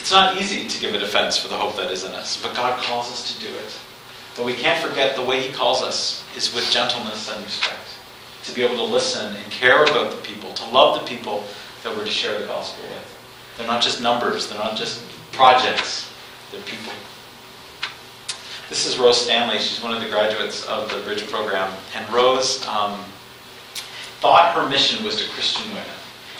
It's 0.00 0.10
not 0.10 0.36
easy 0.36 0.66
to 0.66 0.80
give 0.80 0.94
a 0.94 0.98
defense 0.98 1.36
for 1.38 1.46
the 1.46 1.56
hope 1.56 1.76
that 1.76 1.92
is 1.92 2.02
in 2.02 2.10
us, 2.10 2.42
but 2.42 2.56
God 2.56 2.82
calls 2.82 3.12
us 3.12 3.32
to 3.32 3.40
do 3.40 3.54
it. 3.54 3.78
But 4.36 4.44
we 4.44 4.54
can't 4.54 4.84
forget 4.84 5.14
the 5.14 5.22
way 5.22 5.40
He 5.40 5.52
calls 5.52 5.82
us 5.82 6.24
is 6.36 6.52
with 6.52 6.68
gentleness 6.72 7.30
and 7.30 7.44
respect. 7.44 7.78
To 8.44 8.54
be 8.54 8.64
able 8.64 8.76
to 8.76 8.92
listen 8.92 9.36
and 9.36 9.52
care 9.52 9.84
about 9.84 10.10
the 10.10 10.16
people, 10.22 10.52
to 10.54 10.68
love 10.70 11.00
the 11.00 11.06
people 11.06 11.44
that 11.82 11.96
we're 11.96 12.04
to 12.04 12.10
share 12.10 12.38
the 12.38 12.46
gospel 12.46 12.84
with. 12.84 13.18
They're 13.56 13.66
not 13.66 13.82
just 13.82 14.00
numbers, 14.00 14.48
they're 14.48 14.58
not 14.58 14.76
just 14.76 15.02
projects, 15.32 16.10
they're 16.50 16.62
people. 16.62 16.92
This 18.68 18.86
is 18.86 18.98
Rose 18.98 19.20
Stanley. 19.20 19.58
She's 19.58 19.82
one 19.82 19.92
of 19.92 20.00
the 20.00 20.08
graduates 20.08 20.64
of 20.64 20.90
the 20.90 20.98
Bridge 21.00 21.28
program. 21.28 21.70
And 21.94 22.10
Rose 22.10 22.66
um, 22.66 23.04
thought 24.20 24.54
her 24.54 24.66
mission 24.66 25.04
was 25.04 25.16
to 25.16 25.28
Christian 25.32 25.68
women. 25.68 25.84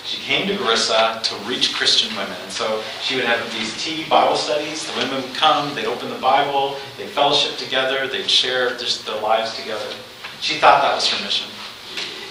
She 0.04 0.16
came 0.22 0.48
to 0.48 0.54
Garissa 0.54 1.22
to 1.22 1.34
reach 1.48 1.74
Christian 1.74 2.16
women. 2.16 2.36
And 2.42 2.50
so 2.50 2.82
she 3.02 3.16
would 3.16 3.26
have 3.26 3.52
these 3.52 3.76
tea 3.82 4.08
Bible 4.08 4.36
studies. 4.36 4.90
The 4.90 4.98
women 4.98 5.22
would 5.22 5.34
come, 5.34 5.74
they'd 5.74 5.84
open 5.84 6.08
the 6.08 6.18
Bible, 6.18 6.78
they'd 6.96 7.10
fellowship 7.10 7.58
together, 7.58 8.08
they'd 8.08 8.30
share 8.30 8.76
just 8.78 9.04
their 9.04 9.20
lives 9.20 9.54
together. 9.54 9.94
She 10.40 10.58
thought 10.58 10.80
that 10.80 10.94
was 10.94 11.06
her 11.08 11.22
mission. 11.24 11.50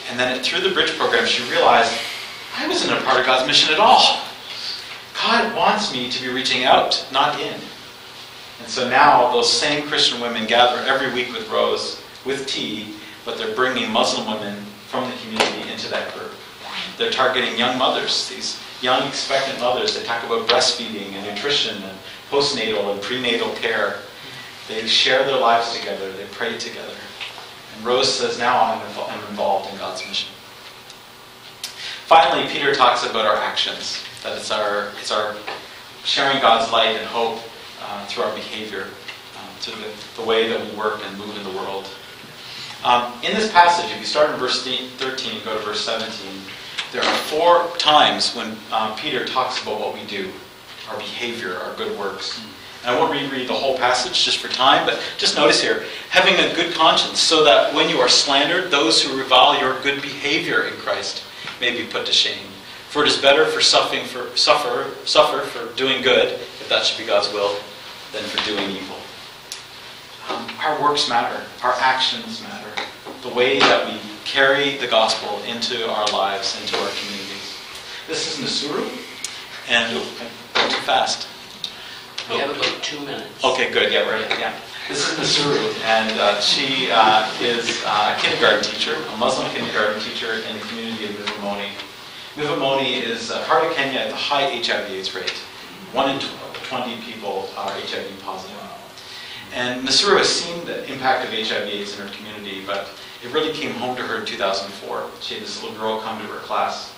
And 0.09 0.20
then 0.20 0.41
through 0.43 0.62
the 0.62 0.74
Bridge 0.74 0.97
program, 0.97 1.26
she 1.28 1.47
realized 1.49 1.93
I 2.57 2.67
wasn't 2.67 2.99
a 2.99 3.03
part 3.03 3.19
of 3.19 3.25
God's 3.25 3.47
mission 3.47 3.73
at 3.73 3.79
all. 3.79 4.21
God 5.13 5.55
wants 5.55 5.93
me 5.93 6.09
to 6.09 6.21
be 6.21 6.29
reaching 6.29 6.63
out, 6.63 7.05
not 7.11 7.39
in. 7.39 7.59
And 8.59 8.67
so 8.67 8.89
now 8.89 9.31
those 9.31 9.51
same 9.51 9.87
Christian 9.87 10.21
women 10.21 10.47
gather 10.47 10.81
every 10.87 11.11
week 11.13 11.31
with 11.33 11.49
Rose, 11.49 12.01
with 12.25 12.47
tea, 12.47 12.95
but 13.25 13.37
they're 13.37 13.55
bringing 13.55 13.91
Muslim 13.91 14.27
women 14.27 14.55
from 14.87 15.09
the 15.09 15.15
community 15.17 15.71
into 15.71 15.89
that 15.89 16.13
group. 16.13 16.31
They're 16.97 17.11
targeting 17.11 17.57
young 17.57 17.77
mothers, 17.77 18.29
these 18.29 18.61
young 18.81 19.07
expectant 19.07 19.59
mothers. 19.59 19.97
They 19.97 20.03
talk 20.03 20.23
about 20.23 20.47
breastfeeding 20.47 21.13
and 21.13 21.27
nutrition 21.27 21.81
and 21.83 21.97
postnatal 22.29 22.91
and 22.91 23.01
prenatal 23.01 23.51
care. 23.55 23.99
They 24.67 24.85
share 24.87 25.25
their 25.25 25.39
lives 25.39 25.77
together, 25.77 26.11
they 26.11 26.25
pray 26.31 26.57
together. 26.57 26.93
And 27.75 27.85
Rose 27.85 28.13
says, 28.13 28.37
Now 28.37 28.61
I'm, 28.61 28.81
involved 29.29 29.71
in 29.71 29.77
God's 29.77 30.05
mission. 30.07 30.29
Finally, 32.12 32.45
Peter 32.49 32.76
talks 32.76 33.05
about 33.05 33.26
our 33.26 33.38
actions, 33.38 34.03
that 34.22 34.38
it's 34.38 34.51
our, 34.51 34.89
it's 34.99 35.14
our 35.14 35.34
sharing 36.03 36.41
God's 36.41 36.70
light 36.70 36.97
and 36.97 37.05
hope 37.05 37.39
uh, 37.82 38.05
through 38.07 38.24
our 38.24 38.36
behavior, 38.36 38.88
uh, 39.38 39.47
through 39.59 39.82
the, 39.82 40.22
the 40.22 40.28
way 40.28 40.49
that 40.49 40.59
we 40.59 40.76
work 40.76 40.99
and 41.05 41.18
move 41.18 41.38
in 41.38 41.43
the 41.45 41.57
world. 41.57 41.88
Um, 42.84 43.14
in 43.24 43.34
this 43.34 43.49
passage, 43.53 43.89
if 43.91 43.97
you 43.97 44.05
start 44.05 44.30
in 44.30 44.36
verse 44.36 44.62
13 44.66 45.36
and 45.38 45.45
go 45.45 45.57
to 45.57 45.64
verse 45.64 45.86
17, 45.86 46.12
there 46.91 47.01
are 47.01 47.16
four 47.30 47.70
times 47.78 48.36
when 48.36 48.57
uh, 48.74 48.93
Peter 48.97 49.24
talks 49.24 49.62
about 49.62 49.80
what 49.80 49.93
we 49.93 50.05
do, 50.05 50.30
our 50.89 50.97
behavior, 50.97 51.59
our 51.59 51.74
good 51.78 51.97
works. 51.97 52.41
And 52.84 52.93
I 52.93 52.99
won't 52.99 53.14
reread 53.14 53.47
the 53.47 53.53
whole 53.53 53.78
passage 53.78 54.26
just 54.26 54.39
for 54.39 54.49
time, 54.49 54.86
but 54.86 55.01
just 55.18 55.38
notice 55.38 55.62
here 55.62 55.86
having 56.09 56.34
a 56.34 56.53
good 56.55 56.74
conscience, 56.74 57.22
so 57.22 57.45
that 57.45 57.74
when 57.74 57.88
you 57.88 57.99
are 57.99 58.09
slandered, 58.09 58.70
those 58.70 59.01
who 59.01 59.18
revile 59.18 59.57
your 59.57 59.82
good 59.82 60.01
behavior 60.01 60.64
in 60.64 60.74
Christ 60.74 61.24
may 61.62 61.72
be 61.72 61.88
put 61.88 62.05
to 62.07 62.12
shame. 62.12 62.47
For 62.89 63.03
it 63.03 63.07
is 63.07 63.18
better 63.18 63.45
for 63.45 63.62
suffering 63.62 64.03
for 64.03 64.36
suffer 64.36 64.89
suffer 65.05 65.45
for 65.45 65.74
doing 65.78 66.01
good, 66.01 66.34
if 66.34 66.68
that 66.68 66.84
should 66.84 66.97
be 66.97 67.05
God's 67.05 67.32
will, 67.32 67.55
than 68.12 68.24
for 68.24 68.43
doing 68.43 68.70
evil. 68.72 68.97
Um, 70.28 70.49
our 70.59 70.82
works 70.82 71.07
matter. 71.07 71.41
Our 71.64 71.74
actions 71.80 72.41
matter. 72.41 72.70
The 73.22 73.30
way 73.30 73.59
that 73.59 73.88
we 73.88 73.99
carry 74.26 74.78
the 74.78 74.88
gospel 74.88 75.41
into 75.43 75.89
our 75.89 76.05
lives, 76.07 76.59
into 76.59 76.76
our 76.78 76.89
communities. 76.89 77.57
This 78.07 78.38
is 78.38 78.43
Nasuru, 78.43 78.89
and 79.70 79.97
I'm 80.55 80.70
too 80.70 80.82
fast. 80.82 81.28
We 82.30 82.38
have 82.38 82.49
about 82.49 82.84
two 82.84 82.99
minutes. 83.01 83.43
Okay, 83.43 83.72
good. 83.72 83.91
Yeah, 83.91 84.09
right. 84.09 84.30
Yeah. 84.39 84.53
This 84.89 85.07
is 85.07 85.18
Nasuru, 85.18 85.74
and 85.86 86.12
uh, 86.20 86.41
she 86.41 86.89
uh, 86.91 87.32
is 87.39 87.82
uh, 87.86 88.16
a 88.18 88.22
kindergarten 88.22 88.64
teacher, 88.64 88.95
a 88.95 89.18
Muslim 89.18 89.49
kindergarten 89.51 90.01
teacher 90.01 90.34
in 90.34 90.59
the 90.59 90.66
community 90.66 90.90
of 91.05 91.15
Mivamoni. 91.15 91.69
Mivamoni 92.35 93.03
is 93.03 93.31
uh, 93.31 93.43
part 93.45 93.65
of 93.65 93.73
Kenya 93.73 93.99
at 93.99 94.09
the 94.09 94.15
high 94.15 94.47
HIV/AIDS 94.61 95.13
rate. 95.15 95.33
One 95.93 96.09
in 96.09 96.19
20 96.19 97.01
people 97.01 97.49
are 97.57 97.71
HIV 97.71 98.21
positive. 98.21 98.57
And 99.53 99.85
Nasuru 99.85 100.17
has 100.17 100.29
seen 100.29 100.63
the 100.65 100.89
impact 100.91 101.25
of 101.25 101.33
HIV/AIDS 101.33 101.99
in 101.99 102.07
her 102.07 102.13
community, 102.13 102.63
but 102.65 102.89
it 103.23 103.33
really 103.33 103.51
came 103.51 103.71
home 103.71 103.95
to 103.97 104.01
her 104.01 104.19
in 104.19 104.25
2004. 104.25 105.09
She 105.19 105.33
had 105.33 105.43
this 105.43 105.61
little 105.61 105.77
girl 105.77 105.99
come 105.99 106.19
to 106.21 106.27
her 106.27 106.39
class, 106.39 106.93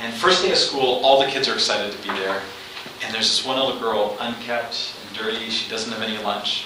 and 0.00 0.12
first 0.12 0.42
day 0.42 0.50
of 0.50 0.58
school, 0.58 1.00
all 1.04 1.20
the 1.20 1.30
kids 1.30 1.48
are 1.48 1.54
excited 1.54 1.92
to 1.92 2.02
be 2.02 2.08
there. 2.18 2.42
And 3.04 3.14
there's 3.14 3.28
this 3.28 3.44
one 3.44 3.58
little 3.58 3.78
girl, 3.78 4.16
unkept 4.20 4.94
and 5.06 5.16
dirty. 5.16 5.48
She 5.50 5.70
doesn't 5.70 5.92
have 5.92 6.02
any 6.02 6.18
lunch. 6.18 6.64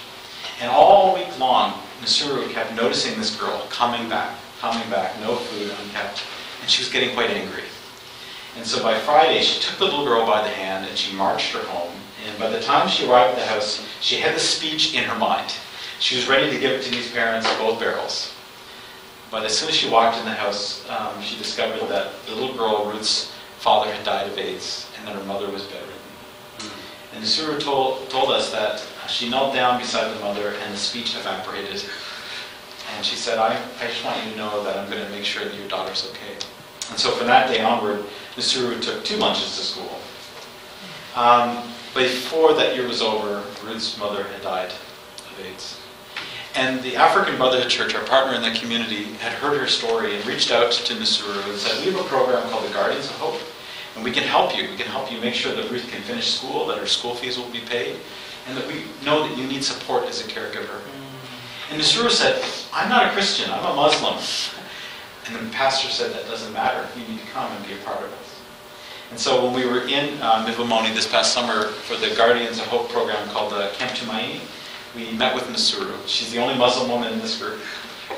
And 0.61 0.71
all 0.71 1.15
week 1.15 1.39
long, 1.39 1.75
Nasuru 2.01 2.51
kept 2.51 2.75
noticing 2.75 3.19
this 3.19 3.37
girl 3.37 3.67
coming 3.69 4.09
back, 4.09 4.37
coming 4.61 4.89
back, 4.91 5.19
no 5.21 5.37
food, 5.37 5.71
unkept. 5.85 6.23
And 6.69 6.73
she 6.75 6.83
was 6.83 6.93
getting 6.93 7.15
quite 7.15 7.31
angry. 7.31 7.63
And 8.59 8.67
so 8.67 8.83
by 8.83 8.99
Friday, 8.99 9.41
she 9.41 9.59
took 9.59 9.79
the 9.79 9.85
little 9.85 10.05
girl 10.05 10.27
by 10.27 10.43
the 10.43 10.51
hand 10.51 10.85
and 10.87 10.99
she 10.99 11.17
marched 11.17 11.55
her 11.55 11.65
home. 11.65 11.95
And 12.27 12.39
by 12.39 12.51
the 12.51 12.61
time 12.61 12.91
she 12.91 13.09
arrived 13.09 13.39
at 13.39 13.41
the 13.41 13.47
house, 13.47 13.89
she 14.03 14.17
had 14.17 14.35
the 14.35 14.39
speech 14.39 14.93
in 14.93 15.05
her 15.05 15.19
mind. 15.19 15.51
She 15.99 16.17
was 16.17 16.29
ready 16.29 16.51
to 16.51 16.59
give 16.59 16.73
it 16.73 16.83
to 16.83 16.91
these 16.91 17.11
parents, 17.11 17.49
both 17.57 17.81
barrels. 17.81 18.35
But 19.31 19.47
as 19.47 19.57
soon 19.57 19.71
as 19.71 19.77
she 19.77 19.89
walked 19.89 20.19
in 20.19 20.27
the 20.27 20.33
house, 20.33 20.87
um, 20.91 21.23
she 21.23 21.39
discovered 21.39 21.89
that 21.89 22.13
the 22.27 22.35
little 22.35 22.55
girl, 22.55 22.93
Ruth's 22.93 23.33
father, 23.57 23.91
had 23.91 24.05
died 24.05 24.29
of 24.29 24.37
AIDS 24.37 24.91
and 24.99 25.09
that 25.09 25.17
her 25.17 25.25
mother 25.25 25.51
was 25.51 25.63
bedridden. 25.63 25.95
And 27.15 27.25
Nasuru 27.25 27.59
told, 27.59 28.11
told 28.11 28.31
us 28.31 28.53
that 28.53 28.87
she 29.09 29.31
knelt 29.31 29.55
down 29.55 29.81
beside 29.81 30.15
the 30.15 30.21
mother 30.21 30.53
and 30.63 30.75
the 30.75 30.79
speech 30.79 31.17
evaporated. 31.17 31.83
And 32.95 33.07
she 33.07 33.17
said, 33.17 33.39
I, 33.39 33.59
I 33.81 33.87
just 33.87 34.05
want 34.05 34.23
you 34.23 34.33
to 34.33 34.37
know 34.37 34.63
that 34.65 34.77
I'm 34.77 34.91
going 34.91 35.03
to 35.03 35.11
make 35.11 35.25
sure 35.25 35.47
that 35.47 35.55
your 35.55 35.69
daughter's 35.69 36.07
okay. 36.11 36.37
And 36.91 36.99
so 36.99 37.11
from 37.13 37.27
that 37.27 37.51
day 37.51 37.61
onward, 37.61 38.05
Nasuru 38.37 38.81
took 38.81 39.05
two 39.05 39.17
lunches 39.17 39.57
to 39.57 39.63
school. 39.63 39.99
Um, 41.17 41.69
before 41.95 42.55
that 42.55 42.77
year 42.77 42.87
was 42.87 43.03
over, 43.03 43.45
Ruth's 43.65 43.99
mother 43.99 44.23
had 44.23 44.43
died 44.43 44.71
of 44.71 45.41
AIDS. 45.45 45.81
And 46.55 46.83
the 46.83 46.97
African 46.97 47.37
Brotherhood 47.37 47.71
Church, 47.71 47.95
our 47.95 48.05
partner 48.05 48.35
in 48.35 48.43
the 48.43 48.59
community, 48.59 49.05
had 49.15 49.33
heard 49.33 49.59
her 49.59 49.67
story 49.67 50.17
and 50.17 50.27
reached 50.27 50.51
out 50.51 50.73
to 50.73 50.95
Nasuru 50.95 51.49
and 51.49 51.59
said, 51.59 51.85
We 51.85 51.93
have 51.93 52.01
a 52.01 52.09
program 52.09 52.49
called 52.51 52.69
the 52.69 52.73
Guardians 52.73 53.07
of 53.07 53.17
Hope, 53.17 53.41
and 53.95 54.05
we 54.05 54.11
can 54.11 54.25
help 54.25 54.57
you. 54.57 54.69
We 54.71 54.77
can 54.77 54.87
help 54.87 55.13
you 55.13 55.21
make 55.21 55.35
sure 55.35 55.55
that 55.55 55.71
Ruth 55.71 55.89
can 55.91 56.03
finish 56.03 56.35
school, 56.35 56.67
that 56.67 56.79
her 56.79 56.87
school 56.87 57.15
fees 57.15 57.39
will 57.39 57.51
be 57.51 57.61
paid, 57.61 57.97
and 58.47 58.57
that 58.57 58.67
we 58.67 58.85
know 59.05 59.29
that 59.29 59.37
you 59.37 59.47
need 59.47 59.63
support 59.63 60.07
as 60.07 60.25
a 60.25 60.29
caregiver. 60.29 60.81
And 61.71 61.81
Nasuru 61.81 62.11
said, 62.11 62.43
I'm 62.73 62.89
not 62.89 63.07
a 63.07 63.11
Christian, 63.11 63.51
I'm 63.51 63.65
a 63.65 63.75
Muslim. 63.75 64.19
And 65.29 65.47
the 65.47 65.53
pastor 65.53 65.89
said, 65.89 66.13
That 66.13 66.27
doesn't 66.27 66.53
matter. 66.53 66.87
You 66.99 67.07
need 67.07 67.21
to 67.21 67.27
come 67.29 67.51
and 67.53 67.67
be 67.67 67.75
a 67.75 67.79
part 67.79 67.99
of 67.99 68.13
us. 68.13 68.41
And 69.11 69.19
so 69.19 69.45
when 69.45 69.55
we 69.55 69.67
were 69.67 69.87
in 69.89 70.21
uh, 70.21 70.45
Mivamoni 70.47 70.95
this 70.95 71.11
past 71.11 71.33
summer 71.33 71.69
for 71.69 71.97
the 71.97 72.15
Guardians 72.15 72.59
of 72.59 72.67
Hope 72.67 72.91
program 72.91 73.27
called 73.31 73.53
uh, 73.55 73.71
Camp 73.73 73.93
Tumaini, 73.93 74.41
we 74.95 75.13
met 75.17 75.35
with 75.35 75.45
Nasuru. 75.45 75.97
She's 76.07 76.31
the 76.31 76.39
only 76.39 76.57
Muslim 76.57 76.91
woman 76.91 77.13
in 77.13 77.19
this 77.19 77.41
group. 77.41 77.59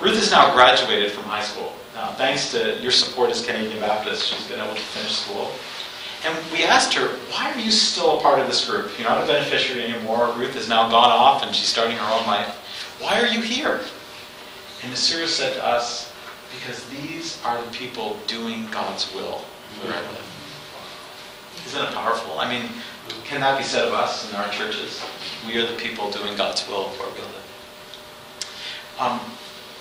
Ruth 0.01 0.15
has 0.15 0.31
now 0.31 0.53
graduated 0.55 1.13
from 1.13 1.25
high 1.25 1.43
school. 1.43 1.75
Uh, 1.97 2.15
thanks 2.15 2.51
to 2.53 2.81
your 2.81 2.91
support 2.91 3.31
as 3.31 3.45
Canadian 3.45 3.79
Baptist, 3.81 4.27
she's 4.27 4.49
been 4.49 4.61
able 4.61 4.75
to 4.75 4.81
finish 4.81 5.13
school. 5.13 5.51
And 6.25 6.53
we 6.53 6.65
asked 6.65 6.95
her, 6.95 7.09
why 7.31 7.51
are 7.53 7.59
you 7.59 7.71
still 7.71 8.19
a 8.19 8.23
part 8.23 8.39
of 8.39 8.47
this 8.47 8.69
group? 8.69 8.91
You're 8.99 9.09
not 9.09 9.23
a 9.23 9.27
beneficiary 9.27 9.85
anymore. 9.85 10.33
Ruth 10.37 10.55
has 10.55 10.69
now 10.69 10.89
gone 10.89 11.11
off 11.11 11.43
and 11.43 11.55
she's 11.55 11.69
starting 11.69 11.97
her 11.97 12.15
own 12.15 12.27
life. 12.27 12.99
Why 13.01 13.21
are 13.21 13.27
you 13.27 13.41
here? 13.41 13.81
And 14.83 14.93
Nasuru 14.93 15.27
said 15.27 15.55
to 15.55 15.67
us, 15.67 16.10
because 16.53 16.85
these 16.89 17.41
are 17.45 17.63
the 17.63 17.71
people 17.71 18.19
doing 18.27 18.69
God's 18.71 19.13
will 19.15 19.45
where 19.83 19.95
I 19.95 20.01
live. 20.01 20.27
Isn't 21.67 21.83
it 21.83 21.95
powerful? 21.95 22.39
I 22.39 22.49
mean, 22.49 22.69
can 23.25 23.41
that 23.41 23.59
be 23.59 23.65
said 23.65 23.87
of 23.87 23.95
us 23.95 24.29
in 24.29 24.37
our 24.37 24.49
churches? 24.51 25.03
We 25.47 25.57
are 25.59 25.67
the 25.67 25.77
people 25.77 26.11
doing 26.11 26.37
God's 26.37 26.67
will 26.69 26.89
where 26.91 27.09
we 27.09 27.21
live. 27.21 27.41
Um, 28.99 29.21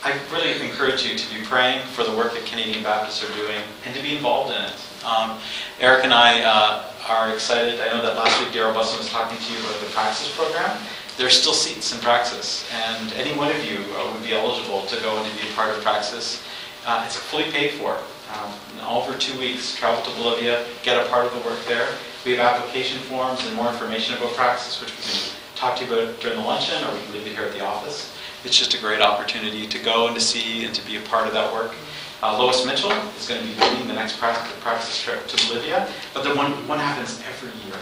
I 0.03 0.17
really 0.31 0.53
encourage 0.65 1.03
you 1.03 1.17
to 1.17 1.35
be 1.35 1.41
praying 1.43 1.85
for 1.87 2.03
the 2.03 2.15
work 2.15 2.33
that 2.33 2.45
Canadian 2.45 2.83
Baptists 2.83 3.23
are 3.23 3.33
doing 3.35 3.61
and 3.85 3.93
to 3.95 4.01
be 4.01 4.15
involved 4.15 4.55
in 4.55 4.61
it. 4.61 4.73
Um, 5.03 5.39
Eric 5.79 6.05
and 6.05 6.13
I 6.13 6.41
uh, 6.41 6.93
are 7.07 7.33
excited. 7.33 7.81
I 7.81 7.87
know 7.87 8.01
that 8.01 8.15
last 8.15 8.39
week 8.39 8.49
Daryl 8.49 8.73
Busson 8.73 8.97
was 8.97 9.09
talking 9.09 9.37
to 9.37 9.53
you 9.53 9.59
about 9.59 9.79
the 9.79 9.87
Praxis 9.87 10.33
program. 10.35 10.77
There 11.17 11.27
are 11.27 11.31
still 11.31 11.53
seats 11.53 11.93
in 11.93 11.99
Praxis, 11.99 12.65
and 12.71 13.11
any 13.13 13.37
one 13.37 13.51
of 13.51 13.65
you 13.65 13.79
uh, 13.97 14.13
would 14.13 14.23
be 14.23 14.33
eligible 14.33 14.85
to 14.85 14.95
go 15.01 15.17
and 15.17 15.29
to 15.29 15.43
be 15.43 15.49
a 15.49 15.53
part 15.53 15.75
of 15.75 15.83
Praxis. 15.83 16.41
Uh, 16.85 17.03
it's 17.05 17.15
fully 17.15 17.51
paid 17.51 17.71
for. 17.71 17.97
Um, 18.33 18.53
in 18.73 18.79
over 18.85 19.17
two 19.17 19.37
weeks, 19.39 19.75
travel 19.75 20.03
to 20.03 20.11
Bolivia, 20.21 20.65
get 20.83 21.03
a 21.03 21.09
part 21.09 21.25
of 21.25 21.33
the 21.33 21.49
work 21.49 21.59
there. 21.67 21.87
We 22.25 22.35
have 22.35 22.55
application 22.55 22.99
forms 22.99 23.45
and 23.45 23.55
more 23.55 23.69
information 23.69 24.15
about 24.17 24.33
Praxis, 24.33 24.79
which 24.81 24.91
we 24.95 25.03
can 25.03 25.35
talk 25.55 25.77
to 25.77 25.85
you 25.85 25.93
about 25.93 26.19
during 26.19 26.37
the 26.37 26.45
luncheon, 26.45 26.83
or 26.83 26.93
we 26.93 27.01
can 27.03 27.13
leave 27.13 27.27
it 27.27 27.35
here 27.35 27.45
at 27.45 27.53
the 27.53 27.65
office. 27.65 28.15
It's 28.43 28.57
just 28.57 28.73
a 28.73 28.79
great 28.79 29.01
opportunity 29.01 29.67
to 29.67 29.79
go 29.79 30.07
and 30.07 30.15
to 30.15 30.21
see 30.21 30.65
and 30.65 30.73
to 30.75 30.85
be 30.85 30.97
a 30.97 31.01
part 31.01 31.27
of 31.27 31.33
that 31.33 31.51
work. 31.53 31.73
Uh, 32.21 32.37
Lois 32.37 32.65
Mitchell 32.65 32.91
is 33.17 33.27
going 33.27 33.41
to 33.41 33.47
be 33.47 33.59
leading 33.61 33.87
the 33.87 33.93
next 33.93 34.17
Praxis 34.19 35.01
trip 35.01 35.25
to 35.27 35.47
Bolivia, 35.47 35.87
but 36.13 36.23
the 36.23 36.35
one, 36.35 36.51
one 36.67 36.79
happens 36.79 37.21
every 37.27 37.51
year. 37.65 37.79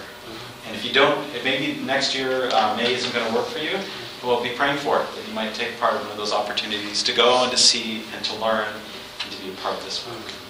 And 0.67 0.75
if 0.75 0.85
you 0.85 0.93
don't, 0.93 1.27
maybe 1.43 1.81
next 1.81 2.15
year 2.15 2.49
uh, 2.53 2.75
May 2.75 2.93
isn't 2.93 3.13
going 3.13 3.27
to 3.27 3.33
work 3.33 3.47
for 3.47 3.59
you, 3.59 3.79
we'll 4.27 4.43
be 4.43 4.49
praying 4.49 4.77
for 4.77 5.01
it, 5.01 5.07
that 5.15 5.27
you 5.27 5.33
might 5.33 5.53
take 5.53 5.79
part 5.79 5.93
in 5.93 6.01
one 6.01 6.11
of 6.11 6.17
those 6.17 6.33
opportunities 6.33 7.01
to 7.03 7.13
go 7.13 7.43
and 7.43 7.51
to 7.51 7.57
see 7.57 8.03
and 8.13 8.25
to 8.25 8.35
learn 8.35 8.67
and 9.23 9.31
to 9.31 9.41
be 9.41 9.49
a 9.49 9.53
part 9.53 9.77
of 9.77 9.83
this 9.85 10.05
work. 10.05 10.46